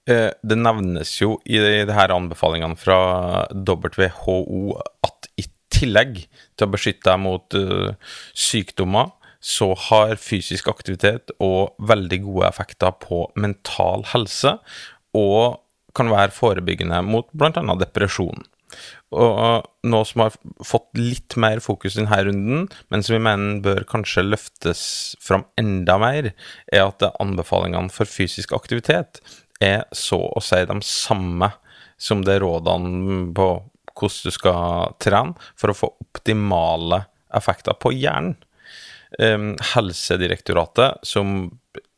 Det 0.05 0.57
nevnes 0.61 1.15
jo 1.17 1.39
i 1.49 1.57
de 1.63 1.85
de 1.89 1.95
her 1.97 2.13
anbefalingene 2.13 2.77
fra 2.77 2.99
WHO 3.57 4.77
at 5.07 5.31
i 5.41 5.47
tillegg 5.73 6.19
til 6.27 6.67
å 6.67 6.73
beskytte 6.75 7.09
deg 7.09 7.23
mot 7.25 7.57
uh, 7.57 7.95
sykdommer, 8.37 9.13
så 9.45 9.73
har 9.89 10.17
fysisk 10.21 10.71
aktivitet 10.73 11.35
og 11.43 11.75
veldig 11.85 12.23
gode 12.25 12.49
effekter 12.49 12.95
på 13.01 13.27
mental 13.37 14.07
helse, 14.15 14.57
og 15.17 15.61
kan 15.95 16.11
være 16.11 16.35
forebyggende 16.35 17.03
mot 17.07 17.29
bl.a. 17.37 17.63
depresjon. 17.81 18.47
Og 19.15 19.67
noe 19.87 20.07
som 20.09 20.25
har 20.25 20.35
fått 20.67 20.99
litt 20.99 21.37
mer 21.39 21.61
fokus 21.63 21.95
denne 21.99 22.19
runden, 22.27 22.65
men 22.91 23.05
som 23.05 23.15
vi 23.15 23.23
mener 23.23 23.61
bør 23.63 23.85
kanskje 23.87 24.25
løftes 24.27 24.83
fram 25.23 25.45
enda 25.61 25.99
mer, 26.03 26.33
er 26.73 26.89
at 26.89 27.05
anbefalingene 27.23 27.93
for 27.95 28.11
fysisk 28.11 28.57
aktivitet 28.57 29.21
er 29.63 29.85
så 29.95 30.19
å 30.35 30.43
si 30.43 30.61
de 30.67 30.79
samme 30.87 31.51
som 32.01 32.25
det 32.27 32.41
rådene 32.43 33.33
på 33.37 33.49
hvordan 33.95 34.27
du 34.27 34.35
skal 34.35 34.95
trene 35.03 35.51
for 35.55 35.71
å 35.71 35.79
få 35.79 35.93
optimale 36.03 37.05
effekter 37.35 37.77
på 37.79 37.93
hjernen. 37.95 38.35
Um, 39.15 39.53
Helsedirektoratet, 39.63 41.05
som 41.07 41.53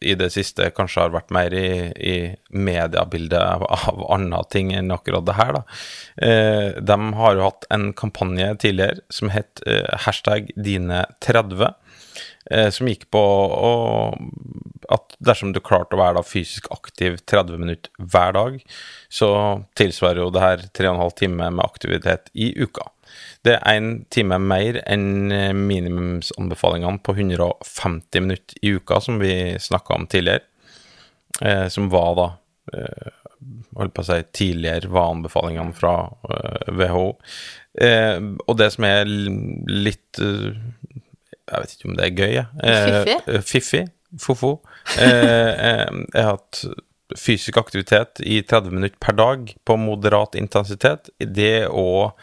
i 0.05 0.13
det 0.19 0.29
siste 0.35 0.69
kanskje 0.77 1.07
har 1.07 1.15
vært 1.15 1.33
mer 1.33 1.55
i, 1.57 1.69
i 1.97 2.17
mediebildet 2.53 3.41
av, 3.41 3.65
av 3.65 4.03
andre 4.13 4.43
ting 4.53 4.75
enn 4.77 4.93
akkurat 4.93 5.25
det 5.25 5.37
her, 5.39 5.57
da. 5.57 5.63
Uh, 6.21 6.69
de 6.85 6.99
har 7.21 7.39
jo 7.39 7.47
hatt 7.47 7.67
en 7.73 7.89
kampanje 7.97 8.51
tidligere 8.67 9.01
som 9.09 9.33
het 9.33 9.65
uh, 9.65 9.89
hashtag 10.05 10.53
dine30, 10.61 11.65
eh, 11.65 11.75
som 12.71 12.87
gikk 12.87 13.09
på 13.11 13.23
at 14.95 15.17
dersom 15.19 15.51
du 15.55 15.61
klarte 15.65 15.97
å 15.97 16.01
være 16.01 16.23
fysisk 16.27 16.69
aktiv 16.75 17.19
30 17.27 17.59
minutter 17.63 17.91
hver 17.99 18.37
dag, 18.37 18.61
så 19.09 19.31
tilsvarer 19.79 20.23
jo 20.23 20.33
det 20.35 20.45
her 20.45 20.63
3,5 20.79 21.17
timer 21.23 21.55
med 21.57 21.65
aktivitet 21.67 22.31
i 22.35 22.53
uka. 22.61 22.87
Det 23.47 23.57
er 23.57 23.79
én 23.79 23.91
time 24.13 24.39
mer 24.43 24.81
enn 24.85 25.33
eh, 25.33 25.53
minimumsanbefalingene 25.57 27.03
på 27.07 27.15
150 27.15 28.25
minutter 28.25 28.59
i 28.63 28.75
uka, 28.77 29.01
som 29.01 29.21
vi 29.23 29.57
snakka 29.63 29.95
om 29.95 30.09
tidligere. 30.11 30.45
Eh, 31.41 31.67
som 31.73 31.91
var 31.93 32.17
da 32.19 32.27
eh, 32.75 33.13
holdt 33.77 33.95
på 33.95 34.03
å 34.03 34.09
si 34.09 34.19
tidligere 34.35 34.91
var 34.93 35.13
anbefalingene 35.15 35.77
fra 35.77 35.95
eh, 36.31 36.75
WHO. 36.81 37.07
Eh, 37.87 38.19
og 38.47 38.59
det 38.59 38.71
som 38.75 38.89
er 38.89 39.07
litt 39.07 40.23
eh, 40.23 40.57
Jeg 41.47 41.63
vet 41.63 41.75
ikke 41.77 41.89
om 41.91 41.97
det 41.99 42.07
er 42.07 42.17
gøy, 42.17 42.33
jeg. 42.35 42.47
Eh, 42.65 43.41
Fiffig? 43.47 43.85
eh. 43.87 43.93
Fofo. 44.23 44.51
Eh, 44.99 45.51
eh, 45.71 45.91
har 46.15 46.33
hatt 46.37 46.63
fysisk 47.19 47.59
aktivitet 47.61 48.19
i 48.27 48.41
30 48.43 48.73
minutter 48.75 48.99
per 49.03 49.15
dag 49.19 49.53
på 49.67 49.77
moderat 49.79 50.35
intensitet, 50.39 51.11
det 51.21 51.69
og 51.71 52.17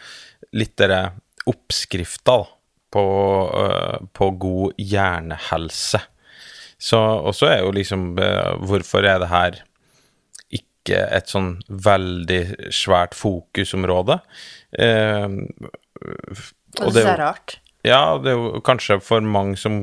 litt 0.52 0.74
dere 0.80 1.14
oppskrifter 1.48 2.50
på, 2.94 3.04
øh, 3.64 4.04
på 4.12 4.28
god 4.40 4.76
hjernehelse. 4.80 6.00
Så, 6.84 6.98
og 7.00 7.32
så 7.36 7.46
er 7.48 7.60
jo 7.62 7.70
liksom 7.72 8.10
Hvorfor 8.66 9.06
er 9.08 9.20
det 9.22 9.28
her 9.30 9.60
ikke 10.52 10.98
et 11.16 11.30
sånn 11.32 11.54
veldig 11.68 12.70
svært 12.74 13.14
fokusområde? 13.16 14.18
Eh, 14.76 15.28
Og 16.82 16.92
det 16.92 17.04
er 17.06 17.20
rart. 17.22 17.58
Ja, 17.84 18.16
det 18.22 18.32
er 18.32 18.38
jo 18.40 18.62
kanskje 18.64 18.96
for 19.04 19.24
mange 19.24 19.58
som 19.60 19.74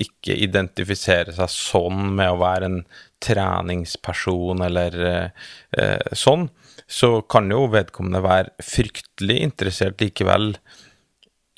ikke 0.00 0.36
identifiserer 0.46 1.34
seg 1.36 1.52
sånn 1.52 2.14
med 2.16 2.32
å 2.32 2.40
være 2.40 2.70
en 2.70 2.78
treningsperson 3.20 4.64
eller 4.64 4.96
eh, 5.04 5.48
eh, 5.76 6.14
sånn, 6.16 6.48
så 6.90 7.20
kan 7.30 7.50
jo 7.52 7.66
vedkommende 7.70 8.22
være 8.24 8.64
fryktelig 8.64 9.36
interessert 9.44 10.00
likevel 10.00 10.54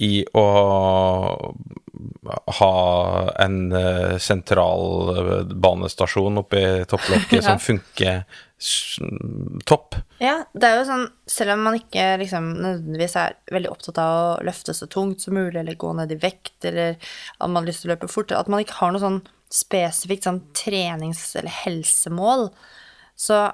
i 0.02 0.24
å 0.34 0.46
ha 2.58 2.72
en 3.44 3.56
sentralbanestasjon 3.70 4.18
sentral 4.26 5.52
i 5.52 5.60
banestasjon 5.62 6.40
oppi 6.42 6.62
topplokket 6.90 7.36
Ja. 7.38 7.44
som 7.46 7.60
funker 7.62 8.24
topp. 9.68 9.96
Ja, 10.22 10.42
det 10.54 10.68
er 10.68 10.78
jo 10.78 10.86
sånn, 10.88 11.04
selv 11.30 11.56
om 11.56 11.64
man 11.66 11.76
ikke 11.78 12.04
liksom 12.20 12.52
nødvendigvis 12.54 13.16
er 13.18 13.36
veldig 13.52 13.70
opptatt 13.72 14.00
av 14.02 14.18
å 14.18 14.42
løfte 14.46 14.74
så 14.76 14.88
tungt 14.90 15.24
som 15.24 15.36
mulig, 15.36 15.58
eller 15.60 15.78
gå 15.78 15.92
ned 15.98 16.14
i 16.14 16.20
vekt, 16.22 16.58
eller 16.70 16.94
at 16.96 17.48
man 17.48 17.62
har 17.62 17.70
lyst 17.70 17.84
til 17.84 17.90
å 17.90 17.94
løpe 17.94 18.10
fort, 18.12 18.34
at 18.36 18.50
man 18.52 18.62
ikke 18.62 18.78
har 18.78 18.94
noe 18.94 19.02
sånn 19.02 19.22
spesifikt 19.52 20.28
sånn 20.28 20.40
trenings- 20.56 21.34
eller 21.36 21.52
helsemål, 21.62 22.48
så 23.18 23.44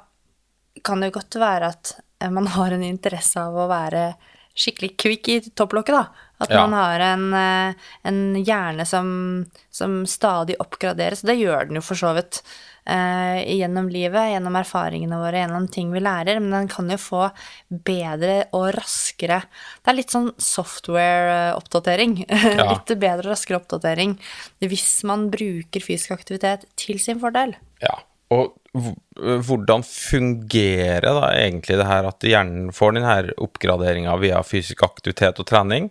kan 0.84 1.00
det 1.00 1.10
jo 1.10 1.18
godt 1.18 1.38
være 1.40 1.72
at 1.74 1.94
eh, 2.22 2.30
man 2.30 2.46
har 2.54 2.74
en 2.74 2.84
interesse 2.86 3.40
av 3.42 3.56
å 3.56 3.68
være 3.70 4.12
skikkelig 4.58 4.96
kvikk 4.98 5.28
i 5.34 5.40
topplokket, 5.50 5.94
da. 5.94 6.24
At 6.40 6.52
Ja. 6.54 6.66
man 6.66 6.72
har 6.78 7.00
en, 7.02 7.34
eh, 7.34 7.74
en 8.06 8.18
hjerne 8.44 8.84
som, 8.86 9.46
som 9.74 10.04
stadig 10.06 10.54
oppgraderes. 10.62 11.22
Det 11.26 11.34
gjør 11.38 11.66
den 11.66 11.80
jo 11.80 11.82
for 11.82 11.98
så 11.98 12.12
vidt 12.14 12.42
eh, 12.86 13.42
gjennom 13.58 13.88
livet, 13.92 14.30
gjennom 14.32 14.54
erfaringene 14.56 15.18
våre, 15.20 15.42
gjennom 15.42 15.66
ting 15.68 15.90
vi 15.92 16.00
lærer, 16.00 16.38
men 16.40 16.54
den 16.54 16.68
kan 16.72 16.88
jo 16.88 16.96
få 16.96 17.24
bedre 17.68 18.46
og 18.56 18.70
raskere 18.78 19.42
Det 19.82 19.90
er 19.92 19.98
litt 19.98 20.14
sånn 20.14 20.30
software-oppdatering. 20.38 22.14
Ja. 22.28 22.68
litt 22.72 22.94
bedre 22.98 23.26
og 23.26 23.32
raskere 23.34 23.60
oppdatering 23.60 24.16
hvis 24.64 25.02
man 25.08 25.28
bruker 25.32 25.84
fysisk 25.84 26.14
aktivitet 26.16 26.64
til 26.80 26.98
sin 27.02 27.20
fordel. 27.20 27.54
Ja, 27.82 27.98
og 28.34 28.54
hvordan 28.74 29.82
fungerer 29.86 31.06
da 31.06 31.30
egentlig 31.32 31.78
det 31.80 31.86
her 31.88 32.08
at 32.10 32.26
hjernen 32.26 32.72
får 32.74 32.94
denne 32.96 33.34
oppgraderinga 33.40 34.16
via 34.20 34.42
fysisk 34.46 34.82
aktivitet 34.86 35.40
og 35.40 35.48
trening? 35.48 35.88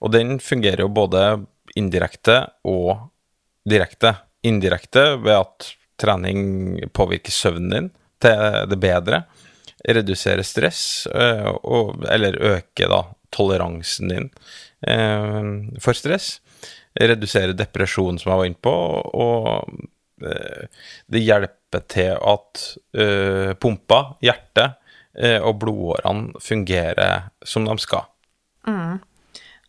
Og 0.00 0.14
den 0.14 0.38
fungerer 0.42 0.84
jo 0.84 0.88
både 0.88 1.44
indirekte 1.76 2.40
og 2.64 3.10
direkte. 3.68 4.14
Indirekte 4.44 5.04
ved 5.22 5.36
at 5.36 5.70
trening 6.00 6.80
påvirker 6.96 7.32
søvnen 7.32 7.70
din 7.70 7.90
til 8.24 8.70
det 8.70 8.80
bedre, 8.80 9.24
reduserer 9.84 10.42
stress, 10.42 11.06
øh, 11.12 11.52
og, 11.62 12.04
eller 12.10 12.38
øker 12.40 12.88
da 12.88 13.02
toleransen 13.34 14.08
din 14.08 14.30
øh, 14.88 15.80
for 15.82 15.92
stress, 15.92 16.40
reduserer 17.00 17.52
depresjon, 17.52 18.18
som 18.18 18.30
jeg 18.30 18.38
var 18.38 18.48
inne 18.48 18.62
på, 18.62 18.74
og 19.18 19.68
eh, 20.24 20.66
det 21.10 21.24
hjelper 21.26 21.63
til 21.90 22.14
at 22.14 22.64
uh, 22.98 23.52
pumpa, 23.60 24.16
hjertet 24.24 24.76
uh, 25.18 25.40
og 25.44 25.58
blodårene 25.62 26.42
fungerer 26.42 27.30
som 27.44 27.66
de 27.68 27.76
skal. 27.82 28.08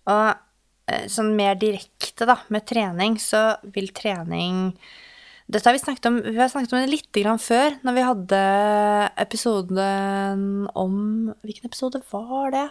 Og 0.06 0.28
eh, 0.92 1.08
sånn 1.12 1.34
mer 1.38 1.58
direkte, 1.60 2.28
da, 2.30 2.38
med 2.54 2.66
trening, 2.70 3.18
så 3.22 3.58
vil 3.76 3.92
trening 3.96 4.70
Dette 5.46 5.70
har 5.70 5.76
vi 5.76 5.82
snakket 5.82 6.08
om 6.10 6.20
Vi 6.24 6.40
har 6.40 6.50
snakket 6.50 6.74
om 6.74 6.82
det 6.82 6.90
litt 6.94 7.20
før, 7.42 7.76
når 7.86 7.98
vi 7.98 8.06
hadde 8.08 8.42
episoden 9.22 10.68
om 10.74 10.96
Hvilken 11.44 11.70
episode 11.70 12.02
var 12.12 12.52
det? 12.56 12.68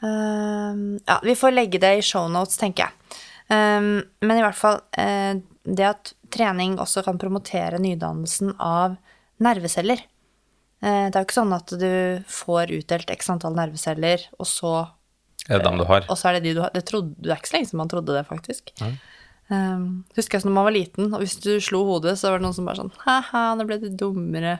Um, 0.00 0.98
ja, 1.06 1.20
vi 1.22 1.34
får 1.34 1.54
legge 1.54 1.80
det 1.80 1.94
i 1.98 2.02
shownotes, 2.04 2.58
tenker 2.60 2.84
jeg. 2.84 3.20
Um, 3.48 4.02
men 4.20 4.36
i 4.36 4.42
hvert 4.44 4.58
fall 4.58 4.82
eh, 4.98 5.38
det 5.66 5.86
at 5.88 6.12
trening 6.30 6.76
også 6.78 7.02
kan 7.06 7.18
promotere 7.18 7.78
nydannelsen 7.82 8.54
av 8.62 8.96
nerveceller. 9.42 9.98
Eh, 10.82 11.08
det 11.10 11.16
er 11.16 11.22
jo 11.22 11.26
ikke 11.26 11.40
sånn 11.40 11.54
at 11.56 11.72
du 11.80 11.90
får 12.30 12.72
utdelt 12.78 13.10
x 13.10 13.30
antall 13.32 13.56
nerveceller, 13.58 14.26
og 14.38 14.46
så 14.46 14.72
Er 15.48 15.58
det 15.58 15.64
dem 15.66 15.78
du 15.78 15.84
har? 15.88 16.06
og 16.08 16.16
så 16.18 16.28
er 16.30 16.38
det 16.38 16.44
de 16.48 16.54
du 16.54 16.60
har. 16.62 16.70
Det, 16.74 16.84
trodde, 16.88 17.14
det 17.18 17.32
er 17.32 17.40
ikke 17.40 17.50
så 17.52 17.56
lenge 17.58 17.70
siden 17.70 17.82
man 17.82 17.88
trodde 17.92 18.14
det, 18.16 18.24
faktisk. 18.28 18.72
Um, 19.48 20.04
husker 20.16 20.36
jeg 20.38 20.42
sånn 20.42 20.50
når 20.50 20.58
man 20.58 20.66
var 20.66 20.74
liten, 20.74 21.12
og 21.14 21.20
hvis 21.22 21.36
du 21.44 21.52
slo 21.62 21.84
hodet, 21.86 22.16
så 22.18 22.32
var 22.32 22.40
det 22.40 22.46
noen 22.48 22.56
som 22.56 22.66
bare 22.66 22.80
sånn 22.80 22.90
Ha-ha, 23.04 23.42
nå 23.54 23.66
ble 23.68 23.76
du 23.78 23.90
dummere. 23.94 24.56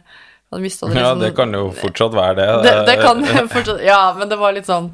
Det 0.46 0.61
du 0.62 0.94
Ja, 0.94 1.11
liksom- 1.11 1.20
det 1.24 1.32
kan 1.34 1.52
jo 1.52 1.72
fortsatt 1.74 2.12
være 2.14 2.36
det. 2.38 2.46
det, 2.62 2.74
det 2.86 2.94
kan 3.07 3.48
fortsatt 3.54 3.80
Ja, 3.82 4.14
men 4.14 4.28
det 4.30 4.38
var 4.38 4.52
litt 4.54 4.68
sånn 4.68 4.92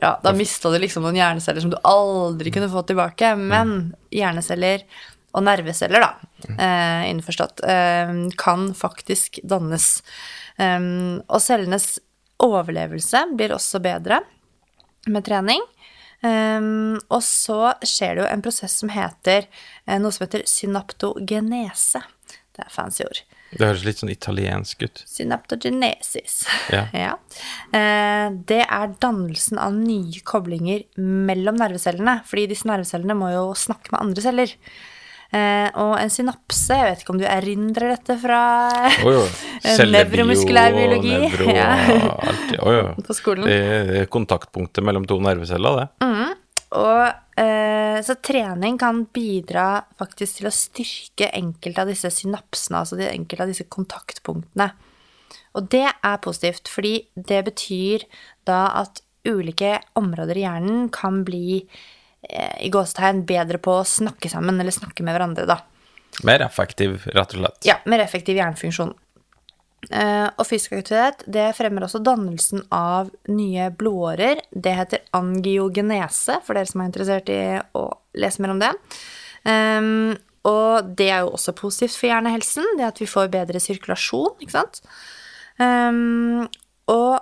Ja, 0.00 0.14
da 0.24 0.32
mista 0.32 0.70
du 0.72 0.78
liksom 0.80 1.02
noen 1.04 1.14
hjerneceller 1.20 1.60
som 1.60 1.70
du 1.70 1.76
aldri 1.84 2.50
kunne 2.50 2.70
få 2.72 2.80
tilbake. 2.88 3.36
Men 3.36 3.94
hjerneceller 4.10 4.82
og 5.32 5.44
nerveceller, 5.46 6.04
da, 6.04 6.14
eh, 6.52 7.10
innforstått, 7.10 7.64
eh, 7.64 8.14
kan 8.36 8.72
faktisk 8.74 9.40
dannes. 9.44 10.02
Um, 10.58 11.22
og 11.32 11.40
cellenes 11.40 11.98
overlevelse 12.42 13.24
blir 13.36 13.54
også 13.56 13.80
bedre 13.82 14.20
med 15.08 15.24
trening. 15.24 15.62
Um, 16.22 17.00
og 17.10 17.22
så 17.26 17.72
skjer 17.82 18.14
det 18.14 18.22
jo 18.22 18.30
en 18.30 18.42
prosess 18.44 18.76
som 18.78 18.92
heter 18.94 19.48
eh, 19.88 19.98
noe 19.98 20.12
som 20.14 20.26
heter 20.26 20.44
synaptogenese. 20.46 22.04
Det 22.52 22.66
er 22.66 22.70
fancy 22.70 23.02
ord. 23.06 23.22
Det 23.52 23.66
høres 23.66 23.82
litt 23.84 24.00
sånn 24.00 24.12
italiensk 24.12 24.84
ut. 24.86 25.02
Synaptogenesis. 25.08 26.42
Ja. 26.72 26.86
Eh, 27.72 28.26
det 28.44 28.58
er 28.66 28.90
dannelsen 29.00 29.56
av 29.56 29.72
nye 29.72 30.20
koblinger 30.28 30.82
mellom 31.00 31.56
nervecellene. 31.56 32.18
Fordi 32.28 32.44
disse 32.50 32.68
nervecellene 32.68 33.16
må 33.16 33.30
jo 33.32 33.46
snakke 33.56 33.94
med 33.94 34.02
andre 34.02 34.24
celler. 34.26 34.52
Eh, 35.32 35.68
og 35.80 35.94
en 35.96 36.10
synapse, 36.12 36.76
jeg 36.76 36.84
vet 36.90 37.02
ikke 37.04 37.14
om 37.14 37.20
du 37.22 37.24
erindrer 37.24 37.94
dette 37.94 38.18
fra 38.20 38.40
oi. 39.08 39.14
Eh, 39.62 39.78
nevromuskulær 39.86 40.74
biologi. 40.74 41.12
Nevro 41.22 41.52
Ja. 41.60 41.68
alt. 42.18 42.54
Oi. 42.66 42.78
På 43.06 43.14
skolen. 43.16 43.46
Det 43.46 44.00
er 44.02 44.08
kontaktpunktet 44.12 44.82
mellom 44.84 45.06
to 45.08 45.20
nerveceller, 45.22 45.78
det. 45.78 46.08
Og 46.72 47.02
eh, 47.38 47.98
så 48.02 48.16
trening 48.24 48.78
kan 48.80 49.04
bidra 49.14 49.84
faktisk 50.00 50.40
til 50.40 50.48
å 50.48 50.54
styrke 50.56 51.28
enkelte 51.36 51.84
av 51.84 51.92
disse 51.92 52.10
synapsene, 52.12 52.80
altså 52.80 52.98
de 52.98 53.06
enkelte 53.12 53.46
av 53.46 53.52
disse 53.52 53.68
kontaktpunktene. 53.70 54.70
Og 55.56 55.68
det 55.72 55.84
er 55.92 56.20
positivt, 56.24 56.70
fordi 56.72 56.94
det 57.14 57.42
betyr 57.48 58.06
da 58.48 58.64
at 58.82 59.02
ulike 59.28 59.76
områder 60.00 60.40
i 60.40 60.46
hjernen 60.46 60.88
kan 60.92 61.22
bli 61.28 61.60
i 62.22 62.70
gåstegn 62.70 63.24
bedre 63.26 63.58
på 63.62 63.80
å 63.80 63.86
snakke 63.88 64.30
sammen, 64.30 64.60
eller 64.60 64.74
snakke 64.74 65.04
med 65.06 65.16
hverandre, 65.16 65.46
da. 65.48 65.58
Mer 66.28 66.44
effektiv, 66.44 67.06
rett 67.10 67.34
og 67.34 67.40
slett. 67.40 67.64
Ja, 67.66 67.78
mer 67.88 68.04
effektiv 68.04 68.36
hjernefunksjon. 68.38 68.92
Eh, 69.90 70.28
og 70.38 70.46
fysisk 70.46 70.76
aktivitet 70.76 71.24
det 71.34 71.48
fremmer 71.58 71.82
også 71.82 71.98
dannelsen 72.06 72.62
av 72.74 73.10
nye 73.32 73.70
blodårer. 73.74 74.44
Det 74.54 74.74
heter 74.78 75.02
angiogenese, 75.18 76.38
for 76.46 76.54
dere 76.54 76.70
som 76.70 76.84
er 76.84 76.92
interessert 76.92 77.32
i 77.32 77.40
å 77.78 77.88
lese 78.22 78.44
mer 78.44 78.54
om 78.54 78.62
det. 78.62 78.70
Ehm, 79.48 80.12
og 80.46 80.92
det 80.98 81.08
er 81.10 81.24
jo 81.24 81.32
også 81.34 81.56
positivt 81.58 81.96
for 81.98 82.10
hjernehelsen, 82.10 82.76
det 82.78 82.86
at 82.92 83.02
vi 83.02 83.10
får 83.10 83.32
bedre 83.32 83.62
sirkulasjon, 83.62 84.38
ikke 84.42 84.54
sant. 84.54 84.82
Ehm, 85.62 86.46
og 86.92 87.18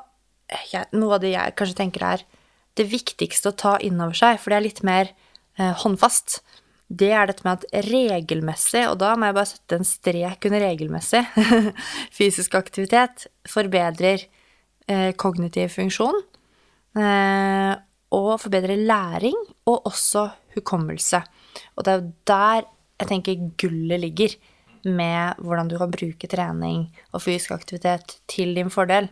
noe 0.96 1.16
av 1.16 1.22
det 1.22 1.32
jeg 1.32 1.57
kanskje 1.57 1.78
tenker 1.78 2.05
er 2.11 2.24
det 2.78 2.86
viktigste 2.90 3.50
å 3.50 3.58
ta 3.58 3.74
inn 3.82 4.00
over 4.00 4.16
seg, 4.16 4.38
for 4.40 4.52
det 4.52 4.58
er 4.58 4.66
litt 4.66 4.82
mer 4.86 5.12
eh, 5.58 5.74
håndfast, 5.82 6.40
det 6.90 7.12
er 7.14 7.28
dette 7.30 7.46
med 7.46 7.60
at 7.60 7.84
regelmessig, 7.86 8.82
og 8.90 8.96
da 8.98 9.12
må 9.14 9.28
jeg 9.28 9.36
bare 9.36 9.50
sette 9.52 9.78
en 9.78 9.86
strek 9.86 10.46
under 10.48 10.64
regelmessig, 10.66 11.22
fysisk 12.18 12.56
aktivitet 12.58 13.28
forbedrer 13.48 14.24
eh, 14.90 15.12
kognitiv 15.14 15.70
funksjon, 15.76 16.18
eh, 16.98 17.72
og 18.10 18.32
forbedrer 18.42 18.82
læring, 18.82 19.38
og 19.70 19.86
også 19.86 20.26
hukommelse. 20.56 21.22
Og 21.78 21.86
det 21.86 21.92
er 21.92 22.00
jo 22.00 22.12
der 22.26 22.66
jeg 23.00 23.08
tenker 23.08 23.44
gullet 23.60 24.02
ligger, 24.02 24.34
med 24.84 25.36
hvordan 25.44 25.68
du 25.68 25.76
kan 25.76 25.92
bruke 25.92 26.28
trening 26.30 26.86
og 27.12 27.20
fysisk 27.20 27.52
aktivitet 27.52 28.14
til 28.32 28.54
din 28.56 28.70
fordel. 28.72 29.10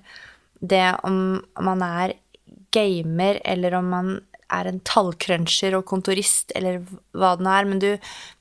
Det 0.59 0.97
om 1.05 1.43
man 1.61 1.85
er 1.85 2.15
gamer, 2.75 3.41
eller 3.45 3.79
om 3.79 3.93
man 3.93 4.15
er 4.49 4.69
en 4.71 4.81
tallcruncher 4.87 5.77
og 5.77 5.87
kontorist, 5.89 6.53
eller 6.57 6.81
hva 7.17 7.35
det 7.37 7.45
nå 7.45 7.53
er, 7.53 7.69
men 7.69 7.83
du 7.83 7.91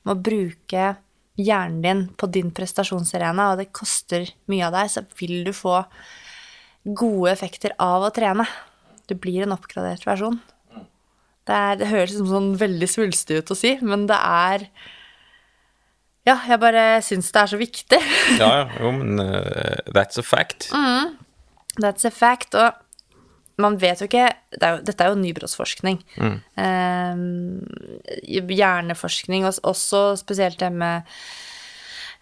må 0.08 0.16
bruke 0.16 0.94
hjernen 1.38 1.82
din 1.84 2.04
på 2.18 2.28
din 2.34 2.50
prestasjonsarena, 2.54 3.52
og 3.52 3.60
det 3.60 3.70
koster 3.76 4.26
mye 4.50 4.66
av 4.66 4.74
deg, 4.74 4.92
så 4.92 5.04
vil 5.20 5.42
du 5.46 5.52
få 5.54 5.82
gode 6.88 7.32
effekter 7.32 7.74
av 7.82 8.06
å 8.06 8.12
trene. 8.14 8.46
Du 9.08 9.14
blir 9.16 9.44
en 9.44 9.54
oppgradert 9.54 10.04
versjon. 10.08 10.40
Det, 11.48 11.56
er, 11.56 11.78
det 11.80 11.88
høres 11.88 12.16
sånn 12.18 12.52
veldig 12.60 12.88
svulstig 12.90 13.40
ut 13.40 13.52
å 13.54 13.56
si, 13.56 13.76
men 13.80 14.08
det 14.08 14.18
er 14.18 14.68
Ja, 16.28 16.34
jeg 16.44 16.60
bare 16.60 16.98
syns 17.00 17.30
det 17.32 17.40
er 17.40 17.48
så 17.48 17.56
viktig. 17.60 18.00
Ja, 18.36 18.48
ja, 18.60 18.64
jo, 18.82 18.90
men 18.92 19.16
uh, 19.22 19.78
that's 19.96 20.20
a 20.20 20.24
fact. 20.24 20.68
That's 21.80 22.04
a 22.04 22.12
fact. 22.12 22.52
Og 22.58 22.76
man 23.62 23.76
vet 23.80 24.00
jo 24.02 24.08
ikke 24.08 24.28
det 24.54 24.64
er 24.64 24.76
jo, 24.76 24.84
Dette 24.86 25.04
er 25.04 25.12
jo 25.12 25.20
nybrottsforskning. 25.20 26.00
Eh, 26.58 27.14
hjerneforskning, 28.58 29.46
og 29.48 29.60
også 29.68 30.02
spesielt 30.20 30.60
det 30.62 30.70
med 30.74 31.06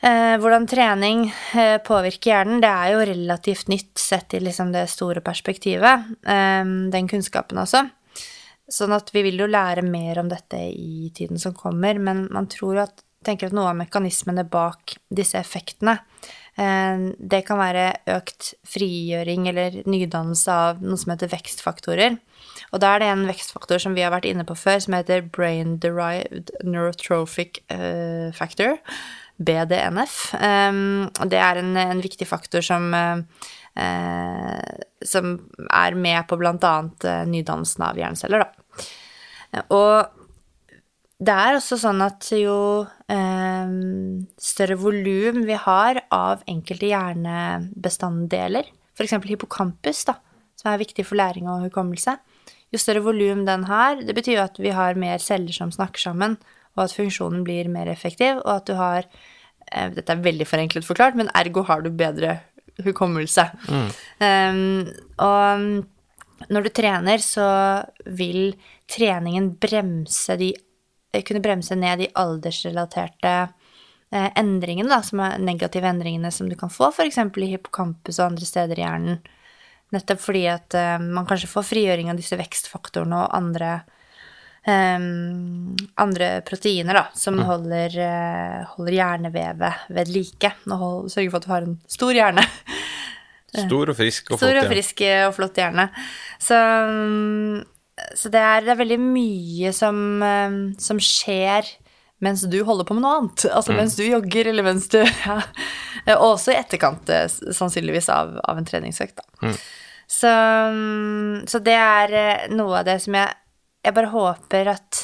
eh, 0.01 0.35
hvordan 0.43 0.67
trening 0.71 1.27
eh, 1.55 1.77
påvirker 1.85 2.33
hjernen. 2.33 2.63
Det 2.65 2.73
er 2.73 2.95
jo 2.95 3.05
relativt 3.13 3.71
nytt 3.73 3.95
sett 4.01 4.37
i 4.37 4.43
liksom 4.43 4.73
det 4.75 4.87
store 4.93 5.23
perspektivet. 5.25 6.11
Eh, 6.27 6.65
den 6.95 7.11
kunnskapen 7.13 7.63
også. 7.63 7.87
Sånn 8.67 8.97
at 8.97 9.13
vi 9.15 9.23
vil 9.29 9.39
jo 9.39 9.47
lære 9.47 9.85
mer 9.87 10.19
om 10.19 10.31
dette 10.31 10.59
i 10.73 11.13
tiden 11.15 11.39
som 11.39 11.55
kommer, 11.55 12.01
men 12.03 12.27
man 12.35 12.49
tror 12.51 12.83
at, 12.89 13.05
tenker 13.27 13.47
at 13.49 13.55
noe 13.55 13.71
av 13.71 13.79
mekanismene 13.79 14.43
bak 14.51 14.97
disse 15.15 15.39
effektene 15.39 16.01
det 16.57 17.43
kan 17.45 17.59
være 17.61 17.83
økt 18.15 18.55
frigjøring 18.65 19.45
eller 19.51 19.75
nydannelse 19.85 20.55
av 20.55 20.79
noe 20.81 20.97
som 20.97 21.13
heter 21.13 21.29
vekstfaktorer. 21.29 22.17
Og 22.73 22.81
da 22.81 22.95
er 22.95 23.03
det 23.03 23.11
en 23.13 23.27
vekstfaktor 23.29 23.83
som 23.83 23.97
vi 23.97 24.05
har 24.05 24.15
vært 24.15 24.29
inne 24.31 24.47
på 24.49 24.57
før, 24.57 24.81
som 24.81 24.97
heter 24.97 25.27
Brain 25.37 25.77
Derived 25.83 26.55
Neurotrophic 26.65 27.61
eh, 27.69 28.33
Factor, 28.37 28.79
BDNF. 29.37 30.17
Og 30.41 31.31
det 31.31 31.43
er 31.45 31.61
en, 31.61 32.01
viktig 32.01 32.29
faktor 32.29 32.65
som 32.65 32.89
eh, 32.97 33.21
eh, 33.77 34.77
som 35.05 35.37
er 35.71 35.95
med 35.95 36.27
på 36.29 36.39
eh, 36.41 37.25
nydannelsen 37.29 37.85
av 37.87 38.01
hjerneceller, 38.01 38.45
da. 38.45 38.87
Og 39.73 40.16
det 41.17 41.33
er 41.33 41.57
også 41.57 41.79
sånn 41.81 42.03
at 42.05 42.27
jo 42.37 42.85
eh, 43.13 43.71
større 44.37 44.77
volum 44.81 45.45
vi 45.49 45.57
har 45.57 46.03
av 46.13 46.43
enkelte 46.51 46.91
hjernebestanddeler, 46.91 48.69
f.eks. 48.97 49.17
hippocampus, 49.25 50.05
da, 50.11 50.19
som 50.61 50.73
er 50.73 50.83
viktig 50.83 51.07
for 51.09 51.17
læring 51.17 51.49
og 51.49 51.65
hukommelse, 51.65 52.19
jo 52.75 52.83
større 52.83 53.05
volum 53.07 53.47
den 53.47 53.65
har, 53.71 54.03
det 54.03 54.17
betyr 54.17 54.37
jo 54.37 54.45
at 54.45 54.61
vi 54.61 54.75
har 54.77 54.99
mer 55.01 55.23
celler 55.23 55.57
som 55.57 55.73
snakker 55.73 56.03
sammen, 56.03 56.37
og 56.77 56.85
at 56.85 56.97
funksjonen 56.99 57.47
blir 57.47 57.71
mer 57.73 57.89
effektiv, 57.89 58.43
og 58.43 58.53
at 58.59 58.69
du 58.69 58.77
har 58.77 59.07
eh, 59.73 59.89
Dette 59.97 60.13
er 60.13 60.25
veldig 60.25 60.49
forenklet 60.49 60.85
forklart, 60.85 61.17
men 61.17 61.33
ergo 61.33 61.65
har 61.65 61.81
du 61.81 61.89
bedre 61.97 62.43
hukommelse. 62.85 63.47
Um, 64.21 64.85
og 65.25 66.51
når 66.53 66.67
du 66.67 66.71
trener, 66.77 67.23
så 67.25 67.47
vil 68.05 68.53
treningen 68.93 69.55
bremse 69.57 70.37
de 70.37 70.53
kunne 71.25 71.45
bremse 71.45 71.77
ned 71.79 72.03
de 72.03 72.11
aldersrelaterte 72.19 73.35
eh, 73.47 74.29
endringene, 74.37 74.91
da, 74.91 75.01
som 75.07 75.23
er 75.25 75.41
negative 75.43 75.89
endringene 75.89 76.33
som 76.35 76.51
du 76.51 76.57
kan 76.59 76.73
få, 76.73 76.91
f.eks. 76.93 77.19
i 77.23 77.51
hippocampus 77.55 78.21
og 78.21 78.33
andre 78.33 78.49
steder 78.49 78.81
i 78.81 78.85
hjernen. 78.85 79.21
Nettopp 79.95 80.21
fordi 80.21 80.47
at 80.51 80.77
eh, 80.77 80.97
man 81.01 81.29
kanskje 81.29 81.51
får 81.53 81.71
frigjøring 81.71 82.11
av 82.13 82.21
disse 82.21 82.39
vekstfaktorene 82.39 83.25
og 83.25 83.37
andre 83.39 83.79
um, 84.67 85.77
andre 85.95 86.31
proteiner 86.47 86.99
da, 86.99 87.05
som 87.15 87.39
holder, 87.47 87.99
eh, 88.03 88.67
holder 88.75 88.99
hjernevevet 88.99 89.87
ved 89.95 90.13
like. 90.13 90.53
Og 90.67 90.83
hold, 90.83 91.11
sørger 91.13 91.33
for 91.33 91.41
at 91.41 91.47
du 91.47 91.55
har 91.55 91.69
en 91.69 91.79
stor 91.99 92.17
hjerne. 92.17 92.47
Stor 93.57 93.89
og 93.89 93.97
frisk 93.97 94.35
og 94.35 94.41
Stor 94.41 94.51
flott. 94.51 94.65
og 94.67 94.75
frisk 94.75 95.01
eh, 95.07 95.23
og 95.25 95.33
flott 95.37 95.57
hjerne. 95.57 95.87
Så, 96.43 96.59
mm, 96.91 97.63
så 98.15 98.31
det, 98.33 98.43
er, 98.43 98.63
det 98.67 98.75
er 98.75 98.81
veldig 98.83 99.01
mye 99.03 99.73
som, 99.75 99.99
eh, 100.23 100.61
som 100.83 101.01
skjer 101.03 101.69
mens 102.25 102.47
du 102.49 102.63
holder 102.65 102.87
på 102.89 102.95
med 102.97 103.05
noe 103.05 103.17
annet. 103.19 103.45
Altså 103.53 103.75
mens 103.77 103.97
du 103.99 104.05
jogger, 104.07 104.49
eller 104.53 104.65
mens 104.65 104.89
du 104.93 105.01
ja. 105.29 105.41
Og 106.17 106.37
også 106.37 106.55
i 106.55 106.61
etterkant, 106.61 107.11
eh, 107.13 107.27
sannsynligvis, 107.29 108.09
av, 108.13 108.37
av 108.47 108.61
en 108.61 108.69
treningsøkt, 108.69 109.21
da. 109.21 109.53
Så, 110.07 110.31
mm, 110.31 111.47
så 111.51 111.61
det 111.67 111.75
er 111.75 112.15
eh, 112.15 112.47
noe 112.55 112.81
av 112.81 112.87
det 112.87 113.01
som 113.03 113.17
jeg 113.19 113.35
Jeg 113.87 113.95
bare 113.95 114.11
håper 114.11 114.69
at 114.71 115.01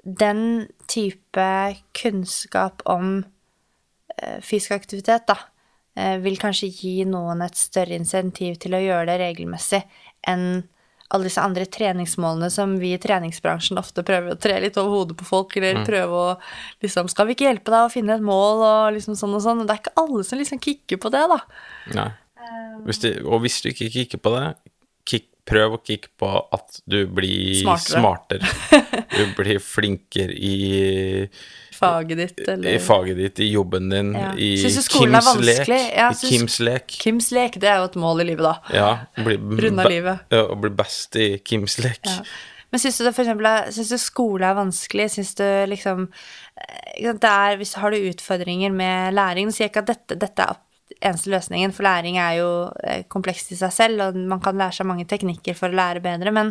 den 0.00 0.68
type 0.88 1.46
kunnskap 1.92 2.80
om 2.88 3.18
eh, 4.16 4.38
fysisk 4.40 4.72
aktivitet, 4.72 5.26
da, 5.28 5.36
eh, 6.00 6.16
vil 6.24 6.38
kanskje 6.40 6.70
gi 6.72 6.94
noen 7.04 7.42
et 7.44 7.60
større 7.60 7.98
insentiv 7.98 8.56
til 8.62 8.72
å 8.72 8.80
gjøre 8.80 9.10
det 9.10 9.18
regelmessig 9.20 9.82
enn 10.32 10.62
alle 11.10 11.26
disse 11.26 11.42
andre 11.42 11.66
treningsmålene 11.66 12.50
som 12.54 12.76
vi 12.78 12.92
i 12.94 13.00
treningsbransjen 13.02 13.80
ofte 13.80 14.04
prøver 14.06 14.36
å 14.36 14.38
tre 14.40 14.60
litt 14.62 14.78
over 14.78 14.94
hodet 14.94 15.16
på 15.18 15.26
folk, 15.26 15.56
eller 15.58 15.82
prøve 15.86 16.20
å 16.20 16.34
liksom 16.84 17.10
Skal 17.10 17.26
vi 17.28 17.34
ikke 17.36 17.48
hjelpe 17.48 17.74
deg 17.74 17.88
å 17.88 17.92
finne 17.92 18.14
et 18.14 18.24
mål, 18.24 18.62
og 18.62 18.94
liksom 18.94 19.18
sånn 19.18 19.34
og 19.34 19.42
sånn? 19.44 19.62
Og 19.62 19.68
det 19.68 19.74
er 19.74 19.82
ikke 19.82 19.96
alle 20.00 20.26
som 20.26 20.38
liksom 20.40 20.62
kicker 20.62 21.00
på 21.02 21.12
det, 21.12 21.24
da. 21.32 21.40
Nei. 21.98 22.10
Hvis 22.86 23.02
du, 23.02 23.10
og 23.26 23.42
hvis 23.44 23.58
du 23.62 23.70
ikke 23.72 23.90
kikker 23.92 24.22
på 24.22 24.32
det, 24.36 24.44
kick, 25.08 25.26
prøv 25.50 25.76
å 25.76 25.82
kikke 25.82 26.12
på 26.20 26.30
at 26.54 26.80
du 26.88 27.02
blir 27.10 27.60
Smartere. 27.64 28.46
smartere. 28.46 28.96
Du 29.10 29.34
blir 29.34 29.58
flinkere 29.58 30.32
i, 30.32 31.26
Faget 31.80 32.20
ditt, 32.20 32.40
eller 32.48 32.76
i 32.76 32.78
faget 32.84 33.16
ditt, 33.16 33.40
i 33.40 33.50
jobben 33.54 33.88
din, 33.92 34.12
Ja. 34.14 34.30
i 34.36 34.50
Syns 34.60 34.76
du 34.78 34.82
skolen 34.84 35.16
Kims 35.16 35.40
lek. 35.40 35.58
vanskelig? 35.58 35.80
Ja, 35.96 36.10
I 36.12 36.30
Kims 36.30 36.58
lek. 36.60 36.86
Kims 37.00 37.30
lek, 37.32 37.58
det 37.62 37.70
er 37.72 37.80
jo 37.80 37.88
et 37.90 37.98
mål 38.00 38.20
i 38.20 38.28
livet, 38.30 38.44
da. 38.46 38.54
Ja, 38.76 38.90
bli, 39.24 39.36
Runda 39.64 39.88
livet. 39.88 40.26
Ja, 40.30 40.44
å 40.52 40.58
bli 40.60 40.70
best 40.76 41.16
i 41.16 41.28
Kims 41.44 41.78
lek. 41.82 42.00
Ja. 42.04 42.20
Men 42.70 42.78
syns 42.78 43.00
du 43.00 43.04
det 43.04 43.14
for 43.16 43.24
eksempel 43.24 43.72
syns 43.74 43.88
du 43.90 43.98
skole 43.98 44.46
er 44.46 44.54
vanskelig? 44.54 45.08
Syns 45.10 45.32
du 45.40 45.44
liksom 45.72 46.04
eh, 46.60 47.08
er, 47.10 47.56
Hvis 47.58 47.74
har 47.82 47.90
du 47.90 47.96
utfordringer 48.12 48.70
med 48.70 49.16
læring 49.16 49.48
Nå 49.48 49.54
sier 49.56 49.66
jeg 49.66 49.72
ikke 49.72 49.82
at 49.82 49.90
dette, 49.90 50.18
dette 50.22 50.46
er 50.46 50.60
eneste 51.00 51.30
løsningen, 51.32 51.72
for 51.72 51.86
læring 51.86 52.18
er 52.20 52.36
jo 52.40 52.48
eh, 52.84 53.02
komplekst 53.08 53.52
i 53.54 53.58
seg 53.58 53.72
selv, 53.72 54.02
og 54.04 54.16
man 54.30 54.42
kan 54.42 54.58
lære 54.58 54.76
seg 54.80 54.88
mange 54.90 55.06
teknikker 55.08 55.56
for 55.56 55.70
å 55.72 55.78
lære 55.78 56.02
bedre, 56.04 56.32
men, 56.34 56.50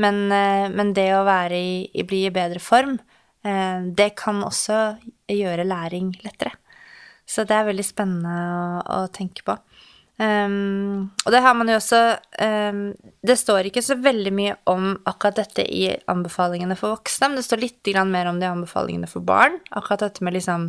men, 0.00 0.20
eh, 0.32 0.68
men 0.70 0.92
det 0.96 1.08
å 1.16 1.24
være 1.26 1.58
i, 1.58 1.72
i 1.92 2.04
bli 2.06 2.22
i 2.28 2.32
bedre 2.34 2.60
form, 2.62 2.98
det 3.44 4.06
kan 4.16 4.38
også 4.40 4.78
gjøre 5.28 5.66
læring 5.68 6.14
lettere. 6.24 6.54
Så 7.28 7.44
det 7.44 7.56
er 7.56 7.66
veldig 7.68 7.84
spennende 7.84 8.32
å, 8.32 9.02
å 9.04 9.12
tenke 9.12 9.44
på. 9.44 9.56
Um, 10.14 11.10
og 11.24 11.32
det 11.34 11.40
har 11.42 11.56
man 11.58 11.66
jo 11.66 11.74
også 11.74 11.98
um, 12.38 12.82
Det 13.26 13.34
står 13.34 13.66
ikke 13.66 13.82
så 13.82 13.96
veldig 13.98 14.30
mye 14.30 14.52
om 14.70 14.92
akkurat 15.10 15.40
dette 15.40 15.64
i 15.66 15.88
anbefalingene 16.06 16.76
for 16.78 16.94
voksne, 16.94 17.32
men 17.32 17.40
det 17.40 17.46
står 17.48 17.62
litt 17.64 17.90
mer 18.06 18.30
om 18.30 18.38
det 18.38 18.46
i 18.46 18.52
anbefalingene 18.52 19.10
for 19.10 19.26
barn. 19.26 19.58
Akkurat 19.74 20.06
dette 20.06 20.22
med 20.22 20.36
liksom 20.36 20.68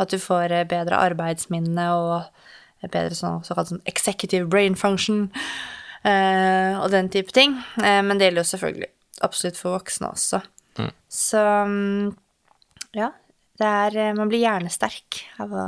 at 0.00 0.08
du 0.08 0.16
får 0.16 0.54
eh, 0.54 0.64
bedre 0.64 0.96
arbeidsminne 0.96 1.90
og 1.92 2.88
bedre 2.88 3.12
sånn, 3.12 3.42
såkalt 3.44 3.68
sånn 3.68 3.82
executive 3.84 4.48
brain 4.48 4.72
function 4.72 5.26
uh, 6.06 6.80
og 6.80 6.88
den 6.94 7.12
type 7.12 7.36
ting. 7.36 7.58
Uh, 7.76 8.00
men 8.00 8.16
det 8.16 8.30
gjelder 8.30 8.46
jo 8.46 8.52
selvfølgelig 8.54 8.90
absolutt 9.28 9.60
for 9.60 9.76
voksne 9.76 10.08
også. 10.14 10.40
Så 11.10 11.40
um, 11.66 12.16
ja. 12.96 13.10
Er, 13.60 13.92
eh, 13.92 14.14
man 14.16 14.30
blir 14.30 14.40
hjernesterk 14.40 15.18
av 15.44 15.50
å, 15.52 15.64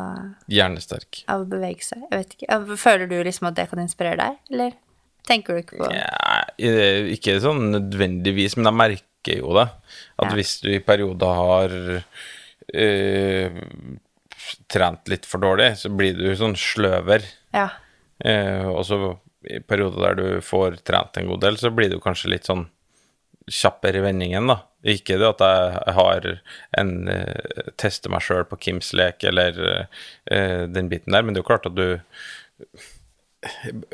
Hjernesterk. 0.49 1.25
av 1.29 1.43
å 1.43 1.49
bevege 1.51 1.85
seg. 1.85 2.07
Jeg 2.09 2.23
vet 2.23 2.31
ikke. 2.39 2.77
Føler 2.81 3.11
du 3.11 3.19
liksom 3.27 3.49
at 3.51 3.59
det 3.59 3.67
kan 3.69 3.83
inspirere 3.83 4.17
deg, 4.17 4.39
eller 4.51 4.73
tenker 5.29 5.53
du 5.55 5.61
ikke 5.61 5.77
på 5.83 5.91
Ja, 5.93 6.39
eh, 6.57 7.11
ikke 7.13 7.35
sånn 7.45 7.67
nødvendigvis, 7.75 8.57
men 8.57 8.71
jeg 8.71 8.79
merker 8.81 9.37
jo 9.43 9.53
det. 9.59 9.67
At 10.19 10.31
Ja. 10.31 10.35
hvis 10.39 10.55
du 10.65 10.71
i 10.73 10.79
perioder 10.81 11.35
har 11.37 11.77
øh, 12.75 13.61
trent 14.73 15.09
litt 15.13 15.27
for 15.29 15.43
dårlig, 15.45 15.75
så 15.79 15.91
blir 15.95 16.17
du 16.17 16.31
sånn 16.39 16.57
sløver. 16.57 17.25
Ja. 17.53 17.69
Eh, 18.25 18.65
og 18.73 18.85
så 18.89 18.99
i 19.51 19.59
perioder 19.61 20.01
der 20.07 20.15
du 20.15 20.41
får 20.41 20.81
trent 20.87 21.17
en 21.19 21.29
god 21.29 21.41
del, 21.45 21.57
så 21.61 21.71
blir 21.75 21.91
du 21.91 21.99
kanskje 22.01 22.31
litt 22.33 22.49
sånn 22.49 22.65
kjappere 23.53 24.01
i 24.01 24.05
vendingen, 24.05 24.49
da. 24.51 24.59
Ikke 24.89 25.19
det 25.21 25.29
at 25.29 25.43
jeg 25.45 25.95
har 25.95 26.27
en 26.81 26.93
uh, 27.07 27.69
tester 27.79 28.11
meg 28.11 28.25
sjøl 28.27 28.45
på 28.51 28.59
Kims 28.65 28.91
lek 28.99 29.23
eller 29.29 29.61
uh, 29.63 30.65
den 30.67 30.91
biten 30.91 31.15
der, 31.15 31.23
men 31.23 31.35
det 31.35 31.43
er 31.43 31.45
jo 31.45 31.51
klart 31.53 31.69
at 31.71 31.79
du 31.79 32.01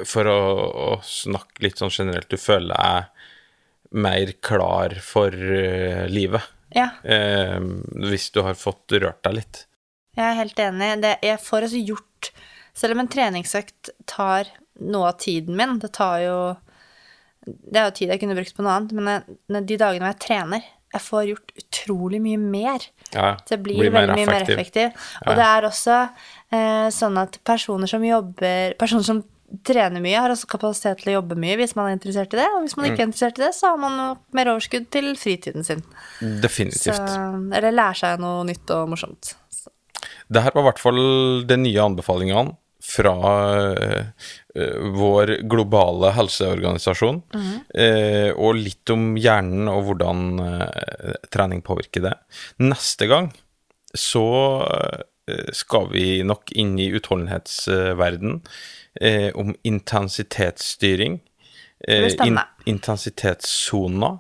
For 0.09 0.29
å, 0.29 0.41
å 0.69 0.89
snakke 1.05 1.65
litt 1.65 1.81
sånn 1.81 1.93
generelt, 1.93 2.29
du 2.29 2.41
føler 2.41 2.73
deg 2.73 3.97
mer 3.97 4.33
klar 4.45 4.97
for 5.05 5.33
uh, 5.33 6.05
livet. 6.09 6.45
ja. 6.77 6.91
Hvis 7.01 8.31
du 8.33 8.43
har 8.45 8.59
fått 8.61 8.93
rørt 8.97 9.23
deg 9.25 9.41
litt. 9.41 9.65
Jeg 10.19 10.27
er 10.27 10.41
helt 10.41 10.61
enig. 10.61 10.89
Det, 11.05 11.13
jeg 11.25 11.41
får 11.41 11.69
altså 11.69 11.85
gjort 11.93 12.31
Selv 12.79 12.95
om 12.95 13.03
en 13.03 13.11
treningsøkt 13.11 13.91
tar 14.11 14.51
noe 14.79 15.13
av 15.13 15.19
tiden 15.23 15.57
min 15.59 15.79
Det 15.83 15.93
tar 15.97 16.23
jo 16.25 16.39
Det 17.73 17.77
er 17.81 17.87
jo 17.89 17.95
tid 17.99 18.09
jeg 18.15 18.21
kunne 18.21 18.35
brukt 18.39 18.57
på 18.57 18.63
noe 18.67 18.75
annet, 18.79 18.93
men 18.93 19.07
jeg, 19.13 19.67
de 19.67 19.77
dagene 19.81 20.05
hvor 20.07 20.13
jeg 20.15 20.21
trener 20.27 20.63
Jeg 20.95 21.03
får 21.05 21.25
gjort 21.29 21.51
utrolig 21.61 22.19
mye 22.25 22.39
mer. 22.41 22.85
Ja, 23.13 23.35
Så 23.45 23.57
jeg 23.57 23.63
blir, 23.63 23.77
blir 23.83 23.91
veldig 23.93 24.15
mye 24.17 24.27
mer 24.31 24.45
effektiv. 24.49 24.95
Og 25.27 25.33
Ja. 25.33 25.35
det 25.37 25.45
er 25.49 25.67
også 25.69 25.97
eh, 26.53 26.89
sånn 26.97 27.19
at 27.21 27.39
personer 27.45 27.87
som 27.91 28.03
jobber 28.05 28.73
Personer 28.81 29.05
som 29.05 29.25
trener 29.65 30.01
mye, 30.05 30.17
har 30.21 30.29
også 30.33 30.47
kapasitet 30.47 30.99
til 31.01 31.13
å 31.13 31.23
jobbe 31.23 31.37
mye 31.41 31.57
hvis 31.57 31.75
man 31.77 31.87
er 31.89 31.97
interessert 31.97 32.33
i 32.35 32.37
det. 32.37 32.47
Og 32.57 32.63
hvis 32.67 32.77
man 32.77 32.85
Mm. 32.87 32.93
ikke 32.93 33.01
er 33.01 33.07
interessert 33.09 33.39
i 33.39 33.43
det, 33.47 33.55
så 33.57 33.71
har 33.71 33.79
man 33.81 34.19
mer 34.37 34.45
overskudd 34.53 34.91
til 34.91 35.15
fritiden 35.17 35.65
sin. 35.65 35.81
Så, 36.21 36.41
Definitivt. 36.43 37.01
eller 37.57 37.73
lærer 37.73 37.97
seg 37.97 38.19
noe 38.21 38.45
nytt 38.45 38.71
og 38.71 38.89
morsomt. 38.93 39.35
Så. 39.51 39.69
Det 40.31 40.43
her 40.43 40.53
var 40.53 40.63
i 40.63 40.69
hvert 40.69 40.79
fall 40.79 41.45
de 41.49 41.57
nye 41.57 41.81
anbefalingene 41.81 42.57
fra 42.89 43.15
eh, 43.69 44.79
vår 44.97 45.35
globale 45.51 46.15
helseorganisasjon. 46.17 47.23
eh, 47.75 48.31
og 48.33 48.57
litt 48.63 48.91
om 48.95 49.13
hjernen 49.21 49.69
og 49.73 49.91
hvordan 49.91 50.25
eh, 50.47 51.15
trening 51.33 51.63
påvirker 51.67 52.09
det. 52.09 52.17
Neste 52.65 53.11
gang 53.11 53.33
så 53.97 54.25
skal 55.53 55.91
vi 55.93 56.23
nok 56.25 56.53
inn 56.57 56.79
i 56.81 56.91
utholdenhetsverden 56.97 58.39
eh, 59.01 59.29
om 59.37 59.55
intensitetsstyring. 59.63 61.21
Eh, 61.89 62.27
in 62.27 62.39
intensitetssoner. 62.65 64.19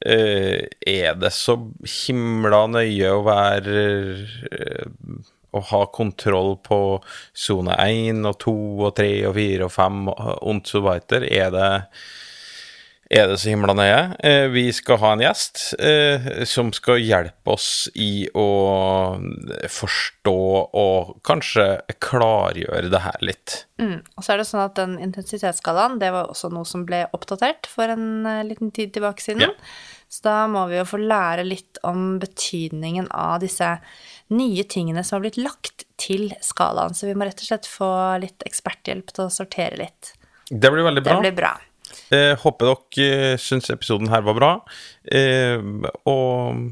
Eh, 0.00 0.66
er 0.86 1.14
det 1.18 1.32
så 1.34 1.56
himla 1.82 2.66
nøye 2.70 3.10
å 3.10 3.24
være 3.26 3.80
Å 5.58 5.66
ha 5.72 5.82
kontroll 5.94 6.56
på 6.64 6.80
sone 7.36 7.76
1 7.84 8.24
og 8.28 8.38
2 8.46 8.56
og 8.86 8.96
3 8.98 9.10
og 9.28 9.36
4 9.38 9.68
og 9.68 9.74
5 9.74 10.08
og 10.14 10.64
så 10.68 10.82
weiter? 10.84 11.26
Er 11.28 11.52
det 11.54 11.70
er 13.08 13.24
det 13.30 13.38
så 13.40 13.48
himla 13.48 13.72
nøye? 13.72 14.00
Eh, 14.20 14.46
vi 14.52 14.66
skal 14.74 14.98
ha 15.00 15.14
en 15.14 15.22
gjest 15.24 15.62
eh, 15.80 16.44
som 16.48 16.74
skal 16.76 17.00
hjelpe 17.00 17.54
oss 17.54 17.88
i 17.96 18.28
å 18.36 18.48
forstå 19.72 20.40
og 20.76 21.14
kanskje 21.24 21.66
klargjøre 22.04 22.92
det 22.92 23.00
her 23.06 23.24
litt. 23.24 23.62
Mm. 23.80 24.02
Og 24.12 24.26
så 24.26 24.34
er 24.34 24.42
det 24.42 24.48
sånn 24.50 24.66
at 24.66 24.76
den 24.76 24.98
intensitetsskalaen, 25.00 25.96
det 26.02 26.12
var 26.12 26.28
også 26.28 26.52
noe 26.52 26.68
som 26.68 26.84
ble 26.88 27.06
oppdatert 27.16 27.70
for 27.70 27.88
en 27.88 28.28
uh, 28.28 28.44
liten 28.44 28.74
tid 28.76 28.92
tilbake 28.92 29.24
siden. 29.24 29.46
Ja. 29.48 29.54
Så 30.12 30.24
da 30.28 30.36
må 30.48 30.66
vi 30.68 30.76
jo 30.76 30.84
få 30.88 31.00
lære 31.00 31.48
litt 31.48 31.80
om 31.88 32.18
betydningen 32.20 33.08
av 33.12 33.40
disse 33.40 33.74
nye 34.34 34.64
tingene 34.68 35.04
som 35.04 35.18
har 35.18 35.26
blitt 35.26 35.40
lagt 35.40 35.86
til 36.00 36.28
skalaen. 36.44 36.96
Så 36.96 37.08
vi 37.08 37.16
må 37.18 37.28
rett 37.28 37.40
og 37.40 37.48
slett 37.48 37.68
få 37.68 37.90
litt 38.22 38.44
eksperthjelp 38.48 39.14
til 39.14 39.26
å 39.26 39.32
sortere 39.32 39.80
litt. 39.80 40.12
Det 40.48 40.70
blir 40.72 40.86
veldig 40.86 41.04
bra. 41.04 41.16
Det 41.16 41.26
blir 41.28 41.38
bra. 41.40 41.54
Eh, 42.12 42.34
håper 42.40 42.68
dere 42.68 43.32
eh, 43.32 43.38
syns 43.40 43.70
episoden 43.72 44.10
her 44.12 44.24
var 44.26 44.36
bra. 44.36 44.52
Eh, 45.04 45.60
og 46.08 46.68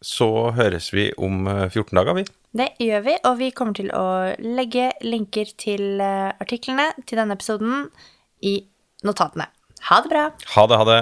så 0.00 0.28
høres 0.56 0.90
vi 0.94 1.10
om 1.20 1.46
eh, 1.50 1.66
14 1.68 1.94
dager, 1.98 2.16
vi. 2.16 2.26
Det 2.56 2.72
gjør 2.82 3.04
vi, 3.06 3.14
og 3.28 3.38
vi 3.38 3.50
kommer 3.54 3.76
til 3.78 3.92
å 3.94 4.06
legge 4.42 4.90
linker 5.06 5.52
til 5.60 6.02
eh, 6.02 6.30
artiklene 6.42 6.90
til 7.04 7.20
denne 7.20 7.36
episoden 7.38 7.86
i 8.46 8.56
notatene. 9.06 9.46
Ha 9.90 10.00
det 10.04 10.12
bra! 10.12 10.24
Ha 10.56 10.66
det, 10.70 10.78
ha 10.80 10.86
det. 10.88 11.00